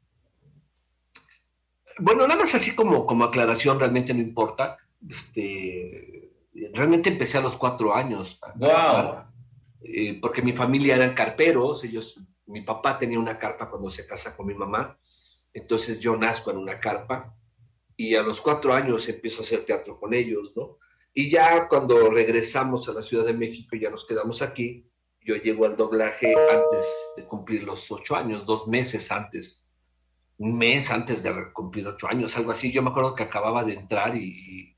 Bueno, 1.99 2.26
nada 2.26 2.40
más 2.40 2.55
así 2.55 2.74
como, 2.74 3.07
como 3.07 3.24
aclaración, 3.24 3.78
realmente 3.78 4.14
no 4.14 4.20
importa. 4.20 4.76
Este, 5.09 6.30
realmente 6.72 7.11
empecé 7.11 7.38
a 7.38 7.42
los 7.42 7.57
cuatro 7.57 7.94
años. 7.94 8.40
Wow. 8.57 9.24
Eh, 9.82 10.18
porque 10.20 10.42
mi 10.42 10.53
familia 10.53 10.96
eran 10.96 11.14
carperos, 11.14 11.84
ellos, 11.84 12.20
mi 12.46 12.62
papá 12.62 12.99
tenía 12.99 13.18
una 13.18 13.38
carpa 13.38 13.70
cuando 13.70 13.90
se 13.90 14.07
casa 14.07 14.36
con 14.36 14.46
mi 14.46 14.55
mamá, 14.55 14.99
entonces 15.53 16.01
yo 16.01 16.16
nazco 16.16 16.51
en 16.51 16.57
una 16.57 16.80
carpa 16.80 17.34
y 17.96 18.14
a 18.16 18.22
los 18.22 18.40
cuatro 18.40 18.74
años 18.74 19.09
empiezo 19.09 19.40
a 19.40 19.44
hacer 19.44 19.64
teatro 19.64 19.99
con 19.99 20.14
ellos, 20.14 20.57
¿no? 20.57 20.78
Y 21.14 21.30
ya 21.30 21.68
cuando 21.68 22.11
regresamos 22.11 22.88
a 22.88 22.92
la 22.92 23.03
Ciudad 23.03 23.24
de 23.24 23.32
México 23.32 23.76
y 23.76 23.80
ya 23.80 23.90
nos 23.90 24.07
quedamos 24.07 24.42
aquí, 24.42 24.84
yo 25.20 25.36
llego 25.36 25.64
al 25.64 25.76
doblaje 25.76 26.34
antes 26.34 27.12
de 27.16 27.24
cumplir 27.24 27.64
los 27.64 27.90
ocho 27.90 28.16
años, 28.16 28.46
dos 28.46 28.68
meses 28.68 29.11
antes 29.11 29.68
un 30.39 30.57
mes 30.57 30.91
antes 30.91 31.22
de 31.22 31.53
cumplir 31.53 31.86
ocho 31.86 32.09
años, 32.09 32.36
algo 32.36 32.53
así. 32.53 32.72
Yo 32.72 32.82
me 32.82 32.91
acuerdo 32.91 33.14
que 33.14 33.24
acababa 33.24 33.64
de 33.64 33.74
entrar 33.74 34.16
y, 34.16 34.74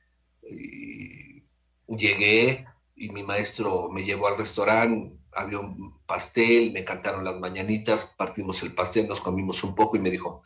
llegué 1.87 2.67
y 2.95 3.11
mi 3.11 3.23
maestro 3.23 3.91
me 3.91 4.05
llevó 4.05 4.29
al 4.29 4.39
restaurante, 4.39 5.13
había 5.33 5.59
un 5.59 5.99
pastel, 6.07 6.73
me 6.73 6.85
cantaron 6.85 7.25
las 7.25 7.39
mañanitas, 7.39 8.15
partimos 8.17 8.63
el 8.63 8.75
pastel, 8.75 9.09
nos 9.09 9.21
comimos 9.21 9.63
un 9.65 9.75
poco 9.75 9.97
y 9.97 10.01
me 10.01 10.11
dijo, 10.11 10.43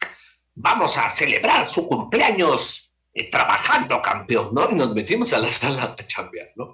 vamos 0.55 0.97
a 0.99 1.11
celebrar 1.11 1.65
su 1.67 1.87
cumpleaños 1.87 2.95
eh, 3.13 3.29
trabajando, 3.31 4.01
campeón, 4.01 4.51
¿no? 4.53 4.71
Y 4.71 4.75
nos 4.75 4.95
metimos 4.95 5.33
a 5.33 5.39
la 5.39 5.49
sala 5.49 5.95
a 5.99 6.07
chambear, 6.07 6.53
¿no? 6.57 6.73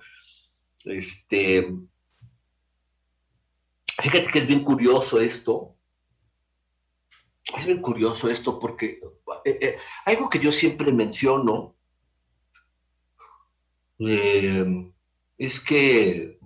Este... 0.84 1.72
Fíjate 4.00 4.28
que 4.28 4.38
es 4.38 4.46
bien 4.46 4.64
curioso 4.64 5.20
esto, 5.20 5.76
es 7.56 7.66
bien 7.66 7.80
curioso 7.80 8.28
esto 8.30 8.58
porque 8.58 9.00
eh, 9.44 9.58
eh, 9.60 9.76
algo 10.04 10.28
que 10.28 10.38
yo 10.38 10.52
siempre 10.52 10.92
menciono 10.92 11.74
eh, 13.98 14.92
es 15.36 15.60
que 15.60 16.38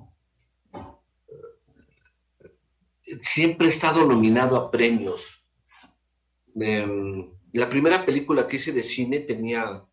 siempre 3.21 3.67
he 3.67 3.71
estado 3.71 4.05
nominado 4.05 4.57
a 4.57 4.71
premios. 4.71 5.47
Eh, 6.61 7.29
la 7.53 7.69
primera 7.69 8.05
película 8.05 8.47
que 8.47 8.57
hice 8.57 8.73
de 8.73 8.83
cine 8.83 9.21
tenía 9.21 9.85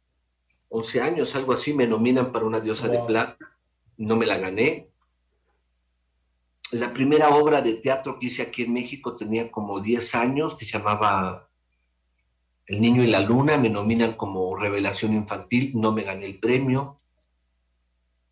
11 0.70 1.02
años, 1.02 1.36
algo 1.36 1.54
así, 1.54 1.74
me 1.74 1.88
nominan 1.88 2.32
para 2.32 2.45
una 2.45 2.60
diosa 2.60 2.88
wow. 2.88 2.95
de 2.95 3.08
plata, 3.08 3.58
no 3.97 4.16
me 4.16 4.26
la 4.26 4.38
gané 4.38 4.91
la 6.72 6.93
primera 6.93 7.30
obra 7.30 7.61
de 7.61 7.74
teatro 7.74 8.17
que 8.17 8.28
hice 8.28 8.43
aquí 8.43 8.63
en 8.63 8.74
México 8.74 9.15
tenía 9.15 9.51
como 9.51 9.82
10 9.82 10.15
años, 10.15 10.55
que 10.55 10.65
se 10.65 10.78
llamaba 10.78 11.49
El 12.65 12.82
Niño 12.82 13.03
y 13.03 13.07
la 13.07 13.19
Luna, 13.19 13.57
me 13.57 13.69
nominan 13.69 14.13
como 14.13 14.55
revelación 14.55 15.13
infantil, 15.13 15.74
no 15.76 15.91
me 15.91 16.03
gané 16.03 16.26
el 16.26 16.39
premio. 16.39 16.97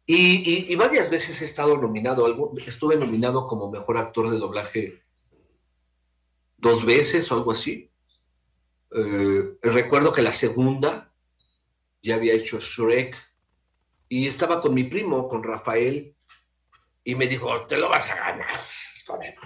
Y, 0.06 0.76
varias 0.76 1.12
veces 1.12 1.42
he 1.42 1.46
estado 1.46 1.78
nominado, 1.78 2.26
estuve 2.66 2.96
nominado 2.96 3.46
como 3.46 3.70
mejor 3.70 4.00
actor 4.00 4.32
de 4.32 4.40
doblaje 4.40 5.04
dos 6.58 6.84
veces 6.84 7.32
o 7.32 7.36
algo 7.36 7.52
así. 7.52 7.92
Eh, 8.92 9.58
recuerdo 9.62 10.12
que 10.12 10.24
la 10.24 10.32
segunda 10.32 11.14
ya 12.02 12.16
había 12.16 12.34
hecho 12.34 12.60
Shrek 12.60 13.16
y 14.08 14.26
estaba 14.26 14.60
con 14.60 14.74
mi 14.74 14.86
primo, 14.86 15.28
con 15.28 15.44
Rafael, 15.44 16.16
y 17.04 17.16
me 17.16 17.28
dijo, 17.28 17.66
te 17.66 17.78
lo 17.78 17.90
vas 17.90 18.10
a 18.10 18.16
ganar, 18.16 18.60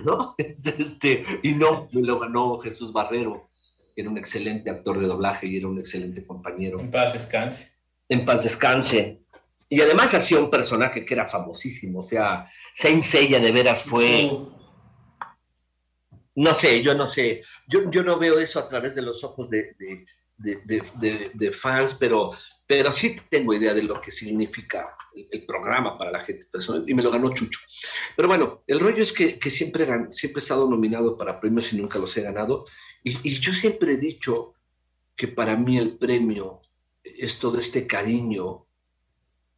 ¿no? 0.04 0.36
Este, 0.38 1.24
y 1.43 1.54
no, 1.54 1.88
me 1.91 2.01
lo 2.01 2.20
ganó 2.20 2.58
Jesús 2.58 2.91
Barrero, 2.91 3.49
era 3.95 4.10
un 4.10 4.18
excelente 4.18 4.70
actor 4.70 4.99
de 4.99 5.08
doblaje 5.08 5.47
y 5.47 5.58
era 5.58 5.68
un 5.68 5.80
excelente 5.80 6.26
compañero. 6.26 6.80
En 6.80 6.91
paz 6.91 7.14
descanse. 7.14 7.72
En 8.10 8.26
paz 8.26 8.43
descanse. 8.43 9.20
Y 9.70 9.82
además 9.82 10.14
hacía 10.14 10.39
un 10.39 10.49
personaje 10.49 11.06
que 11.06 11.14
era 11.14 11.28
famosísimo, 11.28 11.99
o 11.99 12.04
sea, 12.04 12.49
Saint 12.74 13.04
Seiya 13.04 13.39
de 13.39 13.51
veras 13.51 13.84
fue... 13.84 14.06
Sí. 14.06 14.49
No 16.36 16.56
sé, 16.56 16.82
yo 16.82 16.95
no 16.95 17.06
sé, 17.06 17.43
yo, 17.68 17.91
yo 17.91 18.01
no 18.01 18.18
veo 18.18 18.39
eso 18.39 18.60
a 18.60 18.68
través 18.68 18.95
de 18.95 19.04
los 19.04 19.24
ojos 19.24 19.51
de, 19.51 19.76
de, 19.78 20.04
de, 20.43 20.83
de, 20.99 21.31
de 21.33 21.51
fans, 21.51 21.95
pero, 21.95 22.31
pero 22.67 22.91
sí 22.91 23.15
tengo 23.29 23.53
idea 23.53 23.73
de 23.73 23.83
lo 23.83 24.01
que 24.01 24.11
significa 24.11 24.95
el, 25.15 25.27
el, 25.31 25.45
programa 25.45 25.97
para 25.97 26.11
la 26.11 26.19
gente 26.19 26.45
personal, 26.51 26.83
y 26.85 26.93
me 26.93 27.01
lo 27.01 27.11
ganó 27.11 27.33
Chucho. 27.33 27.59
Pero 28.15 28.27
bueno, 28.27 28.63
el 28.67 28.79
rollo 28.79 29.01
es 29.01 29.13
que, 29.13 29.39
que 29.39 29.49
siempre, 29.49 29.87
siempre 30.11 30.39
he 30.39 30.43
estado 30.43 30.69
nominado 30.69 31.15
para 31.15 31.39
premios 31.39 31.71
y 31.71 31.77
nunca 31.77 31.97
los 31.97 32.15
he 32.17 32.21
ganado, 32.21 32.65
y, 33.03 33.17
y, 33.23 33.39
yo 33.39 33.53
siempre 33.53 33.93
he 33.93 33.97
dicho 33.97 34.53
que 35.15 35.29
para 35.29 35.55
mí 35.55 35.77
el 35.77 35.97
premio 35.97 36.61
es 37.03 37.39
todo 37.39 37.57
este 37.57 37.87
cariño, 37.87 38.65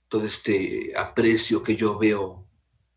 todo 0.07 0.23
este 0.23 0.93
aprecio 0.95 1.63
que 1.63 1.75
yo 1.75 1.97
veo 1.97 2.47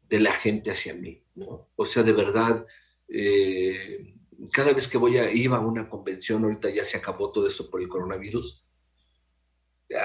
de 0.09 0.20
la 0.20 0.32
gente 0.32 0.70
hacia 0.70 0.95
mí, 0.95 1.22
¿no? 1.34 1.68
O 1.76 1.84
sea, 1.84 2.03
de 2.03 2.12
verdad... 2.12 2.66
Eh, 3.09 4.14
cada 4.53 4.72
vez 4.72 4.89
que 4.89 4.99
voy 4.99 5.18
a, 5.18 5.30
iba 5.32 5.57
a 5.57 5.61
una 5.61 5.89
convención, 5.89 6.45
ahorita 6.45 6.70
ya 6.70 6.84
se 6.84 6.99
acabó 6.99 7.32
todo 7.32 7.47
esto 7.47 7.68
por 7.68 7.80
el 7.80 7.89
coronavirus, 7.89 8.62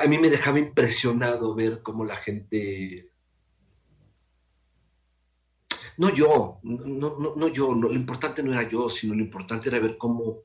a 0.01 0.07
mí 0.07 0.17
me 0.17 0.29
dejaba 0.29 0.59
impresionado 0.59 1.53
ver 1.53 1.81
cómo 1.81 2.05
la 2.05 2.15
gente... 2.15 3.09
No 5.97 6.11
yo, 6.11 6.59
no, 6.63 7.17
no, 7.19 7.35
no 7.35 7.47
yo, 7.49 7.75
lo 7.75 7.93
importante 7.93 8.41
no 8.41 8.51
era 8.51 8.67
yo, 8.67 8.89
sino 8.89 9.13
lo 9.13 9.21
importante 9.21 9.69
era 9.69 9.79
ver 9.79 9.95
cómo 9.95 10.41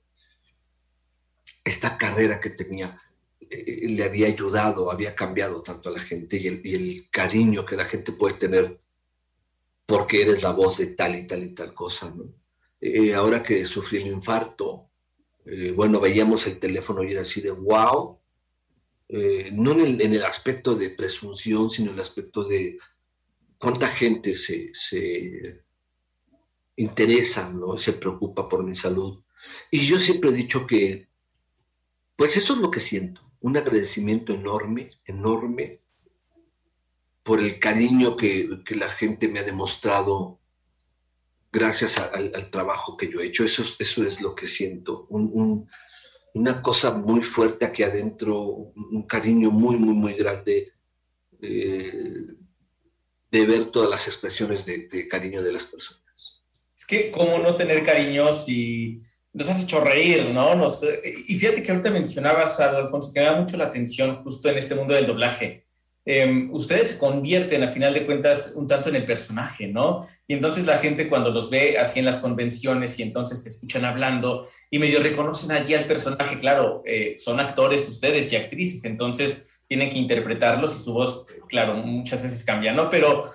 esta 1.64 1.96
carrera 1.96 2.38
que 2.38 2.50
tenía 2.50 3.00
eh, 3.40 3.86
le 3.88 4.04
había 4.04 4.26
ayudado, 4.26 4.90
había 4.90 5.14
cambiado 5.14 5.62
tanto 5.62 5.88
a 5.88 5.92
la 5.92 6.00
gente 6.00 6.36
y 6.36 6.48
el, 6.48 6.66
y 6.66 6.74
el 6.74 7.10
cariño 7.10 7.64
que 7.64 7.76
la 7.76 7.86
gente 7.86 8.12
puede 8.12 8.34
tener 8.34 8.78
porque 9.86 10.20
eres 10.20 10.42
la 10.42 10.52
voz 10.52 10.76
de 10.76 10.88
tal 10.88 11.16
y 11.16 11.26
tal 11.26 11.42
y 11.44 11.54
tal 11.54 11.72
cosa, 11.72 12.12
¿no? 12.14 12.24
Eh, 12.80 13.14
ahora 13.14 13.42
que 13.42 13.64
sufrí 13.64 14.02
el 14.02 14.08
infarto, 14.08 14.90
eh, 15.44 15.72
bueno, 15.72 16.00
veíamos 16.00 16.46
el 16.46 16.58
teléfono 16.58 17.02
y 17.02 17.12
era 17.12 17.22
así 17.22 17.40
de 17.40 17.50
wow, 17.50 18.18
eh, 19.08 19.50
no 19.52 19.72
en 19.72 19.80
el, 19.80 20.00
en 20.02 20.12
el, 20.14 20.24
aspecto 20.24 20.74
de 20.74 20.90
presunción, 20.90 21.70
sino 21.70 21.88
en 21.90 21.94
el 21.94 22.00
aspecto 22.02 22.44
de 22.44 22.78
cuánta 23.58 23.88
gente 23.88 24.34
se, 24.34 24.70
se 24.74 25.64
interesa, 26.76 27.48
¿no? 27.48 27.78
se 27.78 27.94
preocupa 27.94 28.48
por 28.48 28.62
mi 28.62 28.74
salud. 28.74 29.22
Y 29.70 29.86
yo 29.86 29.98
siempre 29.98 30.30
he 30.30 30.34
dicho 30.34 30.66
que, 30.66 31.08
pues 32.16 32.36
eso 32.36 32.54
es 32.54 32.60
lo 32.60 32.70
que 32.70 32.80
siento, 32.80 33.22
un 33.40 33.56
agradecimiento 33.56 34.34
enorme, 34.34 34.90
enorme, 35.06 35.80
por 37.22 37.40
el 37.40 37.58
cariño 37.58 38.16
que, 38.16 38.62
que 38.64 38.74
la 38.74 38.88
gente 38.88 39.28
me 39.28 39.38
ha 39.40 39.44
demostrado 39.44 40.37
gracias 41.58 41.98
a, 41.98 42.06
al, 42.06 42.32
al, 42.34 42.50
trabajo 42.50 42.96
que 42.96 43.10
yo 43.10 43.20
he 43.20 43.26
hecho. 43.26 43.44
Eso, 43.44 43.62
eso 43.78 44.04
es 44.04 44.20
lo 44.20 44.34
que 44.34 44.46
siento, 44.46 45.06
un, 45.10 45.30
un, 45.32 45.68
una 46.34 46.62
cosa 46.62 46.94
muy 46.94 47.22
fuerte 47.22 47.66
aquí 47.66 47.82
adentro, 47.82 48.40
un 48.40 49.06
cariño 49.06 49.50
muy, 49.50 49.76
muy, 49.76 49.94
muy 49.94 50.14
grande 50.14 50.72
eh, 51.42 51.92
de 53.30 53.46
ver 53.46 53.66
todas 53.66 53.90
las 53.90 54.06
expresiones 54.06 54.64
de, 54.64 55.08
cariño 55.08 55.42
de 55.42 55.52
las 55.52 55.66
personas. 55.66 56.42
Es 56.76 56.86
que, 56.86 57.10
¿cómo 57.10 57.38
no 57.38 57.54
tener 57.54 57.84
cariño 57.84 58.32
si 58.32 59.00
nos 59.32 59.48
has 59.48 59.64
hecho 59.64 59.80
reír, 59.80 60.30
¿no? 60.30 60.54
Nos, 60.54 60.82
y 60.82 61.38
fíjate 61.38 61.62
que 61.62 61.70
ahorita 61.70 61.90
mencionabas 61.90 62.58
algo, 62.60 62.78
Alfonso, 62.78 63.12
que 63.12 63.20
me 63.20 63.26
da 63.26 63.40
mucho 63.40 63.56
la 63.56 63.64
atención 63.64 64.16
justo 64.16 64.48
en 64.48 64.58
este 64.58 64.74
mundo 64.74 64.94
del 64.94 65.06
doblaje. 65.06 65.64
Em, 66.10 66.48
ustedes 66.54 66.88
se 66.88 66.98
convierten 66.98 67.62
a 67.62 67.68
final 67.68 67.92
de 67.92 68.06
cuentas 68.06 68.54
un 68.56 68.66
tanto 68.66 68.88
en 68.88 68.96
el 68.96 69.04
personaje, 69.04 69.68
¿no? 69.68 70.06
Y 70.26 70.32
entonces 70.32 70.64
la 70.64 70.78
gente 70.78 71.06
cuando 71.06 71.30
los 71.30 71.50
ve 71.50 71.76
así 71.76 71.98
en 71.98 72.06
las 72.06 72.16
convenciones 72.16 72.98
y 72.98 73.02
entonces 73.02 73.42
te 73.42 73.50
escuchan 73.50 73.84
hablando 73.84 74.48
y 74.70 74.78
medio 74.78 75.00
reconocen 75.00 75.52
allí 75.52 75.74
al 75.74 75.84
personaje, 75.84 76.38
claro, 76.38 76.80
eh, 76.86 77.16
son 77.18 77.40
actores 77.40 77.86
ustedes 77.86 78.32
y 78.32 78.36
actrices, 78.36 78.86
entonces 78.86 79.60
tienen 79.68 79.90
que 79.90 79.98
interpretarlos 79.98 80.74
y 80.76 80.82
su 80.82 80.94
voz, 80.94 81.26
claro, 81.46 81.74
muchas 81.74 82.22
veces 82.22 82.42
cambia, 82.42 82.72
¿no? 82.72 82.88
Pero 82.88 83.26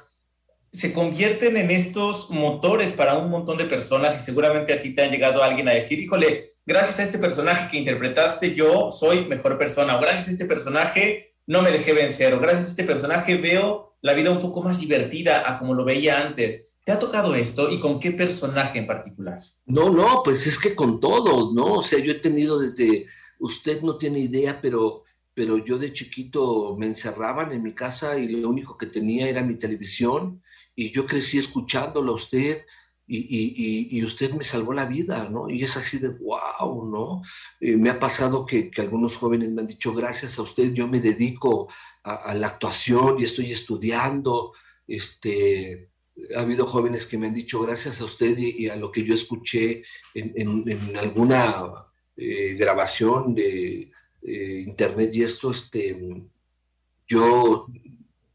se 0.72 0.94
convierten 0.94 1.56
en 1.58 1.70
estos 1.70 2.32
motores 2.32 2.92
para 2.92 3.20
un 3.20 3.30
montón 3.30 3.58
de 3.60 3.66
personas 3.66 4.18
y 4.18 4.20
seguramente 4.20 4.74
a 4.74 4.82
ti 4.82 4.96
te 4.96 5.04
ha 5.04 5.12
llegado 5.12 5.44
alguien 5.44 5.70
a 5.70 5.74
decir, 5.74 6.00
híjole, 6.00 6.46
gracias 6.66 7.00
a 7.00 7.04
este 7.04 7.20
personaje 7.20 7.68
que 7.70 7.78
interpretaste 7.78 8.56
yo 8.56 8.90
soy 8.90 9.26
mejor 9.26 9.60
persona 9.60 9.96
o 9.96 10.02
gracias 10.02 10.28
a 10.28 10.32
este 10.32 10.46
personaje 10.46 11.33
no 11.46 11.62
me 11.62 11.72
dejé 11.72 11.94
vencer, 11.94 12.38
gracias 12.40 12.68
a 12.68 12.70
este 12.70 12.84
personaje 12.84 13.38
veo 13.38 13.94
la 14.02 14.14
vida 14.14 14.32
un 14.32 14.40
poco 14.40 14.62
más 14.62 14.80
divertida 14.80 15.50
a 15.50 15.60
como 15.60 15.74
lo 15.74 15.86
veía 15.86 16.26
antes. 16.26 16.80
¿Te 16.84 16.92
ha 16.92 17.00
tocado 17.00 17.34
esto 17.36 17.70
y 17.72 17.80
con 17.80 18.00
qué 18.00 18.12
personaje 18.12 18.80
en 18.80 18.88
particular? 18.88 19.40
No, 19.66 19.90
no, 19.90 20.22
pues 20.24 20.46
es 20.46 20.60
que 20.60 20.76
con 20.76 21.00
todos, 21.00 21.54
¿no? 21.54 21.76
O 21.76 21.82
sea, 21.82 22.00
yo 22.00 22.12
he 22.12 22.20
tenido 22.20 22.60
desde, 22.60 23.06
usted 23.40 23.82
no 23.82 23.98
tiene 23.98 24.20
idea, 24.20 24.60
pero, 24.62 25.04
pero 25.34 25.64
yo 25.64 25.78
de 25.78 25.94
chiquito 25.94 26.76
me 26.78 26.88
encerraban 26.88 27.54
en 27.54 27.64
mi 27.64 27.74
casa 27.74 28.18
y 28.18 28.28
lo 28.28 28.50
único 28.50 28.78
que 28.78 28.88
tenía 28.88 29.30
era 29.30 29.42
mi 29.42 29.56
televisión 29.56 30.42
y 30.76 30.92
yo 30.92 31.06
crecí 31.06 31.38
escuchándolo 31.38 32.12
a 32.12 32.16
usted 32.16 32.64
y, 33.06 34.04
usted 34.04 34.32
me 34.34 34.44
salvó 34.44 34.74
la 34.74 34.86
vida, 34.86 35.28
¿no? 35.30 35.50
Y 35.50 35.64
es 35.64 35.76
así 35.76 35.98
de 35.98 36.10
wow, 36.10 36.86
¿no? 36.90 37.22
Eh, 37.60 37.76
me 37.76 37.90
ha 37.90 38.00
pasado 38.00 38.46
que, 38.46 38.72
algunos 38.78 39.18
jóvenes 39.18 39.52
me 39.52 39.62
han 39.62 39.68
dicho, 39.68 39.94
gracias 39.94 40.40
a 40.40 40.44
usted, 40.44 40.74
yo 40.74 40.88
me 40.88 41.02
dedico 41.02 41.70
a, 42.04 42.34
la 42.34 42.48
actuación 42.48 43.20
y 43.20 43.24
estoy 43.24 43.52
estudiando. 43.52 44.54
Este, 44.88 45.90
ha 46.36 46.42
habido 46.42 46.66
jóvenes 46.66 47.06
que 47.06 47.18
me 47.18 47.28
han 47.28 47.34
dicho, 47.34 47.62
gracias 47.62 48.00
a 48.00 48.06
usted 48.06 48.38
y, 48.38 48.70
a 48.70 48.76
lo 48.78 48.92
que 48.92 49.04
yo 49.04 49.14
escuché 49.14 49.84
en, 50.14 50.98
alguna 50.98 51.86
eh, 52.16 52.54
grabación 52.54 53.36
de 53.36 53.92
eh, 54.22 54.60
internet 54.66 55.12
y 55.14 55.24
esto, 55.24 55.52
este, 55.52 56.24
yo 57.08 57.68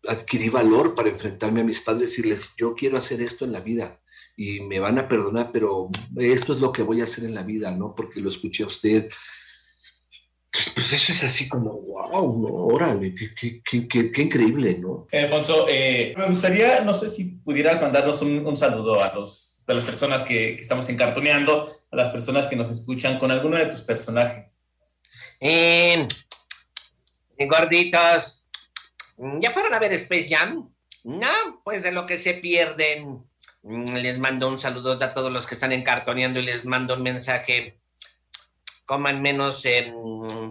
adquirí 0.06 0.48
valor 0.50 0.94
para 0.94 1.08
enfrentarme 1.08 1.60
a 1.60 1.64
mis 1.64 1.80
padres 1.80 2.18
y 2.18 2.22
decirles, 2.22 2.54
yo 2.56 2.74
quiero 2.74 2.98
hacer 2.98 3.20
esto 3.22 3.44
en 3.44 3.52
la 3.52 3.60
vida 3.60 4.00
y 4.40 4.60
me 4.60 4.78
van 4.78 5.00
a 5.00 5.08
perdonar, 5.08 5.50
pero 5.52 5.90
esto 6.16 6.52
es 6.52 6.60
lo 6.60 6.70
que 6.70 6.84
voy 6.84 7.00
a 7.00 7.04
hacer 7.04 7.24
en 7.24 7.34
la 7.34 7.42
vida, 7.42 7.72
¿no? 7.72 7.92
Porque 7.92 8.20
lo 8.20 8.28
escuché 8.28 8.62
a 8.62 8.68
usted. 8.68 9.10
Pues 10.74 10.92
eso 10.92 11.10
es 11.10 11.24
así 11.24 11.48
como, 11.48 11.72
wow, 11.72 12.40
¿no? 12.40 12.54
Órale, 12.54 13.12
qué, 13.16 13.34
qué, 13.34 13.88
qué, 13.88 14.12
qué 14.12 14.22
increíble, 14.22 14.78
¿no? 14.78 15.08
Alfonso, 15.12 15.66
eh, 15.68 16.14
me 16.16 16.26
gustaría, 16.26 16.82
no 16.82 16.94
sé 16.94 17.08
si 17.08 17.32
pudieras 17.38 17.82
mandarnos 17.82 18.22
un, 18.22 18.46
un 18.46 18.56
saludo 18.56 19.02
a, 19.02 19.12
los, 19.12 19.64
a 19.66 19.74
las 19.74 19.84
personas 19.84 20.22
que, 20.22 20.54
que, 20.54 20.62
estamos 20.62 20.88
encartoneando, 20.88 21.68
a 21.90 21.96
las 21.96 22.10
personas 22.10 22.46
que 22.46 22.54
nos 22.54 22.70
escuchan 22.70 23.18
con 23.18 23.32
alguno 23.32 23.58
de 23.58 23.66
tus 23.66 23.80
personajes. 23.80 24.68
Eh, 25.40 26.06
gorditos, 27.40 28.46
¿ya 29.40 29.52
fueron 29.52 29.74
a 29.74 29.80
ver 29.80 29.94
Space 29.94 30.28
Jam? 30.30 30.72
No, 31.02 31.60
pues 31.64 31.82
de 31.82 31.90
lo 31.90 32.06
que 32.06 32.18
se 32.18 32.34
pierden. 32.34 33.27
Mm, 33.62 33.94
les 33.96 34.18
mando 34.18 34.48
un 34.48 34.58
saludo 34.58 34.92
a 34.92 35.14
todos 35.14 35.32
los 35.32 35.46
que 35.46 35.54
están 35.54 35.72
encartoneando 35.72 36.40
y 36.40 36.44
les 36.44 36.64
mando 36.64 36.94
un 36.94 37.02
mensaje. 37.02 37.78
Coman 38.86 39.20
menos 39.20 39.64
em, 39.66 39.92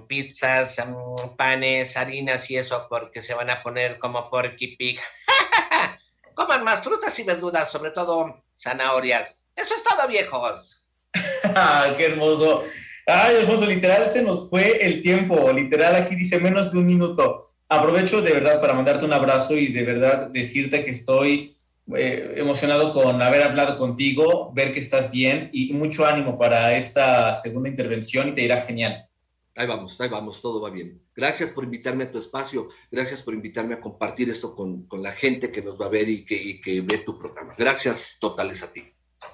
pizzas, 0.07 0.77
em, 0.79 0.93
panes, 1.37 1.97
harinas 1.97 2.49
y 2.51 2.57
eso 2.57 2.85
porque 2.89 3.21
se 3.21 3.33
van 3.33 3.49
a 3.49 3.63
poner 3.63 3.97
como 3.97 4.29
porky 4.29 4.75
pig. 4.75 4.99
Coman 6.35 6.63
más 6.63 6.81
frutas 6.83 7.17
y 7.19 7.23
verduras, 7.23 7.71
sobre 7.71 7.91
todo 7.91 8.43
zanahorias. 8.57 9.41
Eso 9.55 9.73
es 9.73 9.83
todo, 9.83 10.07
viejos. 10.07 10.83
¡Qué 11.97 12.05
hermoso! 12.05 12.63
Ay, 13.07 13.37
hermoso, 13.37 13.65
literal 13.65 14.09
se 14.09 14.21
nos 14.21 14.49
fue 14.49 14.85
el 14.85 15.01
tiempo. 15.01 15.51
Literal, 15.51 15.95
aquí 15.95 16.15
dice 16.15 16.39
menos 16.39 16.73
de 16.73 16.79
un 16.79 16.85
minuto. 16.85 17.47
Aprovecho 17.69 18.21
de 18.21 18.33
verdad 18.33 18.61
para 18.61 18.73
mandarte 18.73 19.05
un 19.05 19.13
abrazo 19.13 19.55
y 19.55 19.67
de 19.67 19.83
verdad 19.83 20.27
decirte 20.27 20.83
que 20.83 20.91
estoy 20.91 21.55
eh, 21.95 22.33
emocionado 22.35 22.91
con 22.91 23.21
haber 23.21 23.43
hablado 23.43 23.77
contigo, 23.77 24.51
ver 24.53 24.73
que 24.73 24.79
estás 24.79 25.09
bien 25.11 25.49
y 25.53 25.71
mucho 25.73 26.05
ánimo 26.05 26.37
para 26.37 26.75
esta 26.75 27.33
segunda 27.33 27.69
intervención 27.69 28.29
y 28.29 28.33
te 28.33 28.41
irá 28.41 28.57
genial. 28.57 29.07
Ahí 29.55 29.65
vamos, 29.65 29.99
ahí 30.01 30.09
vamos, 30.09 30.41
todo 30.41 30.61
va 30.61 30.69
bien. 30.69 31.01
Gracias 31.15 31.49
por 31.49 31.63
invitarme 31.63 32.03
a 32.03 32.11
tu 32.11 32.17
espacio, 32.17 32.67
gracias 32.91 33.23
por 33.23 33.33
invitarme 33.33 33.73
a 33.73 33.79
compartir 33.79 34.29
esto 34.29 34.53
con, 34.53 34.83
con 34.83 35.01
la 35.01 35.11
gente 35.11 35.51
que 35.51 35.63
nos 35.63 35.81
va 35.81 35.87
a 35.87 35.89
ver 35.89 36.07
y 36.09 36.25
que, 36.25 36.35
y 36.35 36.61
que, 36.61 36.81
ve 36.81 36.99
tu 36.99 37.17
programa. 37.17 37.55
Gracias 37.57 38.17
totales 38.19 38.61
a 38.61 38.71
ti. 38.71 38.83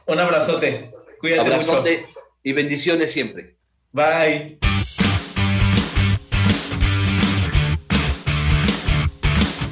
Un 0.07 0.19
abrazote, 0.19 0.85
cuídate 1.19 1.41
abrazote 1.41 2.05
y 2.41 2.53
bendiciones 2.53 3.11
siempre. 3.11 3.57
Bye. 3.91 4.59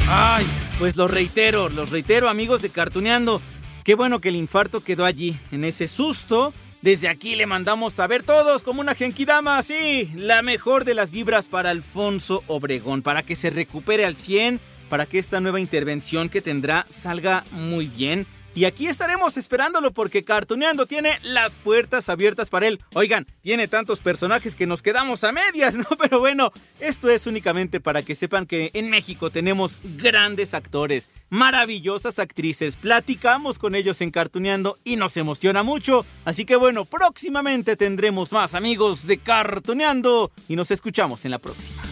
Ay, 0.07 0.45
pues 0.81 0.97
lo 0.97 1.07
reitero, 1.07 1.69
los 1.69 1.91
reitero 1.91 2.27
amigos 2.27 2.63
de 2.63 2.71
Cartuneando. 2.71 3.39
Qué 3.83 3.93
bueno 3.93 4.19
que 4.19 4.29
el 4.29 4.35
infarto 4.35 4.83
quedó 4.83 5.05
allí, 5.05 5.37
en 5.51 5.63
ese 5.63 5.87
susto. 5.87 6.55
Desde 6.81 7.07
aquí 7.07 7.35
le 7.35 7.45
mandamos 7.45 7.99
a 7.99 8.07
ver 8.07 8.23
todos 8.23 8.63
como 8.63 8.81
una 8.81 8.95
genkidama, 8.95 9.61
sí, 9.61 10.11
la 10.15 10.41
mejor 10.41 10.83
de 10.83 10.95
las 10.95 11.11
vibras 11.11 11.49
para 11.49 11.69
Alfonso 11.69 12.43
Obregón, 12.47 13.03
para 13.03 13.21
que 13.21 13.35
se 13.35 13.51
recupere 13.51 14.05
al 14.05 14.15
100, 14.15 14.59
para 14.89 15.05
que 15.05 15.19
esta 15.19 15.39
nueva 15.39 15.59
intervención 15.59 16.29
que 16.29 16.41
tendrá 16.41 16.87
salga 16.89 17.43
muy 17.51 17.85
bien 17.85 18.25
y 18.53 18.65
aquí 18.65 18.87
estaremos 18.87 19.37
esperándolo 19.37 19.91
porque 19.91 20.23
Cartuneando 20.23 20.85
tiene 20.85 21.19
las 21.23 21.53
puertas 21.53 22.09
abiertas 22.09 22.49
para 22.49 22.67
él. 22.67 22.79
Oigan, 22.93 23.25
tiene 23.41 23.67
tantos 23.67 23.99
personajes 23.99 24.55
que 24.55 24.67
nos 24.67 24.81
quedamos 24.81 25.23
a 25.23 25.31
medias, 25.31 25.75
¿no? 25.77 25.85
Pero 25.99 26.19
bueno, 26.19 26.51
esto 26.79 27.09
es 27.09 27.27
únicamente 27.27 27.79
para 27.79 28.01
que 28.03 28.15
sepan 28.15 28.45
que 28.45 28.71
en 28.73 28.89
México 28.89 29.29
tenemos 29.31 29.79
grandes 29.83 30.53
actores, 30.53 31.09
maravillosas 31.29 32.19
actrices. 32.19 32.75
Platicamos 32.75 33.57
con 33.57 33.75
ellos 33.75 34.01
en 34.01 34.11
Cartuneando 34.11 34.77
y 34.83 34.97
nos 34.97 35.15
emociona 35.17 35.63
mucho. 35.63 36.05
Así 36.25 36.45
que 36.45 36.55
bueno, 36.55 36.85
próximamente 36.85 37.75
tendremos 37.75 38.31
más 38.31 38.55
amigos 38.55 39.07
de 39.07 39.17
Cartuneando 39.17 40.31
y 40.47 40.55
nos 40.55 40.71
escuchamos 40.71 41.25
en 41.25 41.31
la 41.31 41.39
próxima. 41.39 41.90